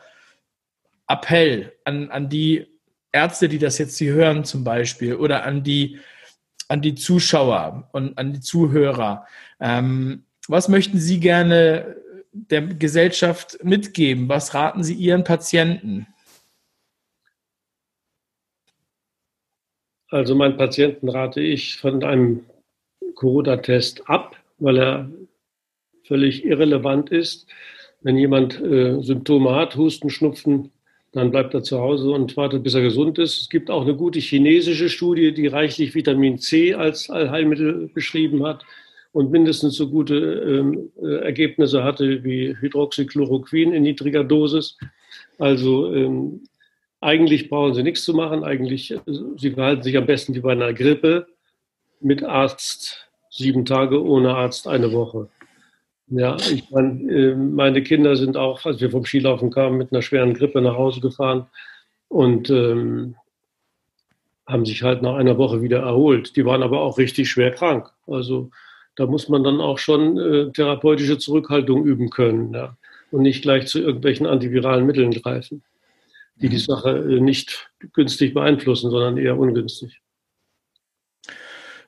Appell 1.06 1.72
an, 1.84 2.10
an 2.10 2.30
die 2.30 2.66
Ärzte, 3.12 3.48
die 3.48 3.58
das 3.58 3.76
jetzt 3.76 3.98
hier 3.98 4.14
hören 4.14 4.44
zum 4.44 4.64
Beispiel, 4.64 5.14
oder 5.14 5.44
an 5.44 5.62
die, 5.62 6.00
an 6.68 6.80
die 6.80 6.94
Zuschauer 6.94 7.88
und 7.92 8.16
an 8.16 8.32
die 8.32 8.40
Zuhörer? 8.40 9.26
Ähm, 9.60 10.24
was 10.48 10.68
möchten 10.68 10.98
Sie 10.98 11.20
gerne 11.20 11.96
der 12.32 12.62
Gesellschaft 12.62 13.62
mitgeben? 13.62 14.30
Was 14.30 14.54
raten 14.54 14.82
Sie 14.82 14.94
Ihren 14.94 15.22
Patienten? 15.22 16.06
Also 20.12 20.34
meinen 20.34 20.58
Patienten 20.58 21.08
rate 21.08 21.40
ich 21.40 21.78
von 21.78 22.04
einem 22.04 22.40
Corona-Test 23.14 24.10
ab, 24.10 24.36
weil 24.58 24.76
er 24.76 25.10
völlig 26.04 26.44
irrelevant 26.44 27.10
ist. 27.10 27.46
Wenn 28.02 28.18
jemand 28.18 28.60
äh, 28.60 29.00
Symptome 29.00 29.54
hat, 29.54 29.74
Husten, 29.76 30.10
Schnupfen, 30.10 30.70
dann 31.12 31.30
bleibt 31.30 31.54
er 31.54 31.62
zu 31.62 31.78
Hause 31.78 32.10
und 32.10 32.36
wartet, 32.36 32.62
bis 32.62 32.74
er 32.74 32.82
gesund 32.82 33.18
ist. 33.18 33.40
Es 33.40 33.48
gibt 33.48 33.70
auch 33.70 33.82
eine 33.82 33.96
gute 33.96 34.18
chinesische 34.18 34.90
Studie, 34.90 35.32
die 35.32 35.46
reichlich 35.46 35.94
Vitamin 35.94 36.38
C 36.38 36.74
als 36.74 37.08
Allheilmittel 37.08 37.88
beschrieben 37.94 38.44
hat 38.44 38.66
und 39.12 39.30
mindestens 39.30 39.76
so 39.76 39.88
gute 39.88 40.16
ähm, 40.16 40.90
äh, 41.02 41.24
Ergebnisse 41.24 41.84
hatte 41.84 42.22
wie 42.22 42.54
Hydroxychloroquin 42.60 43.72
in 43.72 43.82
niedriger 43.84 44.24
Dosis. 44.24 44.76
Also 45.38 45.94
ähm, 45.94 46.42
eigentlich 47.02 47.50
brauchen 47.50 47.74
sie 47.74 47.82
nichts 47.82 48.04
zu 48.04 48.14
machen. 48.14 48.44
Eigentlich, 48.44 48.94
sie 49.36 49.50
verhalten 49.50 49.82
sich 49.82 49.96
am 49.96 50.06
besten 50.06 50.34
wie 50.34 50.40
bei 50.40 50.52
einer 50.52 50.72
Grippe 50.72 51.26
mit 52.00 52.22
Arzt 52.22 53.10
sieben 53.28 53.64
Tage, 53.64 54.02
ohne 54.02 54.34
Arzt 54.34 54.68
eine 54.68 54.92
Woche. 54.92 55.28
Ja, 56.08 56.36
ich 56.36 56.70
meine, 56.70 57.12
äh, 57.12 57.34
meine 57.34 57.82
Kinder 57.82 58.16
sind 58.16 58.36
auch, 58.36 58.64
als 58.66 58.80
wir 58.80 58.90
vom 58.90 59.04
Skilaufen 59.04 59.50
kamen, 59.50 59.78
mit 59.78 59.92
einer 59.92 60.02
schweren 60.02 60.34
Grippe 60.34 60.60
nach 60.60 60.76
Hause 60.76 61.00
gefahren 61.00 61.46
und 62.08 62.50
ähm, 62.50 63.16
haben 64.46 64.66
sich 64.66 64.82
halt 64.82 65.02
nach 65.02 65.14
einer 65.14 65.38
Woche 65.38 65.62
wieder 65.62 65.80
erholt. 65.80 66.36
Die 66.36 66.44
waren 66.44 66.62
aber 66.62 66.82
auch 66.82 66.98
richtig 66.98 67.30
schwer 67.30 67.50
krank. 67.50 67.90
Also 68.06 68.50
da 68.94 69.06
muss 69.06 69.28
man 69.28 69.42
dann 69.42 69.60
auch 69.60 69.78
schon 69.78 70.18
äh, 70.18 70.52
therapeutische 70.52 71.18
Zurückhaltung 71.18 71.84
üben 71.84 72.10
können 72.10 72.52
ja, 72.52 72.76
und 73.10 73.22
nicht 73.22 73.42
gleich 73.42 73.66
zu 73.66 73.80
irgendwelchen 73.80 74.26
antiviralen 74.26 74.86
Mitteln 74.86 75.10
greifen 75.10 75.62
die 76.42 76.48
die 76.48 76.56
mhm. 76.56 76.60
Sache 76.60 76.90
äh, 76.90 77.20
nicht 77.20 77.70
günstig 77.92 78.34
beeinflussen, 78.34 78.90
sondern 78.90 79.16
eher 79.16 79.38
ungünstig. 79.38 80.00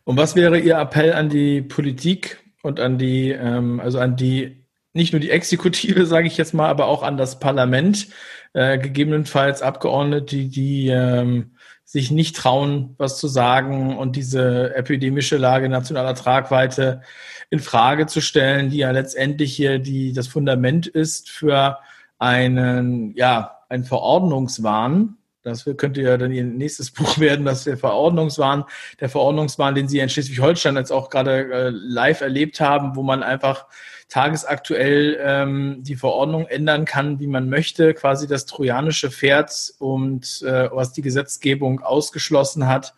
Und 0.04 0.16
was 0.16 0.36
wäre 0.36 0.58
Ihr 0.58 0.76
Appell 0.78 1.12
an 1.12 1.28
die 1.28 1.62
Politik 1.62 2.38
und 2.62 2.78
an 2.78 2.98
die, 2.98 3.30
ähm, 3.30 3.80
also 3.80 3.98
an 3.98 4.16
die, 4.16 4.64
nicht 4.92 5.12
nur 5.12 5.20
die 5.20 5.30
Exekutive, 5.30 6.06
sage 6.06 6.26
ich 6.26 6.36
jetzt 6.36 6.54
mal, 6.54 6.68
aber 6.68 6.86
auch 6.86 7.02
an 7.02 7.16
das 7.16 7.40
Parlament, 7.40 8.08
äh, 8.52 8.78
gegebenenfalls 8.78 9.62
Abgeordnete, 9.62 10.36
die, 10.36 10.48
die 10.48 10.88
ähm, 10.88 11.56
sich 11.84 12.10
nicht 12.10 12.36
trauen, 12.36 12.94
was 12.98 13.18
zu 13.18 13.28
sagen 13.28 13.96
und 13.98 14.16
diese 14.16 14.74
epidemische 14.74 15.36
Lage 15.36 15.68
nationaler 15.68 16.14
Tragweite 16.14 17.02
in 17.50 17.60
Frage 17.60 18.06
zu 18.06 18.20
stellen, 18.20 18.70
die 18.70 18.78
ja 18.78 18.90
letztendlich 18.90 19.54
hier 19.54 19.78
die, 19.78 20.12
das 20.12 20.26
Fundament 20.26 20.86
ist 20.86 21.28
für 21.28 21.78
einen, 22.24 23.14
ja, 23.16 23.58
ein 23.68 23.84
Verordnungswahn. 23.84 25.18
Das 25.42 25.68
könnte 25.76 26.00
ja 26.00 26.16
dann 26.16 26.32
Ihr 26.32 26.44
nächstes 26.44 26.90
Buch 26.92 27.18
werden, 27.18 27.44
dass 27.44 27.64
der 27.64 27.76
Verordnungswahn, 27.76 28.64
der 28.98 29.10
Verordnungswahn, 29.10 29.74
den 29.74 29.88
Sie 29.88 29.98
in 29.98 30.08
Schleswig-Holstein 30.08 30.76
jetzt 30.76 30.90
auch 30.90 31.10
gerade 31.10 31.52
äh, 31.52 31.68
live 31.70 32.22
erlebt 32.22 32.60
haben, 32.60 32.96
wo 32.96 33.02
man 33.02 33.22
einfach 33.22 33.66
tagesaktuell 34.08 35.18
ähm, 35.20 35.82
die 35.82 35.96
Verordnung 35.96 36.46
ändern 36.46 36.86
kann, 36.86 37.20
wie 37.20 37.26
man 37.26 37.50
möchte, 37.50 37.92
quasi 37.92 38.26
das 38.26 38.46
trojanische 38.46 39.10
Pferd 39.10 39.74
und 39.78 40.42
äh, 40.42 40.70
was 40.72 40.92
die 40.92 41.02
Gesetzgebung 41.02 41.80
ausgeschlossen 41.80 42.66
hat. 42.66 42.94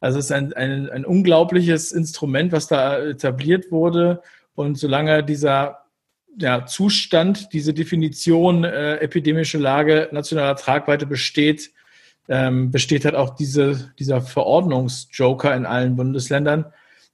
Also 0.00 0.18
es 0.18 0.26
ist 0.26 0.32
ein, 0.32 0.52
ein, 0.52 0.90
ein 0.90 1.06
unglaubliches 1.06 1.92
Instrument, 1.92 2.52
was 2.52 2.66
da 2.66 2.98
etabliert 2.98 3.70
wurde. 3.70 4.22
Und 4.54 4.76
solange 4.76 5.22
dieser 5.24 5.79
ja, 6.38 6.66
Zustand, 6.66 7.52
diese 7.52 7.74
Definition 7.74 8.64
äh, 8.64 8.96
epidemische 8.96 9.58
Lage 9.58 10.08
nationaler 10.12 10.56
Tragweite 10.56 11.06
besteht, 11.06 11.72
ähm, 12.28 12.70
besteht 12.70 13.04
halt 13.04 13.14
auch 13.14 13.34
diese, 13.34 13.92
dieser 13.98 14.22
Verordnungsjoker 14.22 15.54
in 15.54 15.66
allen 15.66 15.96
Bundesländern. 15.96 16.66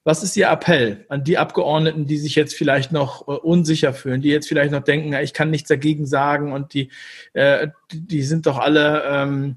Was 0.04 0.22
ist 0.22 0.36
Ihr 0.36 0.48
Appell 0.48 1.04
an 1.08 1.24
die 1.24 1.38
Abgeordneten, 1.38 2.06
die 2.06 2.18
sich 2.18 2.36
jetzt 2.36 2.54
vielleicht 2.54 2.92
noch 2.92 3.26
äh, 3.26 3.32
unsicher 3.32 3.92
fühlen, 3.92 4.20
die 4.20 4.28
jetzt 4.28 4.46
vielleicht 4.46 4.70
noch 4.70 4.84
denken, 4.84 5.12
ich 5.14 5.32
kann 5.32 5.50
nichts 5.50 5.68
dagegen 5.68 6.06
sagen 6.06 6.52
und 6.52 6.74
die, 6.74 6.90
äh, 7.32 7.68
die 7.92 8.22
sind 8.22 8.46
doch 8.46 8.58
alle, 8.58 9.02
ähm, 9.04 9.56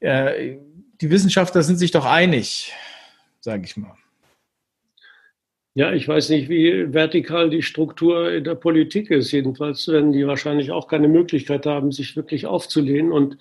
äh, 0.00 0.56
die 1.00 1.10
Wissenschaftler 1.10 1.62
sind 1.62 1.78
sich 1.78 1.92
doch 1.92 2.04
einig, 2.04 2.72
sage 3.40 3.64
ich 3.64 3.76
mal. 3.76 3.94
Ja, 5.78 5.92
ich 5.92 6.08
weiß 6.08 6.30
nicht, 6.30 6.48
wie 6.48 6.92
vertikal 6.92 7.50
die 7.50 7.62
Struktur 7.62 8.32
in 8.32 8.42
der 8.42 8.56
Politik 8.56 9.12
ist. 9.12 9.30
Jedenfalls 9.30 9.86
werden 9.86 10.10
die 10.10 10.26
wahrscheinlich 10.26 10.72
auch 10.72 10.88
keine 10.88 11.06
Möglichkeit 11.06 11.66
haben, 11.66 11.92
sich 11.92 12.16
wirklich 12.16 12.46
aufzulehnen. 12.46 13.12
Und 13.12 13.38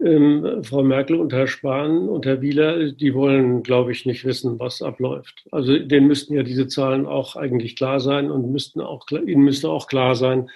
ähm, 0.00 0.62
Frau 0.62 0.84
Merkel 0.84 1.16
und 1.16 1.32
Herr 1.32 1.48
Spahn 1.48 2.08
und 2.08 2.26
Herr 2.26 2.40
Wieler, 2.42 2.92
die 2.92 3.12
wollen, 3.12 3.64
glaube 3.64 3.90
ich, 3.90 4.06
nicht 4.06 4.24
wissen, 4.24 4.60
was 4.60 4.82
abläuft. 4.82 5.46
Also 5.50 5.76
denen 5.76 6.06
müssten 6.06 6.34
ja 6.34 6.44
diese 6.44 6.68
Zahlen 6.68 7.06
auch 7.06 7.34
eigentlich 7.34 7.74
klar 7.74 7.98
sein 7.98 8.30
und 8.30 8.52
müssten 8.52 8.80
auch, 8.80 9.10
ihnen 9.10 9.42
müsste 9.42 9.68
auch 9.68 9.88
klar 9.88 10.14
sein, 10.14 10.50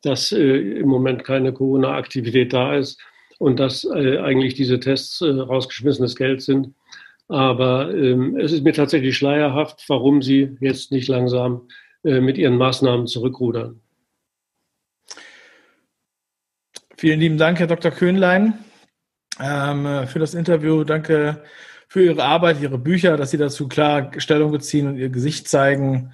dass 0.00 0.32
äh, 0.32 0.78
im 0.80 0.88
Moment 0.88 1.24
keine 1.24 1.52
Corona-Aktivität 1.52 2.54
da 2.54 2.74
ist 2.74 2.98
und 3.38 3.60
dass 3.60 3.84
äh, 3.84 4.16
eigentlich 4.16 4.54
diese 4.54 4.80
Tests 4.80 5.20
äh, 5.20 5.28
rausgeschmissenes 5.28 6.16
Geld 6.16 6.40
sind. 6.40 6.72
Aber 7.28 7.94
ähm, 7.94 8.36
es 8.38 8.52
ist 8.52 8.64
mir 8.64 8.72
tatsächlich 8.72 9.16
schleierhaft, 9.16 9.84
warum 9.88 10.20
Sie 10.22 10.56
jetzt 10.60 10.92
nicht 10.92 11.08
langsam 11.08 11.68
äh, 12.04 12.20
mit 12.20 12.36
Ihren 12.36 12.56
Maßnahmen 12.56 13.06
zurückrudern. 13.06 13.80
Vielen 16.96 17.20
lieben 17.20 17.38
Dank, 17.38 17.58
Herr 17.58 17.66
Dr. 17.66 17.90
Köhnlein, 17.90 18.58
ähm, 19.40 20.06
für 20.06 20.18
das 20.18 20.34
Interview. 20.34 20.84
Danke 20.84 21.42
für 21.88 22.04
Ihre 22.04 22.22
Arbeit, 22.22 22.60
Ihre 22.60 22.78
Bücher, 22.78 23.16
dass 23.16 23.30
Sie 23.30 23.38
dazu 23.38 23.68
klar 23.68 24.10
Stellung 24.18 24.52
beziehen 24.52 24.86
und 24.86 24.96
Ihr 24.96 25.08
Gesicht 25.08 25.48
zeigen. 25.48 26.12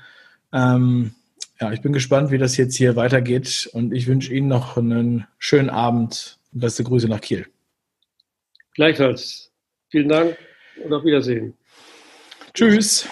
Ähm, 0.53 1.15
ja, 1.61 1.73
ich 1.73 1.83
bin 1.83 1.93
gespannt, 1.93 2.31
wie 2.31 2.39
das 2.39 2.57
jetzt 2.57 2.77
hier 2.77 2.97
weitergeht 2.97 3.69
und 3.73 3.93
ich 3.93 4.07
wünsche 4.07 4.33
Ihnen 4.33 4.49
noch 4.49 4.77
einen 4.77 5.27
schönen 5.39 5.71
Abend. 5.71 6.39
Beste 6.53 6.83
Grüße 6.83 7.09
nach 7.09 7.21
Kiel. 7.21 7.47
Gleichfalls. 8.75 9.53
Vielen 9.91 10.09
Dank 10.09 10.37
und 10.85 10.93
auf 10.93 11.05
Wiedersehen. 11.05 11.55
Tschüss. 12.55 13.09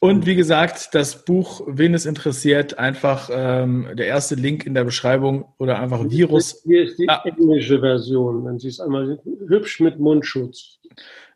Und 0.00 0.26
wie 0.26 0.34
gesagt, 0.34 0.94
das 0.94 1.24
Buch, 1.24 1.62
wen 1.68 1.94
es 1.94 2.06
interessiert, 2.06 2.76
einfach 2.76 3.30
ähm, 3.32 3.88
der 3.94 4.06
erste 4.06 4.34
Link 4.34 4.66
in 4.66 4.74
der 4.74 4.82
Beschreibung 4.82 5.54
oder 5.58 5.78
einfach 5.78 6.10
Virus. 6.10 6.60
Hier 6.64 6.82
ist 6.82 6.98
die 6.98 7.08
ah. 7.08 7.22
englische 7.24 7.78
Version, 7.78 8.44
wenn 8.44 8.58
Sie 8.58 8.66
es 8.66 8.80
einmal 8.80 9.20
hübsch 9.46 9.78
mit 9.78 10.00
Mundschutz. 10.00 10.80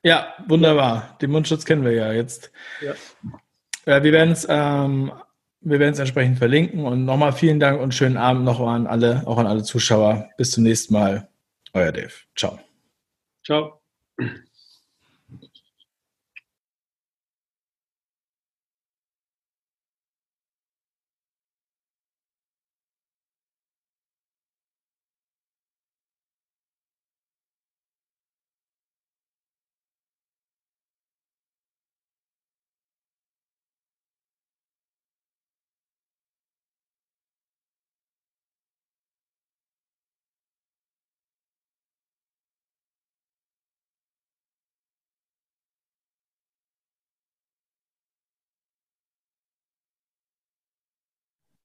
Ja, 0.02 0.34
wunderbar. 0.48 1.16
Den 1.22 1.30
Mundschutz 1.30 1.64
kennen 1.64 1.84
wir 1.84 1.92
ja 1.92 2.12
jetzt. 2.12 2.50
Ja. 2.82 2.94
Äh, 3.84 4.02
wir 4.02 4.10
werden 4.10 4.32
es 4.32 4.46
ähm, 4.50 5.12
wir 5.60 5.80
werden 5.80 5.94
es 5.94 5.98
entsprechend 5.98 6.38
verlinken 6.38 6.84
und 6.84 7.04
nochmal 7.04 7.32
vielen 7.32 7.58
Dank 7.58 7.80
und 7.80 7.94
schönen 7.94 8.16
Abend 8.16 8.44
noch 8.44 8.60
an 8.60 8.86
alle, 8.86 9.26
auch 9.26 9.38
an 9.38 9.46
alle 9.46 9.64
Zuschauer. 9.64 10.28
Bis 10.36 10.52
zum 10.52 10.62
nächsten 10.62 10.94
Mal. 10.94 11.28
Euer 11.72 11.92
Dave. 11.92 12.12
Ciao. 12.36 12.58
Ciao. 13.44 13.80